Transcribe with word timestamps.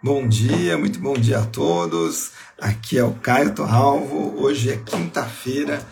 Bom 0.00 0.28
dia, 0.28 0.78
muito 0.78 1.00
bom 1.00 1.14
dia 1.14 1.40
a 1.40 1.44
todos. 1.44 2.30
Aqui 2.56 2.96
é 2.96 3.02
o 3.02 3.14
Caio 3.14 3.52
Torralvo. 3.52 4.40
Hoje 4.40 4.70
é 4.70 4.76
quinta-feira. 4.76 5.82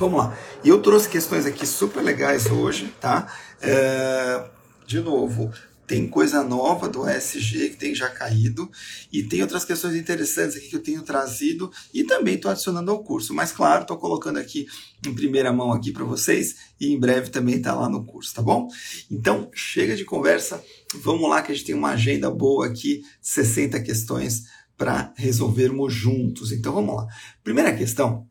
Vamos 0.00 0.18
lá. 0.18 0.34
E 0.64 0.70
eu 0.70 0.80
trouxe 0.80 1.06
questões 1.06 1.44
aqui 1.44 1.66
super 1.66 2.02
legais 2.02 2.46
hoje, 2.46 2.94
tá? 2.98 3.26
É... 3.60 4.42
De 4.86 5.00
novo, 5.00 5.52
tem 5.86 6.08
coisa 6.08 6.42
nova 6.42 6.88
do 6.88 7.08
ESG 7.08 7.70
que 7.70 7.76
tem 7.76 7.94
já 7.94 8.08
caído 8.08 8.70
e 9.12 9.22
tem 9.22 9.40
outras 9.42 9.64
questões 9.64 9.94
interessantes 9.94 10.56
aqui 10.56 10.68
que 10.68 10.76
eu 10.76 10.82
tenho 10.82 11.02
trazido 11.02 11.70
e 11.94 12.04
também 12.04 12.34
estou 12.34 12.50
adicionando 12.50 12.90
ao 12.90 13.04
curso. 13.04 13.32
Mas 13.32 13.52
claro, 13.52 13.82
estou 13.82 13.96
colocando 13.96 14.38
aqui 14.38 14.66
em 15.06 15.14
primeira 15.14 15.52
mão 15.52 15.72
aqui 15.72 15.92
para 15.92 16.04
vocês 16.04 16.56
e 16.80 16.92
em 16.92 16.98
breve 16.98 17.30
também 17.30 17.56
está 17.56 17.74
lá 17.74 17.88
no 17.88 18.04
curso, 18.04 18.34
tá 18.34 18.42
bom? 18.42 18.68
Então 19.10 19.50
chega 19.54 19.94
de 19.94 20.04
conversa, 20.04 20.62
vamos 20.94 21.28
lá 21.28 21.42
que 21.42 21.52
a 21.52 21.54
gente 21.54 21.66
tem 21.66 21.74
uma 21.74 21.90
agenda 21.90 22.30
boa 22.30 22.66
aqui, 22.66 23.02
60 23.22 23.80
questões 23.82 24.44
para 24.76 25.12
resolvermos 25.16 25.94
juntos. 25.94 26.52
Então 26.52 26.72
vamos 26.72 26.96
lá. 26.96 27.06
Primeira 27.42 27.74
questão 27.74 28.26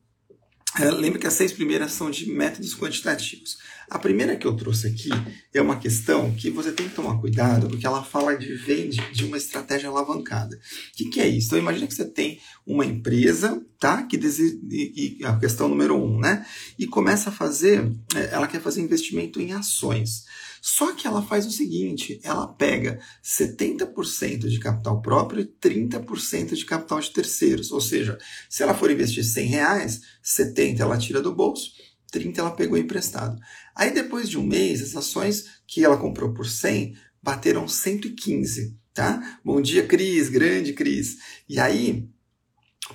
lembra 0.84 1.20
que 1.20 1.28
as 1.28 1.34
seis 1.34 1.52
primeiras 1.52 1.94
são 1.94 2.10
de 2.12 2.30
métodos 2.30 2.76
quantitativos. 2.76 3.58
A 3.90 4.00
primeira 4.00 4.36
que 4.36 4.48
eu 4.48 4.56
trouxe 4.56 4.88
aqui 4.88 5.10
é 5.54 5.62
uma 5.62 5.78
questão 5.78 6.34
que 6.34 6.50
você 6.50 6.72
tem 6.72 6.90
que 6.90 6.96
tomar 6.96 7.20
cuidado, 7.20 7.68
porque 7.68 7.86
ela 7.86 8.04
fala 8.04 8.36
de 8.36 8.54
vende 8.56 8.98
de 9.12 9.24
uma 9.24 9.38
estratégia 9.38 9.90
alavancada. 9.90 10.56
O 10.56 10.60
que, 10.98 11.06
que 11.06 11.22
é 11.22 11.28
isso? 11.28 11.48
Então 11.48 11.60
imagina 11.60 11.86
que 11.88 11.94
você 11.94 12.06
tem 12.06 12.40
uma 12.66 12.86
empresa, 12.86 13.64
tá? 13.80 14.04
Que 14.04 14.18
dese... 14.18 14.60
e, 14.70 15.20
a 15.24 15.38
questão 15.38 15.70
número 15.70 15.96
um, 15.96 16.20
né? 16.20 16.46
E 16.80 16.88
começa 16.88 17.30
a 17.30 17.34
fazer, 17.34 17.92
é, 18.16 18.34
ela 18.34 18.48
quer 18.48 18.60
fazer 18.60 18.82
investimento 18.82 19.40
em 19.40 19.54
ações. 19.54 20.26
Só 20.68 20.94
que 20.94 21.06
ela 21.06 21.22
faz 21.22 21.46
o 21.46 21.52
seguinte: 21.52 22.20
ela 22.24 22.48
pega 22.48 23.00
70% 23.24 24.48
de 24.48 24.60
capital 24.60 25.00
próprio 25.00 25.42
e 25.42 25.46
30% 25.46 26.56
de 26.56 26.66
capital 26.66 27.00
de 27.00 27.12
terceiros. 27.12 27.72
Ou 27.72 27.80
seja, 27.80 28.18
se 28.50 28.64
ela 28.64 28.74
for 28.74 28.90
investir 28.90 29.24
100 29.24 29.46
reais, 29.46 30.02
70 30.24 30.82
ela 30.82 30.98
tira 30.98 31.22
do 31.22 31.36
bolso, 31.36 31.72
30 32.12 32.42
ela 32.42 32.50
pegou 32.50 32.80
emprestado. 32.80 33.40
Aí 33.76 33.92
depois 33.92 34.28
de 34.28 34.40
um 34.40 34.44
mês, 34.44 34.82
as 34.82 34.96
ações 34.96 35.46
que 35.68 35.86
ela 35.86 35.98
comprou 35.98 36.34
por 36.34 36.48
100 36.48 36.96
bateram 37.22 37.68
115, 37.68 38.76
tá? 38.92 39.40
Bom 39.46 39.62
dia, 39.62 39.86
Cris, 39.86 40.30
grande 40.30 40.74
Cris. 40.74 41.18
E 41.48 41.60
aí 41.60 42.10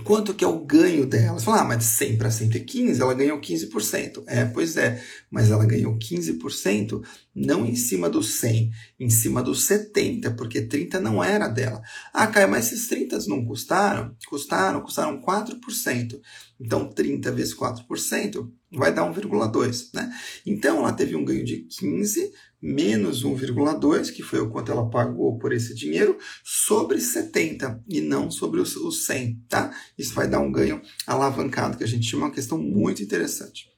Quanto 0.05 0.33
que 0.35 0.45
é 0.45 0.49
o 0.49 0.65
ganho 0.65 1.05
dela? 1.05 1.39
Você 1.39 1.45
fala, 1.45 1.63
ah, 1.63 1.65
mas 1.65 1.79
de 1.79 1.85
100 1.85 2.17
para 2.17 2.31
115, 2.31 3.03
ela 3.03 3.13
ganhou 3.13 3.41
15%. 3.41 4.23
É, 4.27 4.45
pois 4.45 4.77
é, 4.77 5.03
mas 5.29 5.51
ela 5.51 5.67
ganhou 5.67 5.99
15% 5.99 7.03
não 7.35 7.67
em 7.67 7.75
cima 7.75 8.09
do 8.09 8.23
100, 8.23 8.71
em 9.01 9.11
cima 9.11 9.43
dos 9.43 9.65
70, 9.65 10.31
porque 10.33 10.63
30 10.63 11.01
não 11.01 11.23
era 11.23 11.49
dela. 11.49 11.83
Ah, 12.13 12.29
Caio, 12.29 12.49
mas 12.49 12.67
esses 12.67 12.87
30 12.89 13.19
não 13.27 13.45
custaram? 13.45 14.17
Custaram, 14.29 14.81
custaram 14.81 15.21
4%. 15.21 16.21
Então, 16.61 16.89
30 16.89 17.33
vezes 17.33 17.55
4% 17.55 18.49
vai 18.73 18.95
dar 18.95 19.03
1,2, 19.03 19.91
né? 19.95 20.13
Então, 20.47 20.79
ela 20.79 20.93
teve 20.93 21.17
um 21.17 21.25
ganho 21.25 21.45
de 21.45 21.59
15 21.59 22.33
menos 22.63 23.25
1,2, 23.25 24.13
que 24.13 24.23
foi 24.23 24.41
o 24.41 24.51
quanto 24.51 24.71
ela 24.71 24.89
pagou 24.89 25.39
por 25.39 25.53
esse 25.53 25.75
dinheiro, 25.75 26.19
sobre 26.45 27.01
70 27.01 27.83
e 27.89 28.01
não 28.01 28.31
sobre 28.31 28.61
os, 28.61 28.77
os 28.77 29.07
100, 29.07 29.45
tá? 29.49 29.75
Isso 29.99 30.15
vai 30.15 30.29
dar 30.29 30.41
um 30.41 30.53
ganho 30.53 30.81
alavancado, 31.07 31.79
que 31.79 31.85
a 31.85 31.89
gente 31.89 32.07
chama 32.07 32.27
uma 32.27 32.35
questão 32.35 32.59
muito 32.59 33.03
interessante. 33.03 33.71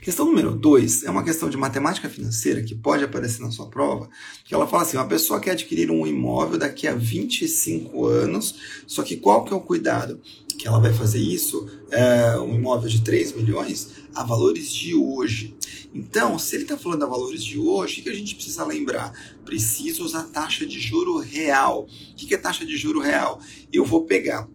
Questão 0.00 0.26
número 0.26 0.52
2 0.52 1.04
é 1.04 1.10
uma 1.10 1.24
questão 1.24 1.48
de 1.48 1.56
matemática 1.56 2.08
financeira 2.08 2.62
que 2.62 2.74
pode 2.74 3.04
aparecer 3.04 3.40
na 3.42 3.50
sua 3.50 3.66
prova, 3.66 4.08
que 4.44 4.54
ela 4.54 4.66
fala 4.66 4.82
assim, 4.82 4.96
uma 4.96 5.06
pessoa 5.06 5.40
quer 5.40 5.52
adquirir 5.52 5.90
um 5.90 6.06
imóvel 6.06 6.58
daqui 6.58 6.86
a 6.86 6.94
25 6.94 8.06
anos, 8.06 8.54
só 8.86 9.02
que 9.02 9.16
qual 9.16 9.44
que 9.44 9.52
é 9.52 9.56
o 9.56 9.60
cuidado? 9.60 10.20
Que 10.58 10.68
ela 10.68 10.78
vai 10.78 10.92
fazer 10.92 11.20
isso, 11.20 11.66
é, 11.90 12.38
um 12.38 12.54
imóvel 12.54 12.88
de 12.88 13.02
3 13.02 13.32
milhões, 13.32 13.90
a 14.14 14.22
valores 14.22 14.70
de 14.70 14.94
hoje. 14.94 15.56
Então, 15.94 16.38
se 16.38 16.54
ele 16.54 16.64
está 16.64 16.76
falando 16.76 17.04
a 17.04 17.08
valores 17.08 17.42
de 17.42 17.58
hoje, 17.58 18.00
o 18.00 18.04
que 18.04 18.10
a 18.10 18.14
gente 18.14 18.34
precisa 18.34 18.64
lembrar? 18.64 19.12
Precisa 19.44 20.02
usar 20.02 20.24
taxa 20.24 20.66
de 20.66 20.78
juro 20.78 21.18
real. 21.18 21.88
O 22.12 22.16
que 22.16 22.34
é 22.34 22.38
taxa 22.38 22.64
de 22.64 22.76
juro 22.76 23.00
real? 23.00 23.40
Eu 23.72 23.84
vou 23.84 24.04
pegar 24.04 24.46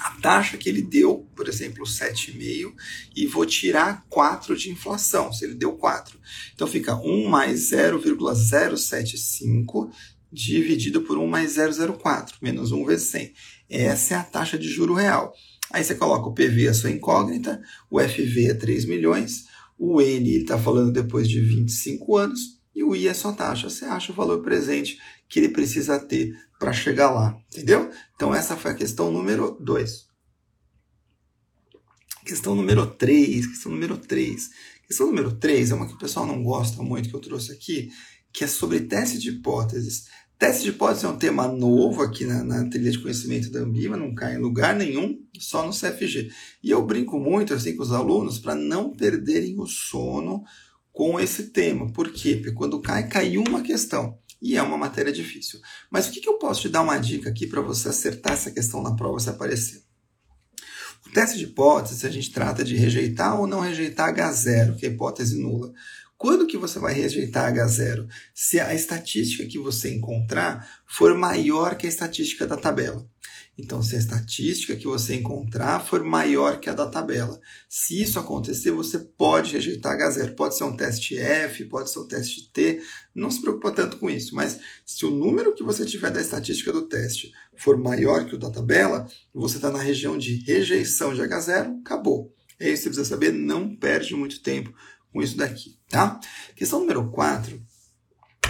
a 0.00 0.10
taxa 0.20 0.56
que 0.56 0.68
ele 0.68 0.82
deu, 0.82 1.28
por 1.36 1.48
exemplo, 1.48 1.84
7,5, 1.84 2.72
e 3.14 3.26
vou 3.26 3.44
tirar 3.44 4.04
4 4.08 4.56
de 4.56 4.70
inflação, 4.70 5.32
se 5.32 5.44
ele 5.44 5.54
deu 5.54 5.72
4. 5.72 6.18
Então 6.54 6.66
fica 6.66 6.96
1 6.96 7.28
mais 7.28 7.68
0,075 7.68 9.90
dividido 10.32 11.02
por 11.02 11.18
1 11.18 11.26
mais 11.26 11.56
0,04, 11.56 12.34
menos 12.40 12.72
1 12.72 12.84
vezes 12.84 13.08
100. 13.08 13.32
Essa 13.68 14.14
é 14.14 14.16
a 14.16 14.22
taxa 14.22 14.58
de 14.58 14.68
juro 14.68 14.94
real. 14.94 15.34
Aí 15.70 15.84
você 15.84 15.94
coloca 15.94 16.28
o 16.28 16.34
PV, 16.34 16.68
a 16.68 16.74
sua 16.74 16.90
incógnita, 16.90 17.60
o 17.90 18.00
FV 18.00 18.50
é 18.50 18.54
3 18.54 18.86
milhões, 18.86 19.44
o 19.78 20.00
N 20.00 20.36
está 20.36 20.58
falando 20.58 20.92
depois 20.92 21.28
de 21.28 21.40
25 21.40 22.16
anos, 22.16 22.58
e 22.74 22.82
o 22.82 22.96
I 22.96 23.08
é 23.08 23.14
sua 23.14 23.32
taxa. 23.32 23.68
Você 23.68 23.84
acha 23.84 24.12
o 24.12 24.14
valor 24.14 24.42
presente 24.42 24.98
que 25.28 25.38
ele 25.38 25.50
precisa 25.50 25.98
ter 25.98 26.34
para 26.60 26.74
chegar 26.74 27.10
lá, 27.10 27.34
entendeu? 27.50 27.90
Então 28.14 28.34
essa 28.34 28.54
foi 28.54 28.72
a 28.72 28.74
questão 28.74 29.10
número 29.10 29.56
2. 29.58 30.06
Questão 32.26 32.54
número 32.54 32.86
3, 32.86 33.46
questão 33.46 33.72
número 33.72 33.96
3. 33.96 34.50
Questão 34.86 35.06
número 35.06 35.32
3 35.32 35.70
é 35.70 35.74
uma 35.74 35.86
que 35.86 35.94
o 35.94 35.98
pessoal 35.98 36.26
não 36.26 36.42
gosta 36.42 36.82
muito 36.82 37.08
que 37.08 37.16
eu 37.16 37.20
trouxe 37.20 37.50
aqui, 37.50 37.90
que 38.30 38.44
é 38.44 38.46
sobre 38.46 38.80
teste 38.80 39.18
de 39.18 39.30
hipóteses. 39.30 40.08
Teste 40.38 40.64
de 40.64 40.68
hipóteses 40.68 41.04
é 41.04 41.08
um 41.08 41.16
tema 41.16 41.48
novo 41.48 42.02
aqui 42.02 42.26
na, 42.26 42.44
na 42.44 42.68
trilha 42.68 42.90
de 42.90 42.98
conhecimento 42.98 43.50
da 43.50 43.60
Ambima, 43.60 43.96
não 43.96 44.14
cai 44.14 44.34
em 44.34 44.38
lugar 44.38 44.76
nenhum, 44.76 45.18
só 45.38 45.66
no 45.66 45.72
CFG. 45.72 46.30
E 46.62 46.70
eu 46.70 46.84
brinco 46.84 47.18
muito 47.18 47.54
assim 47.54 47.74
com 47.74 47.82
os 47.82 47.92
alunos 47.92 48.38
para 48.38 48.54
não 48.54 48.90
perderem 48.90 49.58
o 49.58 49.66
sono 49.66 50.44
com 50.92 51.18
esse 51.18 51.44
tema. 51.44 51.90
Por 51.90 52.12
quê? 52.12 52.34
Porque 52.36 52.52
quando 52.52 52.80
cai, 52.82 53.08
cai 53.08 53.38
uma 53.38 53.62
questão 53.62 54.18
e 54.40 54.56
é 54.56 54.62
uma 54.62 54.78
matéria 54.78 55.12
difícil. 55.12 55.60
Mas 55.90 56.08
o 56.08 56.12
que, 56.12 56.20
que 56.20 56.28
eu 56.28 56.38
posso 56.38 56.62
te 56.62 56.68
dar 56.68 56.82
uma 56.82 56.98
dica 56.98 57.28
aqui 57.30 57.46
para 57.46 57.60
você 57.60 57.88
acertar 57.88 58.32
essa 58.32 58.50
questão 58.50 58.82
na 58.82 58.94
prova 58.94 59.18
se 59.18 59.28
aparecer? 59.28 59.82
O 61.06 61.10
teste 61.10 61.38
de 61.38 61.44
hipótese, 61.44 62.06
a 62.06 62.10
gente 62.10 62.30
trata 62.30 62.62
de 62.62 62.76
rejeitar 62.76 63.38
ou 63.40 63.46
não 63.46 63.60
rejeitar 63.60 64.14
H0, 64.14 64.76
que 64.76 64.86
é 64.86 64.88
a 64.88 64.92
hipótese 64.92 65.40
nula. 65.40 65.72
Quando 66.16 66.46
que 66.46 66.58
você 66.58 66.78
vai 66.78 66.92
rejeitar 66.92 67.52
H0? 67.52 68.06
Se 68.34 68.60
a 68.60 68.74
estatística 68.74 69.46
que 69.46 69.58
você 69.58 69.94
encontrar 69.94 70.68
for 70.86 71.16
maior 71.16 71.76
que 71.76 71.86
a 71.86 71.88
estatística 71.88 72.46
da 72.46 72.56
tabela. 72.56 73.08
Então, 73.62 73.82
se 73.82 73.94
a 73.94 73.98
estatística 73.98 74.74
que 74.74 74.86
você 74.86 75.14
encontrar 75.14 75.80
for 75.80 76.02
maior 76.02 76.58
que 76.58 76.70
a 76.70 76.74
da 76.74 76.86
tabela. 76.86 77.40
Se 77.68 78.02
isso 78.02 78.18
acontecer, 78.18 78.70
você 78.70 78.98
pode 78.98 79.52
rejeitar 79.52 79.98
H0. 79.98 80.34
Pode 80.34 80.56
ser 80.56 80.64
um 80.64 80.74
teste 80.74 81.18
F, 81.18 81.64
pode 81.66 81.90
ser 81.90 81.98
um 81.98 82.08
teste 82.08 82.50
T. 82.50 82.82
Não 83.14 83.30
se 83.30 83.40
preocupa 83.40 83.70
tanto 83.70 83.98
com 83.98 84.08
isso. 84.08 84.34
Mas 84.34 84.58
se 84.84 85.04
o 85.04 85.10
número 85.10 85.54
que 85.54 85.62
você 85.62 85.84
tiver 85.84 86.10
da 86.10 86.20
estatística 86.20 86.72
do 86.72 86.88
teste 86.88 87.32
for 87.56 87.76
maior 87.76 88.24
que 88.24 88.34
o 88.34 88.38
da 88.38 88.50
tabela, 88.50 89.06
você 89.34 89.56
está 89.56 89.70
na 89.70 89.78
região 89.78 90.16
de 90.16 90.42
rejeição 90.44 91.14
de 91.14 91.20
H0, 91.20 91.80
acabou. 91.80 92.34
É 92.58 92.68
isso 92.70 92.82
que 92.82 92.82
você 92.82 92.88
precisa 92.88 93.08
saber, 93.08 93.32
não 93.32 93.76
perde 93.76 94.14
muito 94.14 94.42
tempo 94.42 94.72
com 95.12 95.22
isso 95.22 95.36
daqui. 95.36 95.78
Tá? 95.88 96.18
Questão 96.56 96.80
número 96.80 97.10
4 97.10 97.69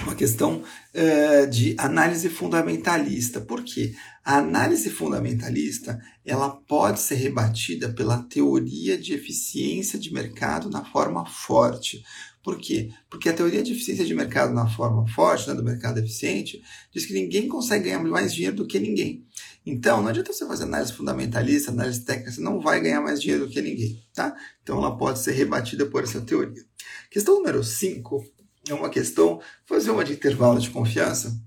uma 0.02 0.14
questão 0.14 0.62
uh, 0.62 1.50
de 1.50 1.74
análise 1.78 2.28
fundamentalista. 2.28 3.40
Por 3.40 3.62
quê? 3.62 3.94
A 4.24 4.38
análise 4.38 4.90
fundamentalista 4.90 6.00
ela 6.24 6.50
pode 6.50 7.00
ser 7.00 7.16
rebatida 7.16 7.92
pela 7.92 8.22
teoria 8.22 8.96
de 8.96 9.12
eficiência 9.12 9.98
de 9.98 10.12
mercado 10.12 10.70
na 10.70 10.84
forma 10.84 11.26
forte. 11.26 12.02
Por 12.42 12.58
quê? 12.58 12.90
Porque 13.10 13.28
a 13.28 13.34
teoria 13.34 13.62
de 13.62 13.72
eficiência 13.72 14.04
de 14.04 14.14
mercado 14.14 14.54
na 14.54 14.66
forma 14.66 15.06
forte, 15.08 15.48
né, 15.48 15.54
do 15.54 15.62
mercado 15.62 15.98
eficiente, 15.98 16.62
diz 16.92 17.04
que 17.04 17.12
ninguém 17.12 17.48
consegue 17.48 17.84
ganhar 17.84 18.02
mais 18.02 18.32
dinheiro 18.32 18.56
do 18.56 18.66
que 18.66 18.78
ninguém. 18.78 19.26
Então, 19.64 20.00
não 20.00 20.08
adianta 20.08 20.32
você 20.32 20.46
fazer 20.46 20.64
análise 20.64 20.92
fundamentalista, 20.92 21.70
análise 21.70 22.00
técnica, 22.00 22.32
você 22.32 22.40
não 22.40 22.60
vai 22.60 22.80
ganhar 22.80 23.02
mais 23.02 23.20
dinheiro 23.20 23.46
do 23.46 23.52
que 23.52 23.60
ninguém. 23.60 24.02
Tá? 24.14 24.34
Então, 24.62 24.78
ela 24.78 24.96
pode 24.96 25.18
ser 25.18 25.32
rebatida 25.32 25.84
por 25.84 26.02
essa 26.02 26.20
teoria. 26.22 26.64
Questão 27.10 27.34
número 27.34 27.62
5 27.62 28.39
é 28.68 28.74
uma 28.74 28.90
questão, 28.90 29.40
fazer 29.64 29.90
uma 29.90 30.04
de 30.04 30.12
intervalo 30.12 30.60
de 30.60 30.70
confiança, 30.70 31.40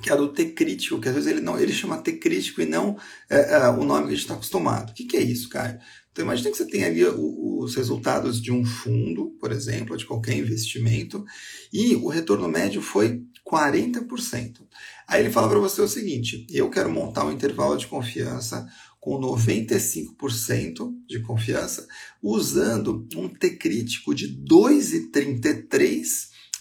que 0.00 0.10
é 0.10 0.16
do 0.16 0.32
T 0.32 0.46
crítico, 0.46 1.00
que 1.00 1.08
às 1.08 1.14
vezes 1.14 1.30
ele 1.30 1.40
não 1.40 1.58
ele 1.58 1.72
chama 1.72 1.98
T 1.98 2.12
crítico 2.14 2.60
e 2.60 2.66
não 2.66 2.98
é, 3.28 3.54
é, 3.54 3.68
o 3.68 3.84
nome 3.84 4.06
que 4.06 4.08
a 4.08 4.14
gente 4.14 4.20
está 4.20 4.34
acostumado. 4.34 4.90
O 4.90 4.94
que, 4.94 5.04
que, 5.04 5.16
é 5.16 5.22
isso, 5.22 5.48
cara? 5.48 5.80
Então 6.10 6.24
imagina 6.24 6.50
que 6.50 6.56
você 6.56 6.66
tem 6.66 6.84
ali 6.84 7.04
os 7.04 7.74
resultados 7.74 8.40
de 8.40 8.52
um 8.52 8.64
fundo, 8.64 9.36
por 9.40 9.52
exemplo, 9.52 9.96
de 9.96 10.06
qualquer 10.06 10.36
investimento, 10.36 11.24
e 11.72 11.96
o 11.96 12.08
retorno 12.08 12.48
médio 12.48 12.80
foi 12.80 13.22
40%. 13.46 14.60
Aí 15.06 15.20
ele 15.20 15.30
fala 15.30 15.48
para 15.48 15.58
você 15.58 15.82
o 15.82 15.88
seguinte: 15.88 16.46
eu 16.50 16.70
quero 16.70 16.90
montar 16.90 17.24
um 17.24 17.32
intervalo 17.32 17.76
de 17.76 17.86
confiança 17.86 18.66
com 19.04 19.20
95% 19.20 20.94
de 21.06 21.20
confiança, 21.20 21.86
usando 22.22 23.06
um 23.14 23.28
T 23.28 23.50
crítico 23.50 24.14
de 24.14 24.42
2,33 24.42 26.06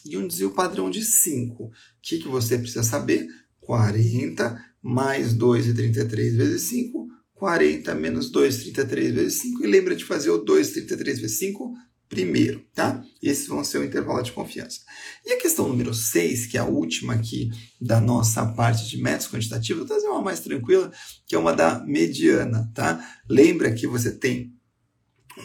e 0.06 0.18
um 0.18 0.28
desvio 0.28 0.51
padrão 0.51 0.90
de 0.90 1.06
5. 1.06 1.63
O 1.63 1.72
que, 2.01 2.18
que 2.18 2.28
você 2.28 2.57
precisa 2.57 2.84
saber? 2.84 3.25
40 3.62 4.62
mais 4.81 5.34
2,33 5.34 6.36
vezes 6.36 6.63
5, 6.63 7.07
40 7.34 7.95
menos 7.95 8.30
2,33 8.30 9.13
vezes 9.13 9.40
5. 9.40 9.63
E 9.63 9.68
lembra 9.68 9.95
de 9.95 10.04
fazer 10.04 10.30
o 10.30 10.44
2,33 10.44 10.98
vezes 10.98 11.40
5 11.40 11.74
primeiro, 12.13 12.63
tá? 12.75 13.04
Esses 13.21 13.48
vão 13.48 13.63
ser 13.63 13.80
o 13.80 13.83
intervalo 13.83 14.21
de 14.21 14.31
confiança. 14.31 14.81
E 15.25 15.33
a 15.33 15.42
questão 15.42 15.68
número 15.68 15.94
6, 15.94 16.45
que 16.45 16.57
é 16.57 16.62
a 16.62 16.65
última 16.65 17.13
aqui 17.13 17.50
da 17.81 18.00
nossa 18.00 18.45
parte 18.45 18.88
de 18.88 19.01
métodos 19.01 19.30
quantitativos, 19.30 19.80
vou 19.80 19.88
trazer 19.88 20.07
uma 20.07 20.21
mais 20.21 20.39
tranquila, 20.39 20.92
que 21.25 21.33
é 21.33 21.39
uma 21.39 21.54
da 21.54 21.80
mediana, 21.80 22.71
tá? 22.75 23.04
Lembra 23.27 23.74
que 23.74 23.88
você 23.88 24.12
tem 24.12 24.54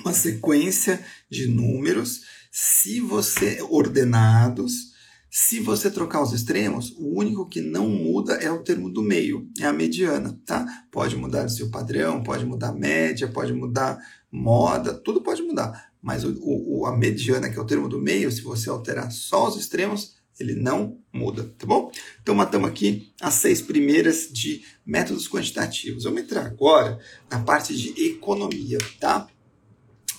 uma 0.05 0.13
sequência 0.13 1.03
de 1.31 1.49
números, 1.49 2.21
se 2.53 3.01
você 3.01 3.63
ordenados, 3.63 4.93
se 5.31 5.61
você 5.61 5.91
trocar 5.91 6.23
os 6.23 6.33
extremos, 6.33 6.91
o 6.99 7.19
único 7.19 7.49
que 7.49 7.61
não 7.61 7.89
muda 7.89 8.35
é 8.35 8.51
o 8.51 8.63
termo 8.63 8.91
do 8.91 9.03
meio, 9.03 9.49
é 9.59 9.65
a 9.65 9.73
mediana, 9.73 10.39
tá? 10.45 10.67
Pode 10.91 11.17
mudar 11.17 11.47
o 11.47 11.51
seu 11.51 11.71
padrão, 11.71 12.23
pode 12.23 12.45
mudar 12.45 12.69
a 12.69 12.75
média, 12.75 13.29
pode 13.29 13.53
mudar 13.53 13.99
moda, 14.31 14.95
tudo 14.95 15.23
pode 15.23 15.43
mudar. 15.43 15.88
Mas 16.01 16.25
o, 16.25 16.37
o, 16.41 16.87
a 16.87 16.97
mediana, 16.97 17.51
que 17.51 17.59
é 17.59 17.61
o 17.61 17.67
termo 17.67 17.89
do 17.89 18.01
meio, 18.01 18.31
se 18.31 18.41
você 18.43 18.71
alterar 18.71 19.11
só 19.11 19.49
os 19.49 19.57
extremos, 19.57 20.17
ele 20.39 20.55
não 20.55 20.99
muda, 21.13 21.53
tá 21.59 21.67
bom? 21.67 21.91
Então 22.23 22.35
matamos 22.35 22.69
aqui 22.69 23.13
as 23.21 23.35
seis 23.35 23.61
primeiras 23.61 24.29
de 24.31 24.63
métodos 24.87 25.29
quantitativos. 25.29 26.05
Vamos 26.05 26.23
entrar 26.23 26.47
agora 26.47 26.99
na 27.29 27.41
parte 27.41 27.77
de 27.77 27.89
economia, 28.11 28.79
tá? 29.01 29.29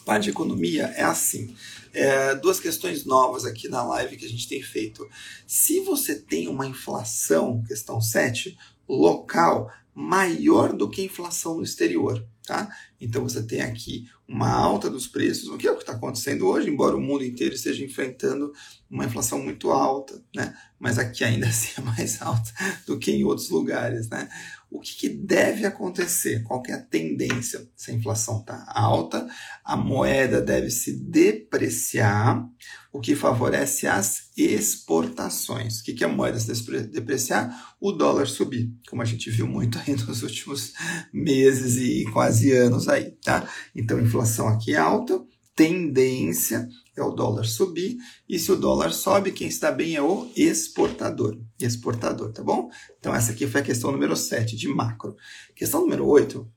A 0.02 0.06
parte 0.06 0.24
de 0.24 0.30
economia 0.32 0.88
é 0.96 1.04
assim 1.04 1.56
é, 1.94 2.36
duas 2.36 2.60
questões 2.60 3.06
novas 3.06 3.46
aqui 3.46 3.68
na 3.68 3.84
live 3.84 4.18
que 4.18 4.26
a 4.26 4.30
gente 4.30 4.48
tem 4.48 4.62
feito. 4.62 5.08
Se 5.48 5.80
você 5.82 6.16
tem 6.16 6.48
uma 6.48 6.68
inflação, 6.68 7.64
questão 7.68 8.02
7, 8.02 8.58
local 8.88 9.72
maior 9.94 10.74
do 10.74 10.90
que 10.90 11.02
a 11.02 11.06
inflação 11.06 11.58
no 11.58 11.64
exterior, 11.64 12.26
tá? 12.50 12.68
Então 13.00 13.22
você 13.22 13.44
tem 13.44 13.62
aqui 13.62 14.10
uma 14.28 14.50
alta 14.50 14.90
dos 14.90 15.06
preços, 15.06 15.50
o 15.50 15.56
que 15.58 15.68
é 15.68 15.72
o 15.72 15.76
que 15.76 15.84
está 15.84 15.94
acontecendo 15.94 16.48
hoje, 16.48 16.68
embora 16.68 16.98
o 16.98 17.00
mundo 17.00 17.24
inteiro 17.24 17.54
esteja 17.54 17.86
enfrentando 17.86 18.52
uma 18.90 19.06
inflação 19.06 19.40
muito 19.40 19.70
alta, 19.70 20.20
né? 20.36 20.58
Mas 20.80 20.98
aqui 20.98 21.24
ainda 21.24 21.46
assim 21.48 21.80
é 21.80 21.82
mais 21.82 22.20
alta 22.24 22.52
do 22.88 22.98
que 22.98 23.12
em 23.12 23.24
outros 23.24 23.52
lugares, 23.52 24.10
né? 24.10 24.28
O 24.72 24.80
que, 24.80 24.96
que 24.96 25.10
deve 25.10 25.66
acontecer? 25.66 26.44
Qual 26.44 26.62
é 26.68 26.74
a 26.74 26.82
tendência? 26.82 27.68
Se 27.76 27.90
a 27.90 27.94
inflação 27.94 28.40
está 28.40 28.66
alta, 28.68 29.28
a 29.64 29.76
moeda 29.76 30.40
deve 30.40 30.70
se 30.70 30.94
depreciar, 30.94 32.48
o 32.92 33.00
que 33.00 33.16
favorece 33.16 33.88
as 33.88 34.30
exportações. 34.38 35.80
O 35.80 35.84
que, 35.84 35.94
que 35.94 36.04
é 36.04 36.08
a 36.08 36.12
moeda 36.12 36.40
se 36.40 36.54
depreciar? 36.88 37.76
O 37.80 37.92
dólar 37.92 38.28
subir, 38.28 38.72
como 38.90 39.02
a 39.02 39.06
gente 39.06 39.30
viu 39.32 39.48
muito 39.48 39.80
aí 39.80 39.96
nos 40.06 40.22
últimos 40.22 40.74
meses 41.12 41.78
e 41.78 42.06
quase 42.12 42.52
anos 42.52 42.88
aí, 42.88 43.12
tá? 43.24 43.48
Então, 43.76 44.00
inflação 44.00 44.48
aqui 44.48 44.74
é 44.76 44.78
alta, 44.78 45.20
tendência 45.60 46.70
é 46.96 47.04
o 47.04 47.12
dólar 47.12 47.44
subir, 47.44 47.98
e 48.30 48.40
se 48.40 48.50
o 48.50 48.56
dólar 48.56 48.94
sobe, 48.94 49.34
quem 49.34 49.50
está 49.50 49.70
bem 49.70 49.94
é 49.94 50.02
o 50.02 50.32
exportador. 50.34 51.38
Exportador, 51.60 52.32
tá 52.32 52.42
bom? 52.42 52.70
Então, 52.98 53.14
essa 53.14 53.34
aqui 53.34 53.46
foi 53.46 53.60
a 53.60 53.64
questão 53.64 53.92
número 53.92 54.16
7, 54.16 54.56
de 54.56 54.70
macro. 54.70 55.18
Questão 55.54 55.82
número 55.82 56.08
8, 56.08 56.50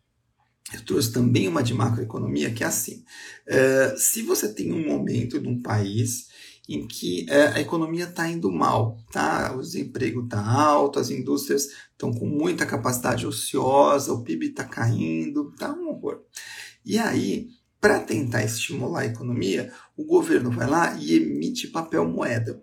eu 0.74 0.84
trouxe 0.84 1.10
também 1.10 1.48
uma 1.48 1.64
de 1.64 1.74
macroeconomia, 1.74 2.52
que 2.52 2.62
é 2.62 2.66
assim: 2.68 3.02
uh, 3.48 3.98
se 3.98 4.22
você 4.22 4.54
tem 4.54 4.72
um 4.72 4.86
momento 4.86 5.40
de 5.40 5.48
um 5.48 5.60
país 5.60 6.28
em 6.68 6.86
que 6.86 7.26
uh, 7.28 7.56
a 7.56 7.60
economia 7.60 8.04
está 8.04 8.28
indo 8.28 8.52
mal, 8.52 8.96
tá? 9.10 9.52
o 9.52 9.60
desemprego 9.60 10.22
está 10.22 10.40
alto, 10.40 11.00
as 11.00 11.10
indústrias 11.10 11.66
estão 11.90 12.12
com 12.12 12.26
muita 12.26 12.64
capacidade 12.64 13.26
ociosa, 13.26 14.12
o 14.12 14.22
PIB 14.22 14.46
está 14.46 14.62
caindo, 14.62 15.52
tá 15.58 15.72
um 15.72 15.88
horror. 15.88 16.20
E 16.84 16.98
aí, 16.98 17.48
para 17.82 17.98
tentar 17.98 18.44
estimular 18.44 19.00
a 19.00 19.06
economia, 19.06 19.72
o 19.96 20.04
governo 20.04 20.52
vai 20.52 20.68
lá 20.68 20.96
e 21.00 21.16
emite 21.16 21.66
papel 21.66 22.04
moeda. 22.04 22.62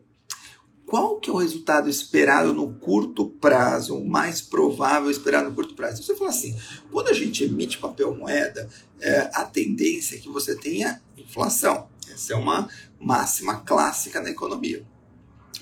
Qual 0.86 1.20
que 1.20 1.30
é 1.30 1.34
o 1.34 1.36
resultado 1.36 1.90
esperado 1.90 2.54
no 2.54 2.76
curto 2.76 3.30
prazo, 3.30 3.98
o 3.98 4.10
mais 4.10 4.40
provável 4.40 5.12
esperado 5.12 5.50
no 5.50 5.56
curto 5.56 5.76
prazo? 5.76 6.02
Você 6.02 6.16
fala 6.16 6.30
assim, 6.30 6.58
quando 6.90 7.10
a 7.10 7.14
gente 7.14 7.44
emite 7.44 7.80
papel 7.80 8.16
moeda, 8.16 8.70
é, 9.02 9.30
a 9.34 9.44
tendência 9.44 10.16
é 10.16 10.20
que 10.20 10.30
você 10.30 10.56
tenha 10.56 11.02
inflação. 11.18 11.90
Essa 12.10 12.32
é 12.32 12.36
uma 12.38 12.70
máxima 12.98 13.58
clássica 13.58 14.22
na 14.22 14.30
economia. 14.30 14.88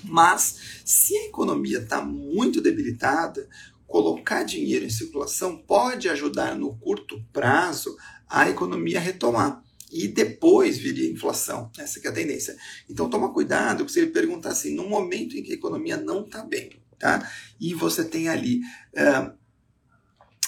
Mas 0.04 0.82
se 0.84 1.16
a 1.16 1.26
economia 1.26 1.80
está 1.80 2.00
muito 2.00 2.60
debilitada, 2.60 3.48
colocar 3.88 4.44
dinheiro 4.44 4.84
em 4.84 4.90
circulação 4.90 5.56
pode 5.56 6.08
ajudar 6.08 6.54
no 6.54 6.76
curto 6.76 7.20
prazo 7.32 7.96
a 8.28 8.48
economia 8.48 9.00
retomar. 9.00 9.62
E 9.90 10.06
depois 10.06 10.76
viria 10.76 11.08
a 11.08 11.12
inflação. 11.12 11.70
Essa 11.78 12.00
é 12.04 12.08
a 12.08 12.12
tendência. 12.12 12.56
Então 12.88 13.08
toma 13.08 13.32
cuidado, 13.32 13.88
se 13.88 14.00
ele 14.00 14.10
perguntar 14.10 14.50
assim, 14.50 14.74
no 14.74 14.88
momento 14.88 15.36
em 15.36 15.42
que 15.42 15.52
a 15.52 15.54
economia 15.54 15.96
não 15.96 16.24
está 16.24 16.44
bem, 16.44 16.70
tá? 16.98 17.26
E 17.58 17.72
você 17.72 18.04
tem 18.04 18.28
ali 18.28 18.60
uh, 18.94 19.32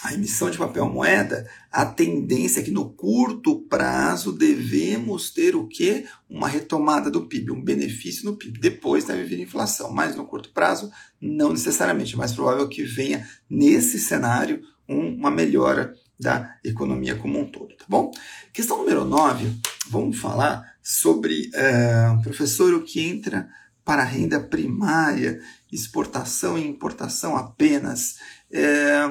a 0.03 0.15
emissão 0.15 0.51
de 0.51 0.57
papel 0.57 0.89
moeda, 0.89 1.49
a 1.71 1.85
tendência 1.85 2.61
é 2.61 2.63
que 2.63 2.71
no 2.71 2.91
curto 2.91 3.61
prazo 3.63 4.33
devemos 4.33 5.31
ter 5.31 5.55
o 5.55 5.67
quê? 5.67 6.07
Uma 6.29 6.49
retomada 6.49 7.11
do 7.11 7.27
PIB, 7.27 7.53
um 7.53 7.63
benefício 7.63 8.25
no 8.25 8.37
PIB. 8.37 8.59
Depois 8.59 9.05
deve 9.05 9.25
vir 9.25 9.41
inflação, 9.41 9.93
mas 9.93 10.17
no 10.17 10.27
curto 10.27 10.51
prazo, 10.53 10.91
não 11.21 11.51
necessariamente. 11.51 12.15
É 12.15 12.19
mais 12.19 12.33
provável 12.33 12.67
que 12.69 12.83
venha, 12.83 13.29
nesse 13.49 13.99
cenário, 13.99 14.63
um, 14.89 15.15
uma 15.15 15.31
melhora 15.31 15.95
da 16.21 16.57
economia 16.63 17.17
como 17.17 17.41
um 17.41 17.47
todo, 17.47 17.75
tá 17.75 17.87
bom? 17.89 18.11
Questão 18.53 18.77
número 18.79 19.05
9, 19.05 19.59
vamos 19.89 20.19
falar 20.19 20.75
sobre 20.83 21.51
uh, 21.55 22.13
um 22.13 22.21
professor 22.21 22.83
que 22.83 23.01
entra 23.01 23.49
para 23.85 24.05
renda 24.05 24.39
primária, 24.39 25.41
exportação 25.73 26.59
e 26.59 26.67
importação 26.67 27.37
apenas. 27.37 28.17
É, 28.53 29.11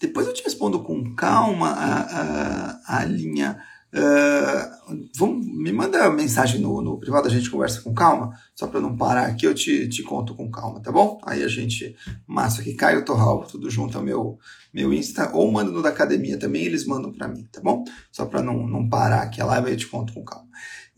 depois 0.00 0.26
eu 0.26 0.32
te 0.32 0.44
respondo 0.44 0.82
com 0.82 1.14
calma 1.14 1.70
a, 1.70 2.00
a, 2.00 2.98
a 3.00 3.04
linha 3.04 3.60
Uh, 3.94 5.08
vamos, 5.16 5.46
me 5.46 5.72
manda 5.72 6.10
mensagem 6.10 6.60
no, 6.60 6.82
no 6.82 6.98
privado, 6.98 7.28
a 7.28 7.30
gente 7.30 7.48
conversa 7.48 7.80
com 7.80 7.94
calma, 7.94 8.38
só 8.54 8.66
para 8.66 8.80
não 8.80 8.96
parar 8.96 9.26
aqui, 9.26 9.46
eu 9.46 9.54
te, 9.54 9.88
te 9.88 10.02
conto 10.02 10.34
com 10.34 10.50
calma, 10.50 10.80
tá 10.80 10.92
bom? 10.92 11.18
Aí 11.24 11.42
a 11.42 11.48
gente, 11.48 11.96
massa 12.26 12.60
aqui, 12.60 12.74
Caio 12.74 13.04
Torral, 13.04 13.44
tudo 13.46 13.70
junto, 13.70 13.96
é 13.96 14.00
o 14.00 14.04
meu, 14.04 14.38
meu 14.74 14.92
Insta, 14.92 15.30
ou 15.32 15.50
manda 15.50 15.70
no 15.70 15.82
da 15.82 15.88
academia 15.88 16.38
também, 16.38 16.64
eles 16.64 16.84
mandam 16.84 17.12
para 17.12 17.28
mim, 17.28 17.48
tá 17.50 17.60
bom? 17.60 17.84
Só 18.12 18.26
para 18.26 18.42
não, 18.42 18.66
não 18.66 18.88
parar 18.88 19.22
aqui 19.22 19.40
a 19.40 19.46
live, 19.46 19.70
eu 19.70 19.76
te 19.76 19.86
conto 19.86 20.12
com 20.12 20.24
calma. 20.24 20.46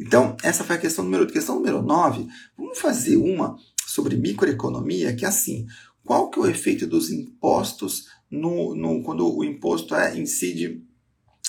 Então, 0.00 0.36
essa 0.42 0.64
foi 0.64 0.76
a 0.76 0.78
questão 0.78 1.04
número 1.04 1.24
8. 1.24 1.32
Questão 1.32 1.56
número 1.56 1.82
9, 1.82 2.26
vamos 2.56 2.78
fazer 2.78 3.16
uma 3.16 3.56
sobre 3.86 4.16
microeconomia, 4.16 5.14
que 5.14 5.24
é 5.24 5.28
assim, 5.28 5.66
qual 6.04 6.30
que 6.30 6.38
é 6.38 6.42
o 6.42 6.46
efeito 6.46 6.86
dos 6.86 7.10
impostos 7.10 8.06
no, 8.30 8.74
no, 8.74 9.02
quando 9.02 9.26
o 9.26 9.44
imposto 9.44 9.94
é, 9.94 10.16
incide 10.18 10.82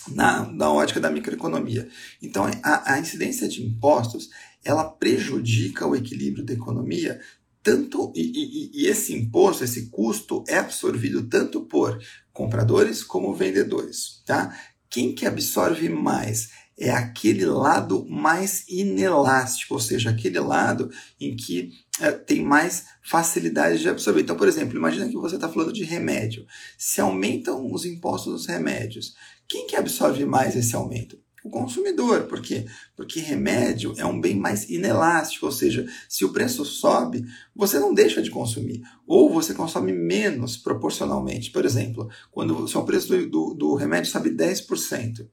na, 0.07 0.45
na 0.51 0.71
ótica 0.71 0.99
da 0.99 1.11
microeconomia. 1.11 1.87
Então, 2.21 2.45
a, 2.63 2.93
a 2.93 2.99
incidência 2.99 3.47
de 3.47 3.63
impostos 3.63 4.29
ela 4.63 4.83
prejudica 4.83 5.87
o 5.87 5.95
equilíbrio 5.95 6.43
da 6.43 6.53
economia 6.53 7.19
tanto 7.61 8.11
e, 8.15 8.21
e, 8.21 8.71
e, 8.73 8.87
esse 8.87 9.13
imposto, 9.13 9.63
esse 9.63 9.87
custo 9.89 10.43
é 10.47 10.57
absorvido 10.57 11.27
tanto 11.27 11.61
por 11.61 11.99
compradores 12.31 13.03
como 13.03 13.33
vendedores, 13.33 14.23
tá? 14.25 14.57
Quem 14.89 15.13
que 15.13 15.25
absorve 15.25 15.89
mais? 15.89 16.49
É 16.77 16.89
aquele 16.91 17.45
lado 17.45 18.05
mais 18.07 18.63
inelástico, 18.69 19.73
ou 19.73 19.79
seja, 19.81 20.09
aquele 20.09 20.39
lado 20.39 20.89
em 21.19 21.35
que 21.35 21.73
é, 21.99 22.11
tem 22.11 22.41
mais 22.41 22.85
facilidade 23.03 23.79
de 23.79 23.89
absorver. 23.89 24.21
Então, 24.21 24.37
por 24.37 24.47
exemplo, 24.47 24.77
imagina 24.77 25.09
que 25.09 25.17
você 25.17 25.35
está 25.35 25.49
falando 25.49 25.73
de 25.73 25.83
remédio. 25.83 26.45
Se 26.77 27.01
aumentam 27.01 27.69
os 27.69 27.85
impostos 27.85 28.31
dos 28.31 28.45
remédios, 28.45 29.13
quem 29.49 29.65
que 29.65 29.75
absorve 29.75 30.23
mais 30.25 30.55
esse 30.55 30.75
aumento? 30.75 31.17
O 31.43 31.49
consumidor. 31.49 32.23
Por 32.23 32.41
quê? 32.41 32.65
Porque 32.95 33.19
remédio 33.19 33.93
é 33.97 34.05
um 34.05 34.21
bem 34.21 34.35
mais 34.35 34.69
inelástico, 34.69 35.47
ou 35.47 35.51
seja, 35.51 35.87
se 36.07 36.23
o 36.23 36.31
preço 36.31 36.63
sobe, 36.63 37.25
você 37.55 37.79
não 37.79 37.93
deixa 37.93 38.21
de 38.21 38.29
consumir, 38.29 38.83
ou 39.07 39.33
você 39.33 39.53
consome 39.53 39.91
menos 39.91 40.55
proporcionalmente. 40.55 41.49
Por 41.49 41.65
exemplo, 41.65 42.09
quando 42.31 42.67
se 42.67 42.77
o 42.77 42.83
preço 42.83 43.07
do, 43.07 43.29
do, 43.29 43.53
do 43.55 43.75
remédio 43.75 44.11
sobe 44.11 44.29
10%, 44.29 45.27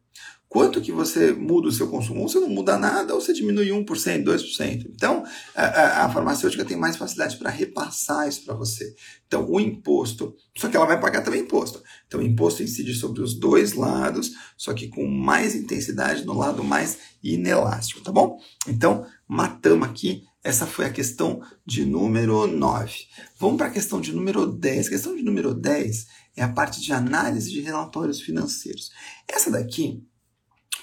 Quanto 0.49 0.81
que 0.81 0.93
você 0.93 1.33
muda 1.33 1.69
o 1.69 1.73
seu 1.73 1.89
consumo? 1.89 2.21
Ou 2.21 2.29
você 2.29 2.39
não 2.39 2.49
muda 2.49 2.79
nada, 2.79 3.13
ou 3.13 3.21
você 3.21 3.33
diminui 3.33 3.69
1%, 3.69 3.85
2%. 4.25 4.87
Então, 4.95 5.25
a, 5.55 6.05
a 6.05 6.09
farmacêutica 6.09 6.65
tem 6.65 6.77
mais 6.77 6.97
facilidade 6.97 7.37
para 7.37 7.51
repassar 7.51 8.29
isso 8.29 8.45
para 8.45 8.55
você. 8.55 8.95
Então, 9.27 9.51
o 9.51 9.61
imposto, 9.61 10.35
só 10.57 10.69
que 10.69 10.77
ela 10.77 10.87
vai 10.87 11.01
pagar 11.01 11.23
também 11.23 11.41
imposto. 11.41 11.83
Então, 12.07 12.21
o 12.21 12.23
imposto 12.23 12.63
incide 12.63 12.95
sobre 12.95 13.23
os 13.23 13.35
dois 13.35 13.73
lados, 13.73 14.33
só 14.57 14.73
que 14.73 14.89
com 14.89 15.07
mais 15.07 15.55
intensidade 15.55 16.25
no 16.25 16.39
lado 16.39 16.63
mais 16.63 16.99
inelástico, 17.23 18.01
tá 18.01 18.13
bom? 18.13 18.39
Então, 18.69 19.05
matamos 19.27 19.89
aqui. 19.89 20.23
Essa 20.45 20.65
foi 20.65 20.85
a 20.85 20.93
questão 20.93 21.43
de 21.67 21.85
número 21.85 22.47
9. 22.47 22.95
Vamos 23.37 23.57
para 23.57 23.67
a 23.67 23.71
questão 23.71 24.01
de 24.01 24.13
número 24.13 24.47
10. 24.47 24.87
A 24.87 24.91
questão 24.91 25.17
de 25.17 25.25
número 25.25 25.53
10 25.53 26.07
é 26.37 26.43
a 26.45 26.49
parte 26.49 26.81
de 26.81 26.93
análise 26.93 27.51
de 27.51 27.61
relatórios 27.61 28.21
financeiros. 28.21 28.93
Essa 29.27 29.51
daqui 29.51 30.07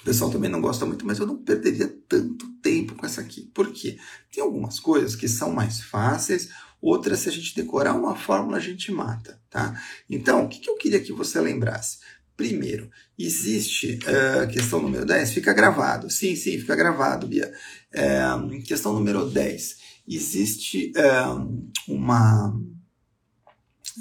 o 0.04 0.06
pessoal 0.06 0.30
também 0.30 0.50
não 0.50 0.60
gosta 0.60 0.86
muito, 0.86 1.06
mas 1.06 1.18
eu 1.18 1.26
não 1.26 1.38
perderia 1.38 1.88
tanto 2.10 2.46
tempo 2.62 2.94
com 2.94 3.06
essa 3.06 3.22
aqui. 3.22 3.50
Por 3.54 3.72
quê? 3.72 3.98
Tem 4.30 4.44
algumas 4.44 4.78
coisas 4.78 5.16
que 5.16 5.30
são 5.30 5.54
mais 5.54 5.80
fáceis, 5.80 6.50
outras, 6.82 7.20
se 7.20 7.30
a 7.30 7.32
gente 7.32 7.56
decorar 7.56 7.94
uma 7.94 8.14
fórmula, 8.14 8.58
a 8.58 8.60
gente 8.60 8.92
mata, 8.92 9.40
tá? 9.50 9.82
Então, 10.10 10.44
o 10.44 10.50
que, 10.50 10.70
eu 10.70 10.76
queria 10.76 11.00
que 11.00 11.14
você 11.14 11.40
lembrasse? 11.40 12.00
Primeiro, 12.36 12.92
existe 13.18 13.98
uh, 14.00 14.46
questão 14.52 14.82
número 14.82 15.06
10, 15.06 15.32
fica 15.32 15.54
gravado. 15.54 16.10
Sim, 16.10 16.36
sim, 16.36 16.60
fica 16.60 16.76
gravado, 16.76 17.26
Bia. 17.26 17.54
Uh, 17.96 18.62
questão 18.64 18.92
número 18.92 19.30
10. 19.30 19.78
Existe 20.06 20.92
uh, 20.98 21.72
uma, 21.88 22.54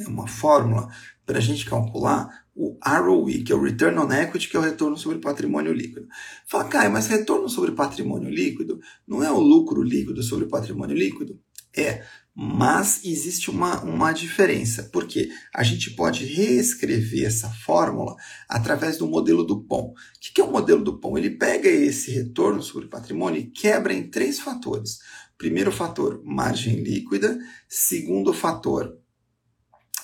uma 0.09 0.26
fórmula 0.26 0.88
para 1.25 1.38
a 1.38 1.40
gente 1.40 1.64
calcular 1.64 2.41
o 2.54 2.78
ROE, 2.85 3.42
que 3.42 3.52
é 3.52 3.54
o 3.54 3.62
Return 3.62 3.99
on 3.99 4.12
Equity, 4.12 4.49
que 4.49 4.56
é 4.56 4.61
o 4.61 4.62
retorno 4.62 4.97
sobre 4.97 5.18
patrimônio 5.18 5.73
líquido. 5.73 6.06
Fala, 6.47 6.64
Caio, 6.64 6.92
mas 6.92 7.06
retorno 7.06 7.49
sobre 7.49 7.73
patrimônio 7.73 8.28
líquido 8.28 8.80
não 9.06 9.23
é 9.23 9.30
o 9.30 9.40
lucro 9.40 9.82
líquido 9.82 10.23
sobre 10.23 10.47
patrimônio 10.47 10.97
líquido? 10.97 11.40
É, 11.75 12.04
mas 12.35 13.04
existe 13.04 13.50
uma, 13.50 13.82
uma 13.82 14.12
diferença, 14.12 14.88
porque 14.92 15.30
a 15.54 15.62
gente 15.62 15.90
pode 15.90 16.25
reescrever 16.25 17.26
essa 17.26 17.49
fórmula 17.49 18.14
através 18.49 18.99
do 18.99 19.06
modelo 19.06 19.44
do 19.44 19.64
POM. 19.64 19.90
O 19.90 19.94
que 20.21 20.40
é 20.40 20.44
o 20.44 20.50
modelo 20.50 20.85
do 20.85 20.99
POM? 20.99 21.16
Ele 21.16 21.30
pega 21.30 21.68
esse 21.68 22.11
retorno 22.11 22.62
sobre 22.62 22.88
patrimônio 22.88 23.40
e 23.40 23.50
quebra 23.50 23.94
em 23.94 24.09
três 24.09 24.38
fatores. 24.38 24.99
Primeiro 25.37 25.73
fator, 25.73 26.23
margem 26.25 26.76
líquida. 26.82 27.38
Segundo 27.68 28.32
fator, 28.32 28.99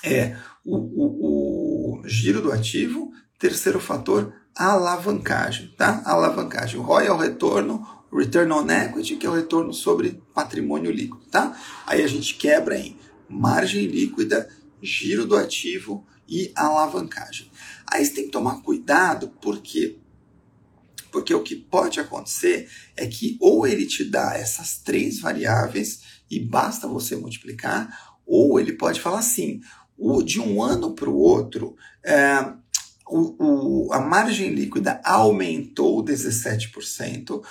é 0.03 0.37
o, 0.69 0.77
o, 0.77 2.01
o 2.01 2.09
giro 2.09 2.43
do 2.43 2.53
ativo. 2.53 3.11
Terceiro 3.39 3.81
fator, 3.81 4.35
alavancagem. 4.55 5.75
Tá? 5.77 6.03
Alavancagem. 6.05 6.79
O 6.79 6.83
ROI 6.83 7.07
é 7.07 7.13
o 7.13 7.17
retorno, 7.17 7.87
return 8.13 8.53
on 8.53 8.69
equity, 8.71 9.17
que 9.17 9.27
é 9.27 9.31
o 9.31 9.35
retorno 9.35 9.73
sobre 9.73 10.23
patrimônio 10.35 10.91
líquido. 10.91 11.25
Tá? 11.31 11.59
Aí 11.87 12.03
a 12.03 12.07
gente 12.07 12.35
quebra 12.35 12.77
em 12.77 12.99
margem 13.29 13.87
líquida, 13.87 14.49
giro 14.83 15.27
do 15.27 15.37
ativo 15.37 16.05
e 16.29 16.53
alavancagem. 16.55 17.51
Aí 17.87 18.05
você 18.05 18.13
tem 18.13 18.25
que 18.25 18.31
tomar 18.31 18.63
cuidado, 18.63 19.33
porque 19.41 19.99
porque 21.11 21.33
o 21.33 21.43
que 21.43 21.57
pode 21.57 21.99
acontecer 21.99 22.69
é 22.95 23.07
que 23.07 23.39
ou 23.41 23.67
ele 23.67 23.87
te 23.87 24.05
dá 24.05 24.35
essas 24.35 24.77
três 24.77 25.19
variáveis 25.21 26.03
e 26.31 26.39
basta 26.39 26.87
você 26.87 27.17
multiplicar, 27.17 28.19
ou 28.27 28.61
ele 28.61 28.75
pode 28.75 29.01
falar 29.01 29.21
assim: 29.21 29.61
o, 29.99 30.23
de 30.23 30.41
um 30.41 30.63
ano 30.63 30.95
para 30.95 31.11
o 31.11 31.19
outro, 31.19 31.77
é, 32.05 32.53
o, 33.11 33.93
a 33.93 34.01
margem 34.01 34.51
líquida 34.51 35.01
aumentou 35.05 36.05
17%, 36.05 37.43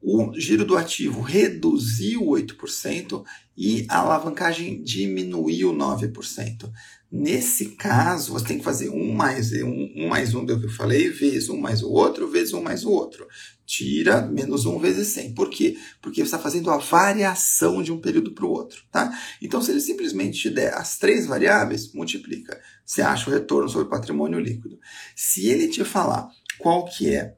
o 0.00 0.32
giro 0.38 0.64
do 0.64 0.76
ativo 0.76 1.20
reduziu 1.20 2.22
8% 2.22 3.24
e 3.56 3.84
a 3.88 3.98
alavancagem 3.98 4.80
diminuiu 4.82 5.72
9%. 5.72 6.70
Nesse 7.10 7.70
caso, 7.70 8.32
você 8.32 8.44
tem 8.44 8.58
que 8.58 8.64
fazer 8.64 8.90
um 8.90 9.12
mais 9.12 9.50
um, 9.52 9.90
um 9.96 10.08
mais 10.08 10.34
um 10.34 10.44
do 10.44 10.60
que 10.60 10.66
eu 10.66 10.70
falei, 10.70 11.08
vezes 11.08 11.48
um 11.48 11.58
mais 11.58 11.82
o 11.82 11.90
outro, 11.90 12.28
vezes 12.28 12.52
um 12.52 12.62
mais 12.62 12.84
o 12.84 12.90
outro. 12.90 13.26
Tira 13.64 14.20
menos 14.20 14.66
um 14.66 14.78
vezes 14.78 15.08
100. 15.08 15.32
Por 15.32 15.48
quê? 15.48 15.78
Porque 16.02 16.20
você 16.20 16.26
está 16.26 16.38
fazendo 16.38 16.70
a 16.70 16.76
variação 16.76 17.82
de 17.82 17.90
um 17.90 17.98
período 17.98 18.32
para 18.32 18.44
o 18.44 18.50
outro. 18.50 18.82
Tá? 18.92 19.10
Então, 19.40 19.62
se 19.62 19.70
ele 19.70 19.80
simplesmente 19.80 20.38
te 20.38 20.50
der 20.50 20.74
as 20.74 20.98
três 20.98 21.26
variáveis, 21.26 21.92
multiplica. 21.94 22.60
Você 22.84 23.00
acha 23.00 23.30
o 23.30 23.32
retorno 23.32 23.70
sobre 23.70 23.88
patrimônio 23.88 24.38
líquido. 24.38 24.78
Se 25.16 25.48
ele 25.48 25.68
te 25.68 25.84
falar 25.84 26.28
qual 26.58 26.84
que 26.84 27.14
é 27.14 27.37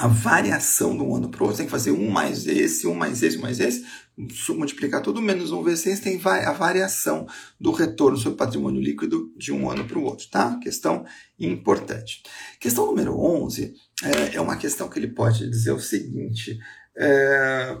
a 0.00 0.06
variação 0.06 0.96
de 0.96 1.02
um 1.02 1.14
ano 1.14 1.28
para 1.28 1.42
o 1.42 1.44
outro, 1.44 1.58
tem 1.58 1.66
que 1.66 1.70
fazer 1.70 1.90
um 1.90 2.08
mais 2.08 2.46
esse, 2.46 2.86
um 2.86 2.94
mais 2.94 3.22
esse, 3.22 3.36
um 3.36 3.42
mais 3.42 3.60
esse, 3.60 3.84
multiplicar 4.48 5.02
tudo, 5.02 5.20
menos 5.20 5.52
um 5.52 5.62
vezes 5.62 5.80
6 5.80 6.00
tem 6.00 6.20
a 6.24 6.52
variação 6.52 7.26
do 7.60 7.70
retorno 7.70 8.16
sobre 8.16 8.38
patrimônio 8.38 8.80
líquido 8.80 9.30
de 9.36 9.52
um 9.52 9.70
ano 9.70 9.84
para 9.84 9.98
o 9.98 10.02
outro, 10.02 10.26
tá? 10.30 10.58
Questão 10.62 11.04
importante. 11.38 12.22
Questão 12.58 12.86
número 12.86 13.14
11 13.14 13.74
é, 14.02 14.36
é 14.36 14.40
uma 14.40 14.56
questão 14.56 14.88
que 14.88 14.98
ele 14.98 15.08
pode 15.08 15.50
dizer 15.50 15.72
o 15.72 15.80
seguinte, 15.80 16.58
é, 16.96 17.76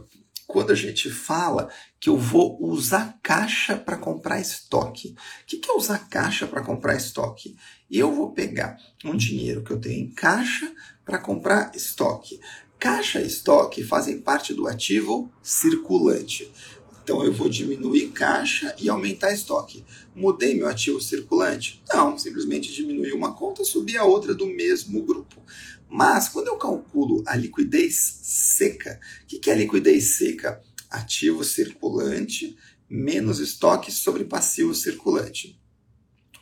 quando 0.46 0.72
a 0.72 0.74
gente 0.74 1.08
fala 1.08 1.70
que 1.98 2.10
eu 2.10 2.18
vou 2.18 2.58
usar 2.60 3.18
caixa 3.22 3.76
para 3.76 3.96
comprar 3.96 4.40
estoque. 4.40 5.14
O 5.42 5.46
que 5.46 5.70
é 5.70 5.72
usar 5.74 6.08
caixa 6.08 6.46
para 6.46 6.62
comprar 6.62 6.96
estoque? 6.96 7.56
Eu 7.90 8.12
vou 8.14 8.32
pegar 8.32 8.76
um 9.04 9.16
dinheiro 9.16 9.62
que 9.62 9.70
eu 9.70 9.80
tenho 9.80 10.06
em 10.06 10.10
caixa 10.10 10.70
para 11.10 11.18
comprar 11.18 11.72
estoque. 11.74 12.38
Caixa 12.78 13.20
e 13.20 13.26
estoque 13.26 13.82
fazem 13.82 14.20
parte 14.20 14.54
do 14.54 14.68
ativo 14.68 15.28
circulante. 15.42 16.48
Então 17.02 17.24
eu 17.24 17.32
vou 17.32 17.48
diminuir 17.48 18.10
caixa 18.10 18.72
e 18.78 18.88
aumentar 18.88 19.32
estoque. 19.32 19.84
Mudei 20.14 20.54
meu 20.54 20.68
ativo 20.68 21.00
circulante? 21.00 21.82
Não, 21.92 22.16
simplesmente 22.16 22.72
diminui 22.72 23.10
uma 23.10 23.34
conta, 23.34 23.64
subi 23.64 23.98
a 23.98 24.04
outra 24.04 24.32
do 24.32 24.46
mesmo 24.46 25.02
grupo. 25.02 25.42
Mas 25.88 26.28
quando 26.28 26.46
eu 26.46 26.56
calculo 26.56 27.24
a 27.26 27.34
liquidez 27.34 27.96
seca, 28.22 29.00
o 29.24 29.26
que 29.26 29.50
é 29.50 29.56
liquidez 29.56 30.16
seca? 30.16 30.62
Ativo 30.88 31.42
circulante 31.42 32.56
menos 32.88 33.40
estoque 33.40 33.90
sobre 33.90 34.24
passivo 34.24 34.72
circulante. 34.76 35.60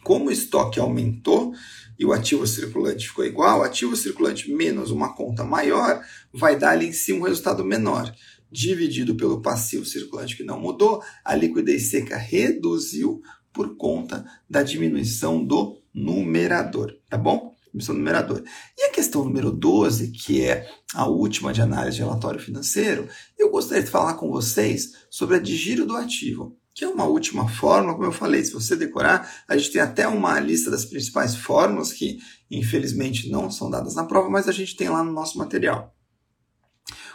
Como 0.04 0.26
o 0.26 0.32
estoque 0.32 0.78
aumentou 0.78 1.54
e 1.98 2.06
o 2.06 2.12
ativo 2.12 2.46
circulante 2.46 3.08
ficou 3.08 3.24
igual, 3.24 3.62
ativo 3.62 3.96
circulante 3.96 4.52
menos 4.52 4.90
uma 4.90 5.14
conta 5.14 5.42
maior 5.42 6.00
vai 6.32 6.56
dar 6.56 6.70
ali 6.70 6.86
em 6.86 6.92
si 6.92 7.12
um 7.12 7.22
resultado 7.22 7.64
menor. 7.64 8.14
Dividido 8.50 9.14
pelo 9.14 9.42
passivo 9.42 9.84
circulante 9.84 10.36
que 10.36 10.44
não 10.44 10.60
mudou, 10.60 11.02
a 11.24 11.34
liquidez 11.34 11.90
seca 11.90 12.16
reduziu 12.16 13.20
por 13.52 13.76
conta 13.76 14.24
da 14.48 14.62
diminuição 14.62 15.44
do 15.44 15.82
numerador, 15.92 16.96
tá 17.10 17.18
bom? 17.18 17.54
Diminuição 17.66 17.94
do 17.94 17.98
numerador. 17.98 18.42
E 18.78 18.84
a 18.84 18.92
questão 18.92 19.24
número 19.24 19.50
12, 19.50 20.12
que 20.12 20.42
é 20.42 20.66
a 20.94 21.06
última 21.08 21.52
de 21.52 21.60
análise 21.60 21.96
de 21.96 22.02
relatório 22.02 22.40
financeiro, 22.40 23.08
eu 23.36 23.50
gostaria 23.50 23.82
de 23.82 23.90
falar 23.90 24.14
com 24.14 24.30
vocês 24.30 24.92
sobre 25.10 25.36
a 25.36 25.40
de 25.40 25.56
giro 25.56 25.84
do 25.84 25.96
ativo 25.96 26.56
que 26.78 26.84
é 26.84 26.88
uma 26.88 27.06
última 27.06 27.48
fórmula, 27.48 27.92
como 27.92 28.06
eu 28.06 28.12
falei, 28.12 28.44
se 28.44 28.52
você 28.52 28.76
decorar, 28.76 29.28
a 29.48 29.56
gente 29.56 29.72
tem 29.72 29.82
até 29.82 30.06
uma 30.06 30.38
lista 30.38 30.70
das 30.70 30.84
principais 30.84 31.34
fórmulas 31.34 31.92
que 31.92 32.20
infelizmente 32.48 33.28
não 33.28 33.50
são 33.50 33.68
dadas 33.68 33.96
na 33.96 34.04
prova, 34.04 34.30
mas 34.30 34.48
a 34.48 34.52
gente 34.52 34.76
tem 34.76 34.88
lá 34.88 35.02
no 35.02 35.12
nosso 35.12 35.36
material. 35.38 35.92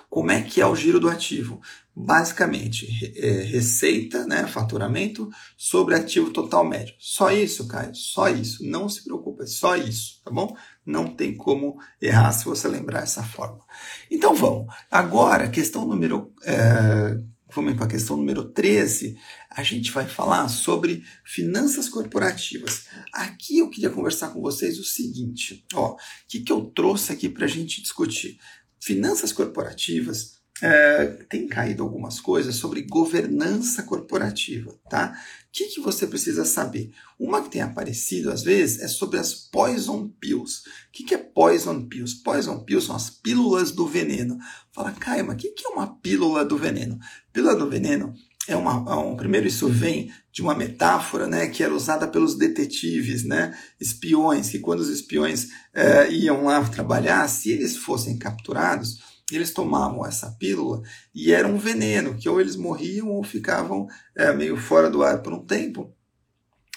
Como 0.09 0.29
é 0.31 0.41
que 0.41 0.59
é 0.59 0.67
o 0.67 0.75
giro 0.75 0.99
do 0.99 1.09
ativo? 1.09 1.61
Basicamente, 1.95 2.87
é, 3.15 3.43
receita, 3.43 4.27
né, 4.27 4.45
faturamento 4.47 5.29
sobre 5.55 5.95
ativo 5.95 6.31
total 6.31 6.65
médio. 6.65 6.93
Só 6.99 7.31
isso, 7.31 7.65
Caio, 7.65 7.95
só 7.95 8.27
isso. 8.27 8.67
Não 8.67 8.89
se 8.89 9.01
preocupe, 9.05 9.43
é 9.43 9.47
só 9.47 9.77
isso, 9.77 10.21
tá 10.25 10.29
bom? 10.29 10.53
Não 10.85 11.07
tem 11.07 11.37
como 11.37 11.79
errar 12.01 12.33
se 12.33 12.43
você 12.43 12.67
lembrar 12.67 13.03
essa 13.03 13.23
fórmula. 13.23 13.63
Então 14.11 14.35
vamos. 14.35 14.67
Agora, 14.91 15.47
questão 15.47 15.87
número 15.87 16.33
é, 16.43 17.17
vamos 17.53 17.75
para 17.75 17.85
a 17.85 17.89
questão 17.89 18.17
número 18.17 18.43
13, 18.45 19.17
a 19.49 19.63
gente 19.63 19.91
vai 19.91 20.07
falar 20.07 20.47
sobre 20.47 21.03
finanças 21.23 21.87
corporativas. 21.87 22.85
Aqui 23.13 23.59
eu 23.59 23.69
queria 23.69 23.89
conversar 23.89 24.29
com 24.29 24.41
vocês 24.41 24.79
o 24.79 24.83
seguinte, 24.83 25.65
ó, 25.73 25.93
o 25.93 25.97
que, 26.27 26.41
que 26.41 26.51
eu 26.51 26.65
trouxe 26.65 27.11
aqui 27.11 27.29
para 27.29 27.45
a 27.45 27.49
gente 27.49 27.81
discutir? 27.81 28.39
Finanças 28.79 29.31
corporativas 29.31 30.42
é, 30.61 31.05
tem 31.29 31.47
caído 31.47 31.83
algumas 31.83 32.19
coisas 32.19 32.55
sobre 32.55 32.83
governança 32.83 33.83
corporativa, 33.83 34.73
tá? 34.89 35.17
O 35.43 35.51
que, 35.51 35.65
que 35.65 35.81
você 35.81 36.07
precisa 36.07 36.45
saber? 36.45 36.91
Uma 37.19 37.41
que 37.41 37.49
tem 37.49 37.61
aparecido 37.61 38.31
às 38.31 38.43
vezes 38.43 38.79
é 38.79 38.87
sobre 38.87 39.19
as 39.19 39.33
poison 39.33 40.07
pills. 40.19 40.61
O 40.61 40.91
que, 40.91 41.03
que 41.03 41.15
é 41.15 41.17
poison 41.17 41.87
pills? 41.87 42.21
Poison 42.23 42.59
pills 42.63 42.87
são 42.87 42.95
as 42.95 43.09
pílulas 43.09 43.71
do 43.71 43.87
veneno. 43.87 44.37
Fala, 44.71 44.91
Caio, 44.91 45.25
mas 45.25 45.35
o 45.35 45.37
que, 45.37 45.49
que 45.49 45.65
é 45.65 45.69
uma 45.69 45.95
pílula 45.97 46.45
do 46.45 46.57
veneno? 46.57 46.99
Pílula 47.31 47.55
do 47.55 47.69
veneno 47.69 48.13
é 48.47 48.55
uma, 48.55 48.91
é 48.91 48.95
um, 48.95 49.15
primeiro 49.15 49.47
isso 49.47 49.67
vem 49.69 50.11
de 50.31 50.41
uma 50.41 50.55
metáfora, 50.55 51.27
né, 51.27 51.47
que 51.47 51.63
era 51.63 51.73
usada 51.73 52.07
pelos 52.07 52.35
detetives, 52.35 53.23
né, 53.23 53.57
espiões, 53.79 54.49
que 54.49 54.59
quando 54.59 54.81
os 54.81 54.89
espiões 54.89 55.49
é, 55.73 56.11
iam 56.11 56.45
lá 56.45 56.63
trabalhar, 56.67 57.27
se 57.29 57.51
eles 57.51 57.77
fossem 57.77 58.17
capturados, 58.17 59.12
eles 59.35 59.51
tomavam 59.51 60.05
essa 60.05 60.31
pílula 60.31 60.81
e 61.13 61.31
era 61.31 61.47
um 61.47 61.57
veneno, 61.57 62.15
que 62.15 62.27
ou 62.29 62.39
eles 62.39 62.55
morriam 62.55 63.09
ou 63.09 63.23
ficavam 63.23 63.87
é, 64.15 64.33
meio 64.33 64.57
fora 64.57 64.89
do 64.89 65.03
ar 65.03 65.21
por 65.21 65.33
um 65.33 65.45
tempo, 65.45 65.93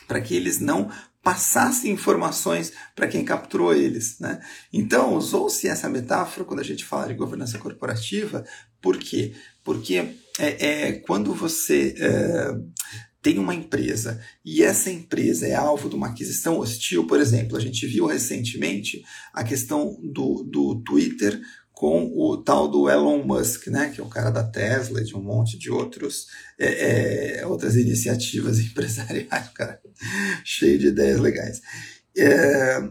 para 0.07 0.21
que 0.21 0.35
eles 0.35 0.61
não 0.61 0.91
passassem 1.23 1.91
informações 1.91 2.73
para 2.95 3.09
quem 3.09 3.25
capturou 3.25 3.75
eles. 3.75 4.21
Né? 4.21 4.41
Então, 4.73 5.15
usou-se 5.15 5.67
essa 5.67 5.89
metáfora 5.89 6.45
quando 6.45 6.61
a 6.61 6.65
gente 6.65 6.85
fala 6.85 7.09
de 7.09 7.15
governança 7.15 7.59
corporativa, 7.59 8.45
por 8.81 8.97
quê? 8.97 9.35
Porque 9.65 10.15
é, 10.39 10.67
é 10.67 10.93
quando 10.93 11.35
você 11.35 11.97
é, 11.99 12.55
tem 13.21 13.41
uma 13.41 13.57
empresa 13.57 14.21
e 14.45 14.63
essa 14.63 14.89
empresa 14.89 15.49
é 15.49 15.55
alvo 15.57 15.89
de 15.89 15.97
uma 15.97 16.07
aquisição 16.07 16.61
hostil, 16.61 17.09
por 17.09 17.19
exemplo, 17.19 17.57
a 17.57 17.61
gente 17.61 17.85
viu 17.85 18.07
recentemente 18.07 19.03
a 19.35 19.43
questão 19.43 19.99
do, 20.01 20.45
do 20.45 20.81
Twitter 20.85 21.41
com 21.77 22.11
o 22.17 22.39
tal 22.39 22.69
do 22.69 22.89
Elon 22.89 23.23
Musk, 23.23 23.67
né, 23.67 23.91
que 23.91 24.01
é 24.01 24.03
o 24.03 24.09
cara 24.09 24.31
da 24.31 24.43
Tesla 24.43 25.03
e 25.03 25.05
de 25.05 25.15
um 25.15 25.21
monte 25.21 25.59
de 25.59 25.71
outros, 25.71 26.27
é, 26.59 27.41
é, 27.41 27.47
outras 27.47 27.77
iniciativas 27.77 28.59
empresariais, 28.65 29.51
cara, 29.51 29.79
cheio 30.43 30.79
de 30.79 30.87
ideias 30.87 31.21
legais. 31.21 31.61
É, 32.17 32.83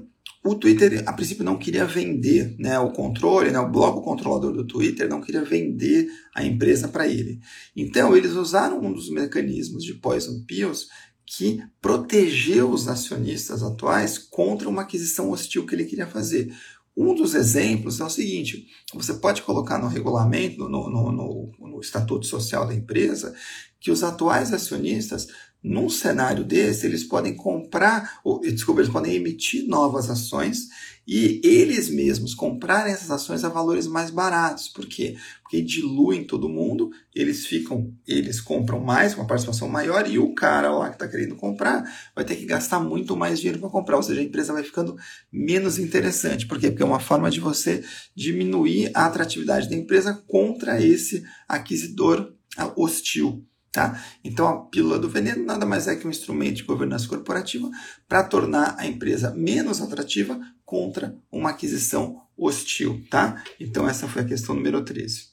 o 0.44 0.54
Twitter, 0.54 1.02
a 1.04 1.14
princípio, 1.14 1.44
não 1.44 1.58
queria 1.58 1.84
vender 1.84 2.56
né, 2.60 2.78
o 2.78 2.92
controle, 2.92 3.50
né, 3.50 3.58
o 3.58 3.72
bloco 3.72 4.04
controlador 4.04 4.54
do 4.54 4.68
Twitter 4.68 5.10
não 5.10 5.20
queria 5.20 5.44
vender 5.44 6.08
a 6.36 6.46
empresa 6.46 6.88
para 6.88 7.08
ele. 7.08 7.40
Então, 7.76 8.16
eles 8.16 8.34
usaram 8.34 8.80
um 8.80 8.94
dos 8.94 9.10
mecanismos 9.10 9.84
de 9.84 9.96
poison 9.96 10.44
pills 10.46 10.86
que 11.26 11.60
protegeu 11.82 12.70
os 12.70 12.88
acionistas 12.88 13.64
atuais 13.64 14.20
contra 14.20 14.70
uma 14.70 14.84
aquisição 14.84 15.32
hostil 15.32 15.66
que 15.66 15.74
ele 15.74 15.86
queria 15.86 16.06
fazer. 16.06 16.54
Um 16.96 17.14
dos 17.14 17.36
exemplos 17.36 18.00
é 18.00 18.04
o 18.06 18.10
seguinte: 18.10 18.68
você 18.94 19.16
pode 19.16 19.42
colocar 19.42 19.78
no 19.78 19.88
regulamento, 19.88 20.70
no, 20.70 20.90
no, 20.90 21.12
no, 21.12 21.52
no, 21.60 21.80
estatuto 21.82 22.26
social 22.26 22.66
da 22.66 22.74
empresa, 22.74 23.36
que 23.80 23.92
os 23.92 24.02
atuais 24.04 24.54
acionistas, 24.54 25.28
num 25.62 25.90
cenário 25.90 26.44
desse, 26.44 26.86
eles 26.86 27.04
podem 27.04 27.36
comprar, 27.36 28.22
ou, 28.24 28.40
desculpa, 28.40 28.82
eles 28.82 28.92
podem 28.92 29.16
emitir 29.16 29.68
novas 29.68 30.10
ações 30.10 30.68
e 31.08 31.40
eles 31.44 31.90
mesmos 31.90 32.34
comprarem 32.34 32.94
essas 32.94 33.12
ações 33.12 33.44
a 33.44 33.50
valores 33.50 33.86
mais 33.86 34.10
baratos. 34.10 34.68
Por 34.68 34.86
quê? 34.88 35.16
Porque 35.44 35.62
diluem 35.62 36.24
todo 36.24 36.50
mundo, 36.50 36.90
eles 37.14 37.46
ficam, 37.46 37.94
eles 38.08 38.42
compram 38.42 38.80
mais, 38.80 39.14
uma 39.14 39.28
participação 39.28 39.70
maior, 39.70 40.10
e 40.10 40.18
o 40.18 40.34
cara 40.34 40.72
lá 40.72 40.90
que 40.90 40.96
está 40.96 41.08
querendo 41.08 41.36
comprar 41.36 41.84
vai 42.16 42.26
ter 42.26 42.36
que 42.36 42.46
gastar 42.46 42.80
muito 42.80 43.16
mais 43.16 43.40
dinheiro 43.40 43.60
para 43.60 43.70
comprar, 43.70 43.98
ou 43.98 44.04
seja, 44.04 44.22
a 44.22 44.24
empresa 44.24 44.54
vai 44.54 44.64
ficando 44.64 44.96
menos 45.32 45.78
interessante. 45.78 46.48
Por 46.48 46.60
quê? 46.60 46.70
Porque 46.70 46.84
é 46.84 46.86
uma 46.86 47.00
forma 47.00 47.30
de 47.30 47.40
você 47.40 47.84
diminuir 48.16 48.90
a 48.94 49.06
atratividade 49.06 49.70
da 49.70 49.76
empresa 49.76 50.24
contra 50.28 50.82
esse 50.82 51.24
aquisitor 51.48 52.34
hostil. 52.76 53.46
Tá? 53.76 54.02
Então, 54.24 54.48
a 54.48 54.66
pílula 54.68 54.98
do 54.98 55.10
veneno 55.10 55.44
nada 55.44 55.66
mais 55.66 55.86
é 55.86 55.98
que 55.98 56.08
um 56.08 56.10
instrumento 56.10 56.56
de 56.56 56.64
governança 56.64 57.10
corporativa 57.10 57.70
para 58.08 58.24
tornar 58.24 58.74
a 58.80 58.88
empresa 58.88 59.32
menos 59.32 59.82
atrativa 59.82 60.40
contra 60.64 61.14
uma 61.30 61.50
aquisição 61.50 62.22
hostil. 62.38 63.06
Tá? 63.12 63.44
Então, 63.60 63.86
essa 63.86 64.08
foi 64.08 64.22
a 64.22 64.26
questão 64.26 64.56
número 64.56 64.82
13. 64.82 65.26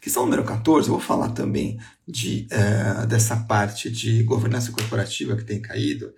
Questão 0.00 0.24
número 0.24 0.42
14, 0.42 0.88
eu 0.88 0.94
vou 0.94 1.00
falar 1.00 1.28
também 1.28 1.78
de, 2.08 2.48
uh, 2.50 3.06
dessa 3.06 3.36
parte 3.36 3.88
de 3.88 4.24
governança 4.24 4.72
corporativa 4.72 5.36
que 5.36 5.44
tem 5.44 5.62
caído, 5.62 6.12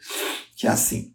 que 0.57 0.67
é 0.67 0.71
assim. 0.71 1.13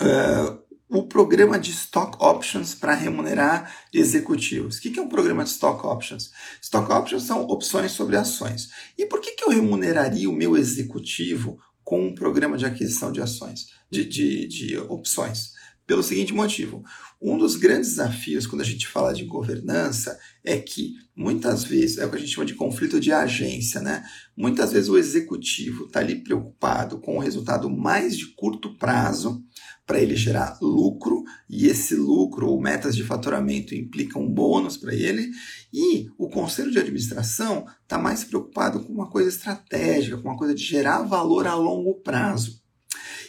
Uh, 0.00 0.58
o 0.88 1.02
programa 1.02 1.58
de 1.58 1.70
Stock 1.72 2.16
Options 2.20 2.74
para 2.74 2.94
remunerar 2.94 3.74
executivos. 3.92 4.76
O 4.76 4.80
que 4.80 4.98
é 4.98 5.02
um 5.02 5.08
programa 5.08 5.42
de 5.42 5.50
Stock 5.50 5.84
Options? 5.84 6.30
Stock 6.62 6.90
Options 6.92 7.24
são 7.24 7.42
opções 7.46 7.92
sobre 7.92 8.16
ações. 8.16 8.70
E 8.96 9.04
por 9.06 9.20
que, 9.20 9.32
que 9.32 9.44
eu 9.44 9.50
remuneraria 9.50 10.30
o 10.30 10.32
meu 10.32 10.56
executivo 10.56 11.58
com 11.82 12.06
um 12.06 12.14
programa 12.14 12.56
de 12.56 12.64
aquisição 12.64 13.10
de 13.10 13.20
ações, 13.20 13.66
de, 13.90 14.04
de, 14.04 14.46
de 14.46 14.78
opções? 14.78 15.54
Pelo 15.86 16.02
seguinte 16.02 16.32
motivo: 16.32 16.84
um 17.20 17.38
dos 17.38 17.56
grandes 17.56 17.90
desafios 17.90 18.46
quando 18.46 18.62
a 18.62 18.64
gente 18.64 18.86
fala 18.86 19.14
de 19.14 19.24
governança 19.24 20.18
é 20.44 20.58
que 20.58 20.94
muitas 21.14 21.64
vezes 21.64 21.98
é 21.98 22.06
o 22.06 22.10
que 22.10 22.16
a 22.16 22.18
gente 22.18 22.32
chama 22.32 22.46
de 22.46 22.54
conflito 22.54 23.00
de 23.00 23.12
agência, 23.12 23.80
né? 23.80 24.04
Muitas 24.36 24.72
vezes 24.72 24.88
o 24.88 24.98
executivo 24.98 25.86
está 25.86 26.00
ali 26.00 26.22
preocupado 26.22 26.98
com 27.00 27.16
o 27.16 27.20
resultado 27.20 27.70
mais 27.70 28.16
de 28.16 28.26
curto 28.34 28.76
prazo 28.76 29.44
para 29.86 30.00
ele 30.00 30.16
gerar 30.16 30.58
lucro, 30.60 31.22
e 31.48 31.68
esse 31.68 31.94
lucro 31.94 32.48
ou 32.48 32.60
metas 32.60 32.96
de 32.96 33.04
faturamento 33.04 33.74
implicam 33.74 34.22
um 34.22 34.28
bônus 34.28 34.76
para 34.76 34.92
ele, 34.92 35.30
e 35.72 36.10
o 36.18 36.28
conselho 36.28 36.72
de 36.72 36.78
administração 36.78 37.64
está 37.82 37.96
mais 37.96 38.24
preocupado 38.24 38.80
com 38.80 38.92
uma 38.92 39.08
coisa 39.08 39.28
estratégica, 39.28 40.16
com 40.18 40.28
uma 40.28 40.36
coisa 40.36 40.54
de 40.54 40.62
gerar 40.62 41.02
valor 41.02 41.46
a 41.46 41.54
longo 41.54 41.94
prazo. 42.00 42.60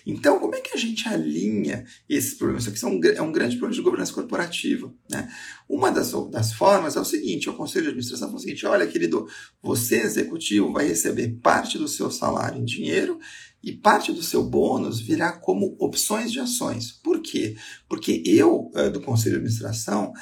Então, 0.09 0.39
como 0.39 0.55
é 0.55 0.61
que 0.61 0.73
a 0.73 0.77
gente 0.77 1.05
alinha 1.05 1.85
esses 2.07 2.33
problemas? 2.35 2.63
Isso 2.63 2.69
aqui 2.69 2.79
são, 2.79 2.97
é 3.13 3.21
um 3.21 3.31
grande 3.31 3.57
problema 3.57 3.75
de 3.75 3.81
governança 3.81 4.13
corporativa. 4.13 4.89
Né? 5.11 5.29
Uma 5.67 5.91
das, 5.91 6.13
das 6.31 6.53
formas 6.53 6.95
é 6.95 6.99
o 7.01 7.03
seguinte: 7.03 7.49
o 7.49 7.53
conselho 7.53 7.83
de 7.83 7.89
administração 7.89 8.29
fala 8.29 8.37
o 8.37 8.41
seguinte: 8.41 8.65
olha, 8.65 8.87
querido, 8.87 9.27
você, 9.61 9.97
executivo, 9.97 10.71
vai 10.71 10.87
receber 10.87 11.37
parte 11.43 11.77
do 11.77 11.89
seu 11.89 12.09
salário 12.09 12.57
em 12.57 12.63
dinheiro 12.63 13.19
e 13.67 13.73
parte 13.73 14.13
do 14.13 14.23
seu 14.23 14.41
bônus 14.43 15.01
virá 15.01 15.33
como 15.33 15.75
opções 15.77 16.31
de 16.31 16.39
ações. 16.39 16.93
Por 17.03 17.21
quê? 17.21 17.57
Porque 17.89 18.23
eu, 18.25 18.71
eh, 18.73 18.89
do 18.89 19.01
conselho 19.01 19.33
de 19.33 19.39
administração, 19.39 20.13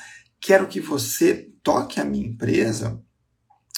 quero 0.42 0.68
que 0.68 0.80
você 0.80 1.52
toque 1.62 2.00
a 2.00 2.04
minha 2.04 2.26
empresa 2.26 3.00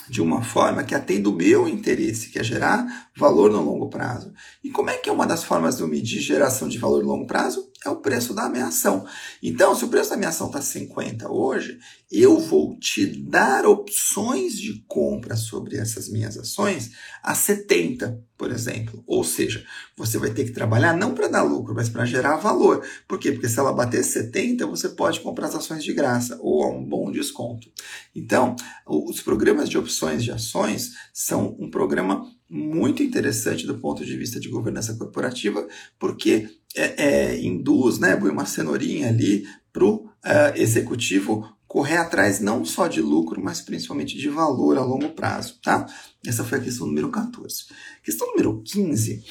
de 0.10 0.22
uma 0.22 0.42
forma 0.42 0.86
que 0.86 0.96
atenda 0.96 1.30
o 1.30 1.36
meu 1.36 1.68
interesse, 1.68 2.30
que 2.30 2.40
é 2.40 2.44
gerar 2.44 3.10
valor 3.14 3.52
no 3.52 3.62
longo 3.62 3.90
prazo. 3.90 4.32
E 4.64 4.70
como 4.70 4.90
é 4.90 4.96
que 4.96 5.10
é 5.10 5.12
uma 5.12 5.28
das 5.28 5.44
formas 5.44 5.76
de 5.76 5.82
eu 5.82 5.88
medir 5.90 6.22
geração 6.22 6.70
de 6.70 6.78
valor 6.78 7.04
no 7.04 7.10
longo 7.10 7.28
prazo? 7.28 7.70
É 7.88 7.90
o 7.90 7.96
preço 7.96 8.34
da 8.34 8.50
minha 8.50 8.68
ação. 8.68 9.08
Então, 9.42 9.74
se 9.74 9.86
o 9.86 9.88
preço 9.88 10.10
da 10.10 10.18
minha 10.18 10.28
ação 10.28 10.48
está 10.48 10.62
50 10.62 11.32
hoje, 11.32 11.80
eu 12.12 12.38
vou 12.38 12.78
te 12.78 13.06
dar 13.06 13.66
opções 13.66 14.60
de 14.60 14.84
compra 14.88 15.38
sobre 15.38 15.78
essas 15.78 16.10
minhas 16.10 16.38
ações 16.38 16.92
a 17.24 17.34
70, 17.34 18.22
por 18.38 18.52
exemplo. 18.52 19.02
Ou 19.08 19.24
seja, 19.24 19.66
você 19.96 20.18
vai 20.18 20.32
ter 20.32 20.44
que 20.44 20.52
trabalhar 20.52 20.98
não 20.98 21.14
para 21.14 21.30
dar 21.30 21.44
lucro, 21.44 21.74
mas 21.74 21.88
para 21.88 22.06
gerar 22.06 22.36
valor. 22.36 22.86
Por 23.08 23.18
quê? 23.18 23.32
Porque 23.32 23.48
se 23.48 23.58
ela 23.58 23.72
bater 23.72 24.04
70, 24.04 24.68
você 24.68 24.90
pode 24.90 25.22
comprar 25.22 25.48
as 25.48 25.56
ações 25.56 25.82
de 25.82 25.94
graça 25.94 26.38
ou 26.42 26.64
a 26.64 26.70
um 26.70 26.84
bom 26.84 27.10
desconto. 27.10 27.72
Então, 28.14 28.54
os 28.86 29.22
programas 29.22 29.70
de 29.70 29.78
opções 29.78 30.26
de 30.26 30.32
ações 30.32 30.92
são 31.14 31.56
um 31.58 31.72
programa 31.72 32.30
muito 32.50 33.04
interessante 33.04 33.66
do 33.66 33.78
ponto 33.78 34.06
de 34.06 34.16
vista 34.16 34.40
de 34.40 34.50
governança 34.50 34.96
corporativa, 34.96 35.68
porque 36.00 36.50
é, 36.76 37.04
é, 37.04 37.42
induz, 37.42 38.00
né, 38.00 38.16
uma 38.16 38.46
cenourinha 38.46 39.10
ali 39.10 39.46
para 39.74 39.86
o 39.86 40.10
é, 40.24 40.62
executivo 40.62 41.58
correr 41.68 41.98
atrás 41.98 42.40
não 42.40 42.64
só 42.64 42.88
de 42.88 43.02
lucro, 43.02 43.44
mas 43.44 43.62
principalmente 43.62 44.18
de 44.18 44.30
valor 44.30 44.78
a 44.78 44.84
longo 44.84 45.10
prazo, 45.10 45.60
tá? 45.62 45.86
Essa 46.26 46.44
foi 46.44 46.60
a 46.60 46.62
questão 46.62 46.88
número 46.88 47.10
14. 47.10 47.66
Questão 48.02 48.28
número 48.28 48.62
15, 48.64 49.24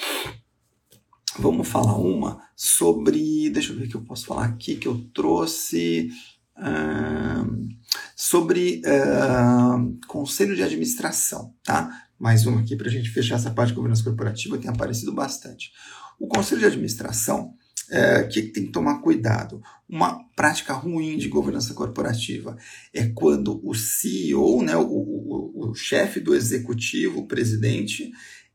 vamos 1.38 1.66
falar 1.66 1.96
uma 1.96 2.42
sobre, 2.54 3.48
deixa 3.50 3.72
eu 3.72 3.78
ver 3.78 3.86
o 3.86 3.88
que 3.88 3.96
eu 3.96 4.04
posso 4.04 4.26
falar 4.26 4.44
aqui, 4.44 4.76
que 4.76 4.86
eu 4.86 5.02
trouxe 5.14 6.10
uh, 6.58 7.68
sobre 8.14 8.82
uh, 8.84 10.06
conselho 10.06 10.54
de 10.54 10.62
administração, 10.62 11.54
tá? 11.64 12.05
Mais 12.18 12.46
uma 12.46 12.60
aqui 12.60 12.76
para 12.76 12.88
a 12.88 12.90
gente 12.90 13.10
fechar 13.10 13.36
essa 13.36 13.50
parte 13.50 13.68
de 13.70 13.74
governança 13.74 14.04
corporativa, 14.04 14.58
tem 14.58 14.70
aparecido 14.70 15.12
bastante. 15.12 15.72
O 16.18 16.26
conselho 16.26 16.60
de 16.60 16.66
administração, 16.66 17.54
é, 17.90 18.24
que 18.24 18.42
tem 18.42 18.66
que 18.66 18.72
tomar 18.72 19.00
cuidado. 19.00 19.62
Uma 19.88 20.24
prática 20.34 20.72
ruim 20.72 21.16
de 21.16 21.28
governança 21.28 21.72
corporativa 21.72 22.56
é 22.92 23.06
quando 23.08 23.60
o 23.64 23.74
CEO, 23.74 24.62
né, 24.62 24.76
o, 24.76 24.82
o, 24.82 25.70
o 25.70 25.74
chefe 25.74 26.18
do 26.18 26.34
executivo, 26.34 27.20
o 27.20 27.28
presidente, 27.28 28.10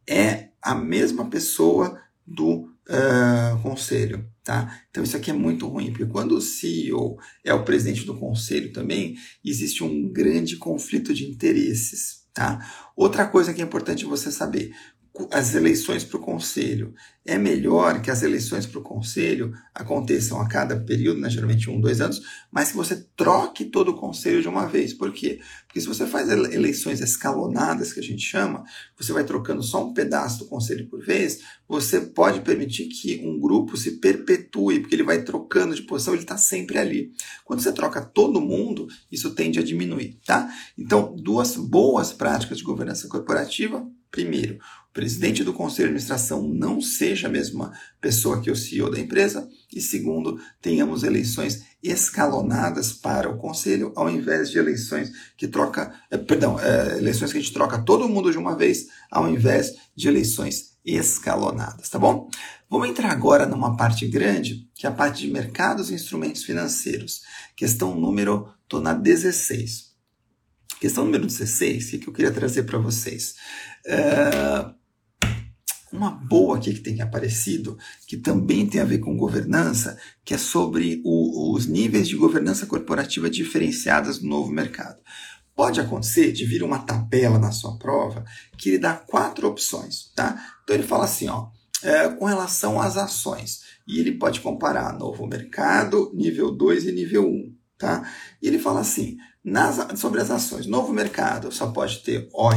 é 0.08 0.50
a 0.62 0.76
mesma 0.76 1.30
pessoa 1.30 2.00
do 2.26 2.63
uh, 2.89 3.62
conselho. 3.62 4.30
Tá? 4.43 4.82
Então 4.89 5.04
isso 5.04 5.15
aqui 5.15 5.30
é 5.30 5.34
muito 5.34 5.67
ruim, 5.67 5.91
porque 5.91 6.06
quando 6.06 6.36
o 6.36 6.41
CEO 6.41 7.17
é 7.43 7.54
o 7.54 7.63
presidente 7.63 8.06
do 8.06 8.17
conselho 8.17 8.74
também, 8.74 9.15
existe 9.45 9.84
um 9.84 10.12
grande 10.12 10.58
conflito 10.58 11.13
de 11.13 11.26
interesses. 11.26 12.21
Tá? 12.34 12.60
Outra 12.96 13.28
coisa 13.28 13.54
que 13.54 13.62
é 13.62 13.65
importante 13.65 14.06
você 14.06 14.32
saber, 14.32 14.74
as 15.32 15.54
eleições 15.56 16.04
para 16.04 16.17
o 16.17 16.21
conselho. 16.21 16.93
É 17.24 17.38
melhor 17.38 18.02
que 18.02 18.10
as 18.10 18.24
eleições 18.24 18.65
para 18.65 18.80
o 18.80 18.84
conselho 18.84 19.54
aconteçam 19.76 20.41
a 20.41 20.47
cada 20.47 20.80
período, 20.80 21.19
né, 21.19 21.30
geralmente 21.30 21.69
um, 21.69 21.80
dois 21.80 22.02
anos, 22.02 22.21
mas 22.52 22.71
que 22.71 22.78
você 22.78 23.06
troque 23.15 23.65
todo 23.65 23.89
o 23.89 23.95
conselho 23.95 24.41
de 24.41 24.47
uma 24.47 24.65
vez. 24.65 24.93
Por 24.93 25.12
quê? 25.12 25.39
Porque 25.67 25.80
se 25.80 25.88
você 25.88 26.08
faz 26.08 26.30
eleições 26.30 27.00
escalonadas, 27.00 27.93
que 27.93 28.00
a 28.00 28.04
gente 28.04 28.24
chama, 28.24 28.63
você 28.97 29.13
vai 29.13 29.24
trocando 29.24 29.62
só 29.62 29.86
um 29.86 29.93
pedaço 29.93 30.39
do 30.39 30.45
conselho 30.45 30.88
por 30.88 31.06
vez, 31.06 31.41
você 31.67 32.02
pode 32.02 32.41
permitir 32.41 32.86
que 32.86 33.21
um 33.24 33.39
grupo 33.39 33.78
se 33.78 34.00
perpetue, 34.00 34.80
porque 34.80 34.95
ele 34.95 35.04
vai 35.04 35.21
trocando 35.24 35.76
de 35.76 35.84
posição, 35.84 36.13
ele 36.13 36.24
está 36.24 36.38
sempre 36.38 36.80
ali. 36.80 37.12
Quando 37.45 37.62
você 37.62 37.71
troca 37.71 38.02
todo 38.02 38.41
mundo, 38.41 38.88
isso 39.12 39.36
tende 39.36 39.60
a 39.60 39.63
diminuir, 39.63 40.19
tá? 40.26 40.50
Então, 40.78 41.15
duas 41.15 41.56
boas 41.56 42.12
práticas 42.12 42.58
de 42.58 42.63
governança 42.63 43.08
corporativa. 43.08 43.88
Primeiro, 44.12 44.56
o 44.56 44.93
presidente 44.93 45.41
do 45.41 45.54
conselho 45.54 45.88
de 45.88 45.93
administração 45.93 46.45
não 46.45 46.82
seja 46.82 47.28
a 47.28 47.32
mesma 47.32 47.71
pessoa 48.02 48.41
que 48.41 48.52
o 48.52 48.56
CEO 48.56 48.91
da 48.91 49.00
empresa. 49.00 49.47
E 49.74 49.80
segundo, 49.80 50.38
tenhamos 50.62 51.04
eleições 51.04 51.63
escalonadas 51.82 52.91
para 52.91 53.30
o 53.30 53.38
conselho, 53.38 53.93
ao 53.95 54.10
invés 54.10 54.52
de 54.52 54.60
eleições 54.60 55.10
que 55.38 55.47
troca, 55.47 55.93
eh, 56.12 56.17
perdão, 56.17 56.60
eh, 56.60 56.97
eleições 56.97 57.32
que 57.32 57.38
a 57.38 57.41
gente 57.41 57.54
troca 57.54 57.82
todo 57.82 58.10
mundo 58.10 58.32
de 58.32 58.38
uma 58.38 58.56
vez, 58.56 58.88
ao 59.10 59.30
invés 59.30 59.74
de 59.95 60.10
eleições 60.10 60.71
escalonadas, 60.84 61.88
tá 61.89 61.97
bom? 61.97 62.30
Vamos 62.69 62.89
entrar 62.89 63.12
agora 63.12 63.45
numa 63.45 63.78
parte 63.78 64.08
grande, 64.08 64.67
que 64.76 64.86
é 64.86 64.89
a 64.89 64.93
parte 64.93 65.26
de 65.26 65.32
mercados 65.32 65.89
e 65.89 65.93
instrumentos 65.93 66.43
financeiros. 66.43 67.21
Questão 67.56 67.95
número, 67.95 68.50
tô 68.67 68.82
na 68.82 68.93
16. 68.93 69.90
Questão 70.82 71.06
número 71.06 71.28
16, 71.28 71.91
que 71.91 72.08
eu 72.08 72.12
queria 72.12 72.32
trazer 72.32 72.63
para 72.63 72.80
vocês. 72.80 73.36
É, 73.86 74.65
uma 75.94 76.10
boa 76.10 76.58
aqui 76.58 76.74
que 76.74 76.80
tem 76.80 77.00
aparecido, 77.04 77.78
que 78.08 78.17
também 78.17 78.65
tem 78.65 78.82
a 78.82 78.86
ver 78.86 78.98
com 78.98 79.15
governança, 79.15 79.96
que 80.26 80.34
é 80.34 80.39
sobre 80.39 81.00
o, 81.06 81.54
os 81.54 81.67
níveis 81.67 82.08
de 82.08 82.15
governança 82.15 82.65
corporativa 82.65 83.30
diferenciadas 83.30 84.24
no 84.24 84.30
novo 84.30 84.52
mercado. 84.52 85.00
Pode 85.56 85.80
acontecer 85.80 86.32
de 86.32 86.46
vir 86.46 86.63
uma 86.63 86.80
tabela 86.80 87.38
na 87.38 87.52
sua 87.52 87.78
prova 87.78 88.26
que 88.58 88.70
ele 88.70 88.80
dá 88.80 88.96
quatro 88.96 89.48
opções, 89.48 90.12
tá? 90.15 90.44
Então 90.63 90.76
ele 90.76 90.88
fala 90.88 91.04
assim, 91.04 91.30
ó, 91.30 91.50
é, 91.84 92.10
com 92.10 92.26
relação 92.26 92.82
às 92.82 92.98
ações, 92.98 93.60
e 93.88 94.00
ele 94.00 94.13
pode 94.13 94.41
comparar 94.41 94.98
novo 94.98 95.28
mercado, 95.28 96.12
nível 96.15 96.50
2 96.50 96.88
e 96.88 96.91
nível 96.91 97.28
1, 97.28 97.28
um, 97.28 97.56
tá? 97.78 98.12
E 98.41 98.48
ele 98.48 98.58
fala 98.58 98.80
assim, 98.80 99.17
nas, 99.43 99.99
sobre 99.99 100.21
as 100.21 100.30
ações, 100.30 100.67
novo 100.67 100.93
mercado 100.93 101.51
só 101.51 101.71
pode 101.71 101.99
ter 101.99 102.30
ON, 102.34 102.54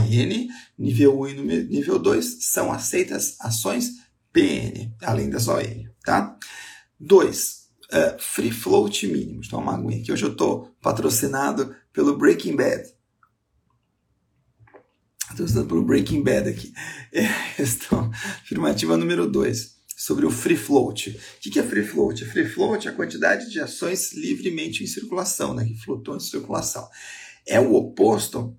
nível 0.79 1.21
1 1.21 1.29
e 1.29 1.65
nível 1.65 1.99
2 1.99 2.45
são 2.45 2.71
aceitas 2.71 3.37
ações 3.41 4.05
PN, 4.33 4.93
além 5.03 5.31
das 5.31 5.49
ON, 5.49 5.63
tá? 6.05 6.37
2. 7.01 7.65
Uh, 7.85 7.97
é, 7.97 8.19
free 8.19 8.51
float 8.51 9.07
mínimo. 9.07 9.43
Então, 9.45 9.61
uma 9.61 9.75
aguinha 9.75 10.01
aqui. 10.01 10.11
Hoje 10.11 10.25
eu 10.25 10.33
estou 10.33 10.75
patrocinado 10.81 11.75
pelo 11.93 12.17
Breaking 12.17 12.57
Bad. 12.57 12.93
Estou 15.31 15.47
usando 15.47 15.69
pelo 15.69 15.85
Breaking 15.85 16.23
Bad 16.23 16.49
aqui. 16.49 16.73
É, 17.13 17.27
questão 17.57 18.11
afirmativa 18.43 18.97
número 18.97 19.31
2 19.31 19.74
sobre 20.05 20.27
o 20.27 20.31
free 20.31 20.57
float. 20.57 21.19
O 21.39 21.51
que 21.51 21.59
é 21.59 21.63
free 21.63 21.83
float? 21.83 22.27
Free 22.27 22.47
float 22.47 22.87
é 22.87 22.91
a 22.91 22.95
quantidade 22.95 23.51
de 23.51 23.59
ações 23.59 24.13
livremente 24.13 24.85
em 24.85 24.87
circulação, 24.87 25.55
né, 25.55 25.65
que 25.65 25.75
flutuam 25.75 26.19
em 26.19 26.21
circulação. 26.21 26.87
É 27.47 27.59
o 27.59 27.73
oposto 27.75 28.55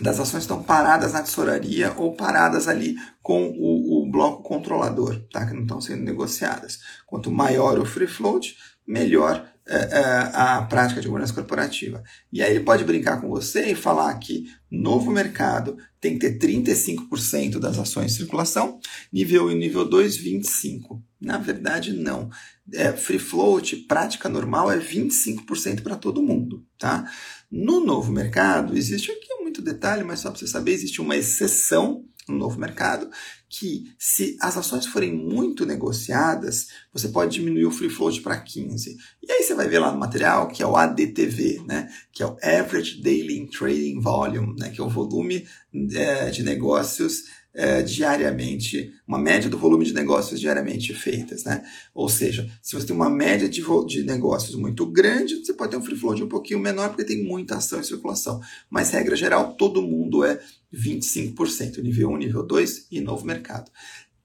das 0.00 0.18
ações 0.18 0.44
estão 0.44 0.62
paradas 0.62 1.12
na 1.12 1.22
tesouraria 1.22 1.92
ou 1.96 2.14
paradas 2.14 2.68
ali 2.68 2.96
com 3.22 3.48
o, 3.48 4.02
o 4.02 4.10
bloco 4.10 4.42
controlador, 4.42 5.20
tá? 5.30 5.46
que 5.46 5.54
não 5.54 5.62
estão 5.62 5.80
sendo 5.80 6.02
negociadas. 6.02 6.78
Quanto 7.06 7.30
maior 7.30 7.78
o 7.78 7.84
free 7.84 8.06
float, 8.06 8.56
melhor 8.86 9.46
a 9.68 10.62
prática 10.62 11.00
de 11.00 11.08
governança 11.08 11.34
corporativa. 11.34 12.02
E 12.32 12.40
aí 12.42 12.54
ele 12.54 12.64
pode 12.64 12.84
brincar 12.84 13.20
com 13.20 13.28
você 13.28 13.72
e 13.72 13.74
falar 13.74 14.14
que 14.18 14.46
novo 14.70 15.10
mercado 15.10 15.76
tem 16.00 16.18
que 16.18 16.30
ter 16.30 16.46
35% 16.46 17.58
das 17.58 17.78
ações 17.78 18.12
em 18.12 18.16
circulação, 18.16 18.78
nível 19.12 19.46
1 19.46 19.50
e 19.50 19.54
nível 19.56 19.84
2, 19.84 20.22
25%. 20.22 21.02
Na 21.20 21.38
verdade, 21.38 21.92
não. 21.92 22.30
É, 22.72 22.92
free 22.92 23.18
float, 23.18 23.76
prática 23.88 24.28
normal, 24.28 24.70
é 24.70 24.78
25% 24.78 25.82
para 25.82 25.96
todo 25.96 26.22
mundo. 26.22 26.64
Tá? 26.78 27.10
No 27.50 27.84
novo 27.84 28.12
mercado, 28.12 28.76
existe 28.76 29.10
aqui 29.10 29.34
muito 29.40 29.62
detalhe, 29.62 30.04
mas 30.04 30.20
só 30.20 30.30
para 30.30 30.38
você 30.38 30.46
saber, 30.46 30.72
existe 30.72 31.00
uma 31.00 31.16
exceção 31.16 32.04
no 32.28 32.36
novo 32.36 32.58
mercado, 32.58 33.08
que 33.48 33.92
se 33.98 34.36
as 34.40 34.56
ações 34.56 34.86
forem 34.86 35.12
muito 35.12 35.64
negociadas, 35.64 36.68
você 36.92 37.08
pode 37.08 37.34
diminuir 37.34 37.66
o 37.66 37.70
free 37.70 37.88
float 37.88 38.20
para 38.20 38.40
15. 38.40 38.96
E 39.22 39.32
aí 39.32 39.42
você 39.42 39.54
vai 39.54 39.68
ver 39.68 39.78
lá 39.78 39.92
no 39.92 39.98
material 39.98 40.48
que 40.48 40.62
é 40.62 40.66
o 40.66 40.76
ADTV, 40.76 41.62
né, 41.66 41.88
que 42.12 42.22
é 42.22 42.26
o 42.26 42.36
Average 42.42 43.00
Daily 43.02 43.48
Trading 43.48 44.00
Volume, 44.00 44.56
né, 44.58 44.70
que 44.70 44.80
é 44.80 44.84
o 44.84 44.90
volume 44.90 45.46
é, 45.94 46.30
de 46.30 46.42
negócios 46.42 47.24
é, 47.56 47.80
diariamente, 47.80 48.92
uma 49.08 49.18
média 49.18 49.48
do 49.48 49.56
volume 49.56 49.86
de 49.86 49.94
negócios 49.94 50.38
diariamente 50.38 50.92
feitas, 50.92 51.42
né? 51.44 51.64
Ou 51.94 52.06
seja, 52.06 52.46
se 52.60 52.74
você 52.74 52.86
tem 52.86 52.94
uma 52.94 53.08
média 53.08 53.48
de, 53.48 53.62
de 53.86 54.02
negócios 54.02 54.54
muito 54.54 54.84
grande, 54.84 55.36
você 55.36 55.54
pode 55.54 55.70
ter 55.70 55.78
um 55.78 55.82
free 55.82 55.96
float 55.96 56.22
um 56.22 56.28
pouquinho 56.28 56.60
menor 56.60 56.90
porque 56.90 57.04
tem 57.04 57.24
muita 57.24 57.56
ação 57.56 57.80
em 57.80 57.82
circulação. 57.82 58.42
Mas, 58.68 58.90
regra 58.90 59.16
geral, 59.16 59.54
todo 59.54 59.80
mundo 59.80 60.22
é 60.22 60.38
25%, 60.72 61.82
nível 61.82 62.10
1, 62.10 62.16
nível 62.18 62.46
2 62.46 62.88
e 62.92 63.00
novo 63.00 63.24
mercado. 63.24 63.70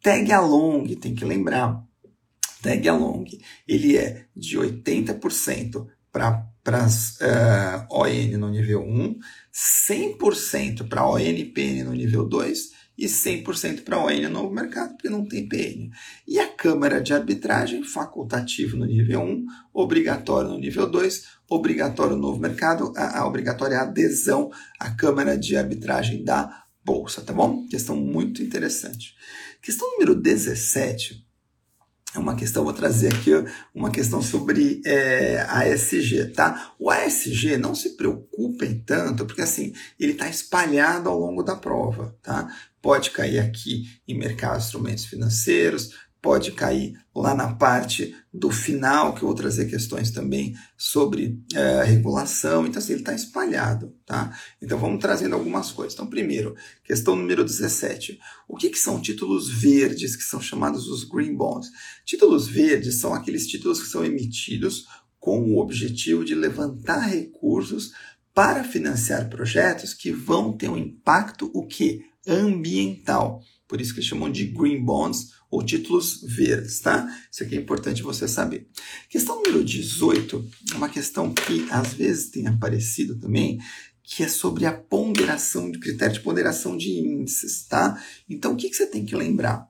Tag 0.04 0.30
along, 0.34 0.94
tem 0.96 1.15
que 1.15 1.24
lembrar, 1.24 1.82
tag 2.62 2.89
along, 2.89 3.26
ele 3.65 3.96
é 3.96 4.26
de 4.36 4.58
80% 4.58 5.88
para 6.12 6.46
as 6.65 7.17
uh, 7.22 7.88
ON 7.89 8.38
no 8.38 8.50
nível 8.50 8.82
1, 8.82 9.20
100% 9.54 10.89
para 10.89 11.08
ON 11.08 11.20
e 11.20 11.46
PN 11.46 11.86
no 11.86 11.94
nível 11.94 12.28
2 12.28 12.81
e 13.02 13.06
100% 13.06 13.84
para 13.84 13.98
ON 13.98 14.22
no 14.22 14.30
novo 14.30 14.54
mercado, 14.54 14.92
porque 14.92 15.10
não 15.10 15.26
tem 15.26 15.50
PN. 15.50 15.90
E 16.28 16.40
a 16.40 16.48
Câmara 16.48 17.02
de 17.02 17.12
Arbitragem, 17.12 17.84
facultativo 17.84 18.78
no 18.78 18.86
nível 18.86 19.22
1, 19.22 19.46
obrigatório 19.74 20.52
no 20.52 20.60
nível 20.60 20.88
2, 20.88 21.26
obrigatório 21.50 22.16
no 22.16 22.22
novo 22.22 22.40
mercado, 22.40 22.94
a, 22.96 23.20
a 23.20 23.28
obrigatória 23.28 23.80
adesão 23.80 24.52
à 24.80 24.92
Câmara 24.92 25.36
de 25.36 25.58
Arbitragem 25.58 26.24
da 26.24 26.64
Bolsa, 26.86 27.22
tá 27.22 27.34
bom? 27.34 27.66
Questão 27.68 27.96
muito 27.96 28.44
interessante. 28.44 29.16
Questão 29.64 29.92
número 29.94 30.14
17 30.14 31.26
é 32.14 32.20
uma 32.20 32.36
questão, 32.36 32.66
vou 32.66 32.74
trazer 32.74 33.08
aqui 33.14 33.32
uma 33.74 33.90
questão 33.90 34.22
sobre 34.22 34.82
é, 34.86 35.46
ASG, 35.48 36.34
tá? 36.36 36.74
O 36.78 36.90
ASG, 36.90 37.58
não 37.58 37.74
se 37.74 37.96
preocupem 37.96 38.80
tanto, 38.86 39.26
porque 39.26 39.42
assim, 39.42 39.74
ele 40.00 40.12
está 40.12 40.28
espalhado 40.28 41.10
ao 41.10 41.18
longo 41.18 41.42
da 41.42 41.56
prova, 41.56 42.16
tá? 42.22 42.54
Pode 42.82 43.12
cair 43.12 43.39
aqui 43.39 43.84
em 44.08 44.17
mercado 44.17 44.58
de 44.58 44.63
instrumentos 44.65 45.06
financeiros, 45.06 45.91
pode 46.22 46.52
cair 46.52 46.94
lá 47.15 47.34
na 47.34 47.56
parte 47.56 48.15
do 48.32 48.52
final, 48.52 49.13
que 49.13 49.24
eu 49.24 49.28
vou 49.28 49.36
trazer 49.36 49.65
questões 49.65 50.12
também 50.12 50.56
sobre 50.78 51.39
é, 51.54 51.84
regulação. 51.84 52.65
Então, 52.65 52.80
assim, 52.80 52.94
ele 52.94 53.02
está 53.02 53.13
espalhado, 53.13 53.96
tá? 54.06 54.38
Então, 54.62 54.78
vamos 54.78 55.02
trazendo 55.02 55.34
algumas 55.34 55.72
coisas. 55.72 55.94
Então, 55.94 56.06
primeiro, 56.06 56.56
questão 56.84 57.15
número 57.15 57.44
17. 57.44 58.20
O 58.48 58.56
que, 58.56 58.70
que 58.70 58.78
são 58.78 59.02
títulos 59.02 59.50
verdes, 59.50 60.15
que 60.15 60.24
são 60.24 60.39
chamados 60.39 60.88
os 60.88 61.04
green 61.04 61.36
bonds? 61.36 61.70
Títulos 62.06 62.48
verdes 62.48 63.00
são 63.00 63.13
aqueles 63.13 63.48
títulos 63.48 63.82
que 63.82 63.88
são 63.88 64.06
emitidos 64.06 64.86
com 65.20 65.41
o 65.41 65.60
objetivo 65.60 66.24
de 66.24 66.36
levantar 66.36 67.00
recursos 67.00 67.91
para 68.34 68.63
financiar 68.63 69.30
projetos 69.30 69.94
que 69.94 70.12
vão 70.12 70.54
ter 70.56 70.70
um 70.70 70.78
impacto 70.78 71.52
o 71.54 71.65
que 71.67 72.06
ambiental. 72.28 73.42
Por 73.68 73.80
isso 73.80 73.96
que 73.96 74.02
chamam 74.02 74.30
de 74.30 74.46
green 74.46 74.84
bonds 74.84 75.34
ou 75.50 75.64
títulos 75.64 76.22
verdes, 76.24 76.80
tá? 76.80 77.08
Isso 77.32 77.44
aqui 77.44 77.56
é 77.56 77.60
importante 77.60 78.04
você 78.04 78.28
saber. 78.28 78.68
Questão 79.10 79.38
número 79.38 79.64
18 79.64 80.50
é 80.74 80.76
uma 80.76 80.90
questão 80.90 81.34
que 81.34 81.68
às 81.70 81.94
vezes 81.94 82.30
tem 82.30 82.48
aparecido 82.48 83.18
também, 83.18 83.60
que 84.04 84.24
é 84.24 84.28
sobre 84.28 84.66
a 84.66 84.74
ponderação, 84.74 85.72
de 85.72 85.80
critério 85.80 86.14
de 86.14 86.22
ponderação 86.22 86.76
de 86.76 86.92
índices, 86.92 87.66
tá? 87.66 88.02
Então, 88.30 88.54
o 88.54 88.56
que, 88.58 88.70
que 88.70 88.76
você 88.76 88.88
tem 88.88 89.06
que 89.06 89.16
lembrar? 89.16 89.70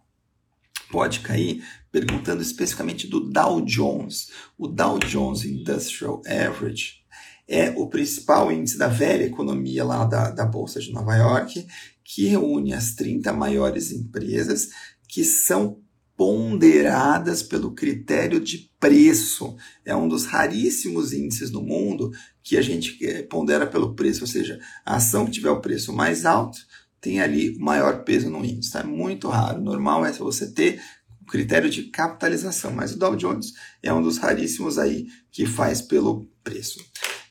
Pode 0.89 1.19
cair 1.19 1.63
perguntando 1.91 2.41
especificamente 2.41 3.07
do 3.07 3.19
Dow 3.19 3.61
Jones. 3.61 4.29
O 4.57 4.67
Dow 4.67 4.99
Jones 4.99 5.45
Industrial 5.45 6.21
Average 6.25 7.00
é 7.47 7.71
o 7.71 7.87
principal 7.87 8.51
índice 8.51 8.77
da 8.77 8.87
velha 8.87 9.23
economia 9.23 9.83
lá 9.83 10.05
da, 10.05 10.29
da 10.31 10.45
Bolsa 10.45 10.79
de 10.79 10.91
Nova 10.91 11.15
York, 11.15 11.65
que 12.03 12.25
reúne 12.25 12.73
as 12.73 12.95
30 12.95 13.31
maiores 13.33 13.91
empresas 13.91 14.69
que 15.07 15.23
são 15.23 15.79
ponderadas 16.15 17.41
pelo 17.41 17.73
critério 17.73 18.39
de 18.39 18.69
preço. 18.79 19.55
É 19.83 19.95
um 19.95 20.07
dos 20.07 20.25
raríssimos 20.25 21.13
índices 21.13 21.49
no 21.51 21.61
mundo 21.61 22.11
que 22.43 22.57
a 22.57 22.61
gente 22.61 22.97
pondera 23.29 23.65
pelo 23.65 23.95
preço, 23.95 24.21
ou 24.21 24.27
seja, 24.27 24.59
a 24.85 24.97
ação 24.97 25.25
que 25.25 25.31
tiver 25.31 25.49
o 25.49 25.61
preço 25.61 25.91
mais 25.91 26.25
alto 26.25 26.59
tem 27.01 27.19
ali 27.19 27.57
maior 27.57 28.03
peso 28.03 28.29
no 28.29 28.45
índice. 28.45 28.71
Tá? 28.71 28.81
É 28.81 28.83
muito 28.83 29.27
raro. 29.27 29.59
O 29.59 29.63
normal 29.63 30.05
é 30.05 30.11
você 30.11 30.51
ter 30.51 30.79
o 31.21 31.25
critério 31.25 31.69
de 31.69 31.83
capitalização, 31.85 32.71
mas 32.71 32.93
o 32.93 32.99
Dow 32.99 33.15
Jones 33.15 33.53
é 33.81 33.91
um 33.91 34.01
dos 34.01 34.19
raríssimos 34.19 34.77
aí 34.77 35.07
que 35.31 35.47
faz 35.47 35.81
pelo 35.81 36.29
preço. 36.43 36.79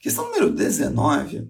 Questão 0.00 0.24
número 0.24 0.50
19. 0.50 1.46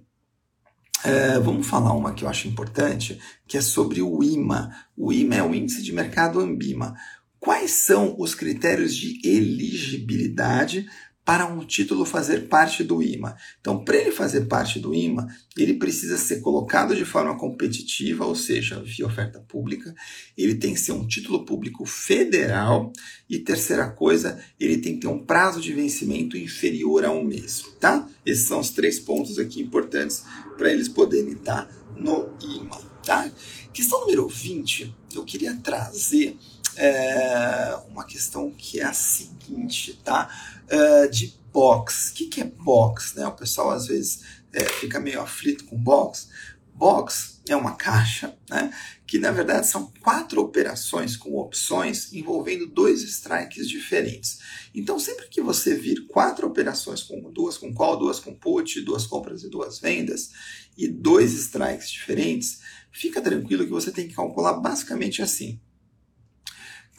É, 1.05 1.39
vamos 1.39 1.69
falar 1.69 1.93
uma 1.93 2.13
que 2.13 2.25
eu 2.25 2.29
acho 2.29 2.49
importante, 2.49 3.17
que 3.47 3.57
é 3.57 3.61
sobre 3.61 4.03
o 4.03 4.25
IMA. 4.25 4.75
O 4.97 5.13
IMA 5.13 5.37
é 5.37 5.43
o 5.43 5.55
Índice 5.55 5.83
de 5.85 5.93
Mercado 5.93 6.41
Ambima. 6.41 6.97
Quais 7.39 7.71
são 7.71 8.17
os 8.19 8.35
critérios 8.35 8.95
de 8.95 9.21
elegibilidade 9.25 10.91
para 11.25 11.47
um 11.47 11.65
título 11.65 12.05
fazer 12.05 12.49
parte 12.49 12.83
do 12.83 13.03
IMA. 13.03 13.37
Então, 13.61 13.85
para 13.85 13.97
ele 13.97 14.11
fazer 14.11 14.47
parte 14.47 14.81
do 14.81 14.95
IMA, 14.95 15.29
ele 15.57 15.75
precisa 15.75 16.17
ser 16.17 16.41
colocado 16.41 16.97
de 16.97 17.05
forma 17.05 17.37
competitiva, 17.39 18.25
ou 18.25 18.35
seja, 18.35 18.83
via 18.83 19.07
oferta 19.07 19.39
pública. 19.41 19.95
Ele 20.37 20.55
tem 20.55 20.75
que 20.75 20.81
ser 20.81 20.93
um 20.93 21.07
título 21.07 21.45
público 21.45 21.85
federal. 21.85 22.93
E 23.29 23.39
terceira 23.39 23.89
coisa, 23.89 24.43
ele 24.59 24.79
tem 24.79 24.95
que 24.95 25.03
ter 25.03 25.09
um 25.09 25.25
prazo 25.25 25.61
de 25.61 25.73
vencimento 25.73 26.37
inferior 26.37 27.05
a 27.05 27.13
um 27.13 27.23
mês. 27.23 27.65
Tá? 27.79 28.09
Esses 28.25 28.49
são 28.49 28.61
os 28.61 28.71
três 28.71 28.99
pontos 28.99 29.39
aqui 29.39 29.61
importantes 29.61 30.25
para 30.57 30.73
eles 30.73 30.89
poderem 30.89 31.35
estar 31.35 31.71
no 31.97 32.31
IMA. 32.43 32.79
Tá? 33.05 33.31
Questão 33.73 34.01
número 34.01 34.27
20, 34.27 34.95
eu 35.15 35.25
queria 35.25 35.55
trazer 35.57 36.37
é, 36.77 37.77
uma 37.89 38.05
questão 38.05 38.51
que 38.51 38.81
é 38.81 38.85
a 38.85 38.93
seguinte, 38.93 40.01
tá? 40.05 40.29
É, 40.69 41.07
de 41.09 41.35
box. 41.53 42.11
O 42.11 42.15
que, 42.15 42.27
que 42.27 42.41
é 42.41 42.45
box? 42.45 43.15
Né? 43.15 43.27
O 43.27 43.33
pessoal 43.33 43.71
às 43.71 43.87
vezes 43.87 44.23
é, 44.53 44.65
fica 44.65 45.01
meio 45.01 45.21
aflito 45.21 45.65
com 45.65 45.77
box. 45.77 46.29
Box 46.75 47.41
é 47.47 47.55
uma 47.55 47.75
caixa, 47.75 48.35
né? 48.49 48.73
Que 49.07 49.19
na 49.19 49.31
verdade 49.31 49.67
são 49.67 49.93
quatro 50.01 50.41
operações 50.41 51.17
com 51.17 51.37
opções 51.37 52.13
envolvendo 52.13 52.67
dois 52.67 53.03
strikes 53.03 53.69
diferentes. 53.69 54.39
Então, 54.75 54.99
sempre 54.99 55.29
que 55.29 55.43
você 55.43 55.75
vir 55.75 56.07
quatro 56.07 56.47
operações 56.47 57.03
com 57.03 57.21
duas 57.31 57.59
com 57.59 57.75
call, 57.75 57.99
duas 57.99 58.19
com 58.19 58.35
put, 58.35 58.81
duas 58.81 59.07
compras 59.07 59.43
e 59.43 59.51
duas 59.51 59.79
vendas, 59.79 60.31
e 60.77 60.89
dois 60.89 61.35
strikes 61.35 61.91
diferentes, 61.91 62.61
fica 62.91 63.21
tranquilo 63.21 63.65
que 63.65 63.71
você 63.71 63.91
tem 63.91 64.09
que 64.09 64.15
calcular 64.15 64.55
basicamente 64.55 65.21
assim. 65.21 65.61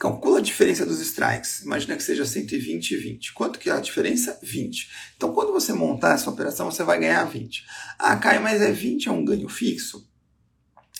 Calcula 0.02 0.38
a 0.40 0.42
diferença 0.42 0.84
dos 0.84 1.00
strikes. 1.00 1.60
Imagina 1.60 1.94
que 1.94 2.02
seja 2.02 2.26
120 2.26 2.90
e 2.90 2.96
20. 2.96 3.32
Quanto 3.34 3.56
que 3.56 3.70
é 3.70 3.72
a 3.72 3.78
diferença? 3.78 4.36
20. 4.42 4.90
Então, 5.16 5.32
quando 5.32 5.52
você 5.52 5.72
montar 5.72 6.14
essa 6.14 6.28
operação, 6.28 6.68
você 6.68 6.82
vai 6.82 6.98
ganhar 6.98 7.24
20. 7.24 7.64
Ah, 8.00 8.16
Caio, 8.16 8.42
mas 8.42 8.60
é 8.60 8.72
20 8.72 9.08
é 9.08 9.12
um 9.12 9.24
ganho 9.24 9.48
fixo? 9.48 10.04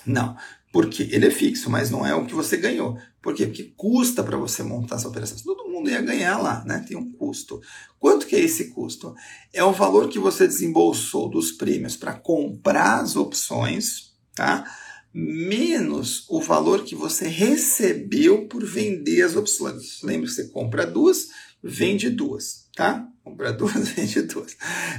Não, 0.06 0.36
porque 0.72 1.08
ele 1.10 1.26
é 1.26 1.30
fixo, 1.32 1.68
mas 1.68 1.90
não 1.90 2.06
é 2.06 2.14
o 2.14 2.24
que 2.24 2.32
você 2.32 2.56
ganhou. 2.56 2.96
Por 3.20 3.34
quê? 3.34 3.44
Porque 3.46 3.72
custa 3.76 4.22
para 4.22 4.36
você 4.36 4.62
montar 4.62 4.94
essa 4.94 5.08
operação. 5.08 5.36
Todo 5.42 5.68
mundo 5.68 5.90
ia 5.90 6.00
ganhar 6.00 6.38
lá, 6.38 6.64
né? 6.64 6.84
Tem 6.86 6.96
um 6.96 7.10
custo. 7.10 7.60
Quanto 7.98 8.24
que 8.24 8.36
é 8.36 8.40
esse 8.40 8.70
custo? 8.70 9.16
É 9.52 9.64
o 9.64 9.72
valor 9.72 10.10
que 10.10 10.20
você 10.20 10.46
desembolsou 10.46 11.28
dos 11.28 11.50
prêmios 11.50 11.96
para 11.96 12.14
comprar 12.14 13.00
as 13.00 13.16
opções, 13.16 14.12
tá? 14.32 14.64
Menos 15.14 16.24
o 16.28 16.40
valor 16.40 16.84
que 16.84 16.94
você 16.94 17.28
recebeu 17.28 18.46
por 18.46 18.64
vender 18.64 19.22
as 19.22 19.36
opções. 19.36 20.00
Lembra 20.02 20.26
que 20.26 20.34
você 20.34 20.48
compra 20.48 20.86
duas, 20.86 21.28
vende 21.62 22.08
duas, 22.08 22.66
tá? 22.74 23.06
Compra 23.22 23.52
duas, 23.52 23.88
vende 23.92 24.22
duas. 24.22 24.56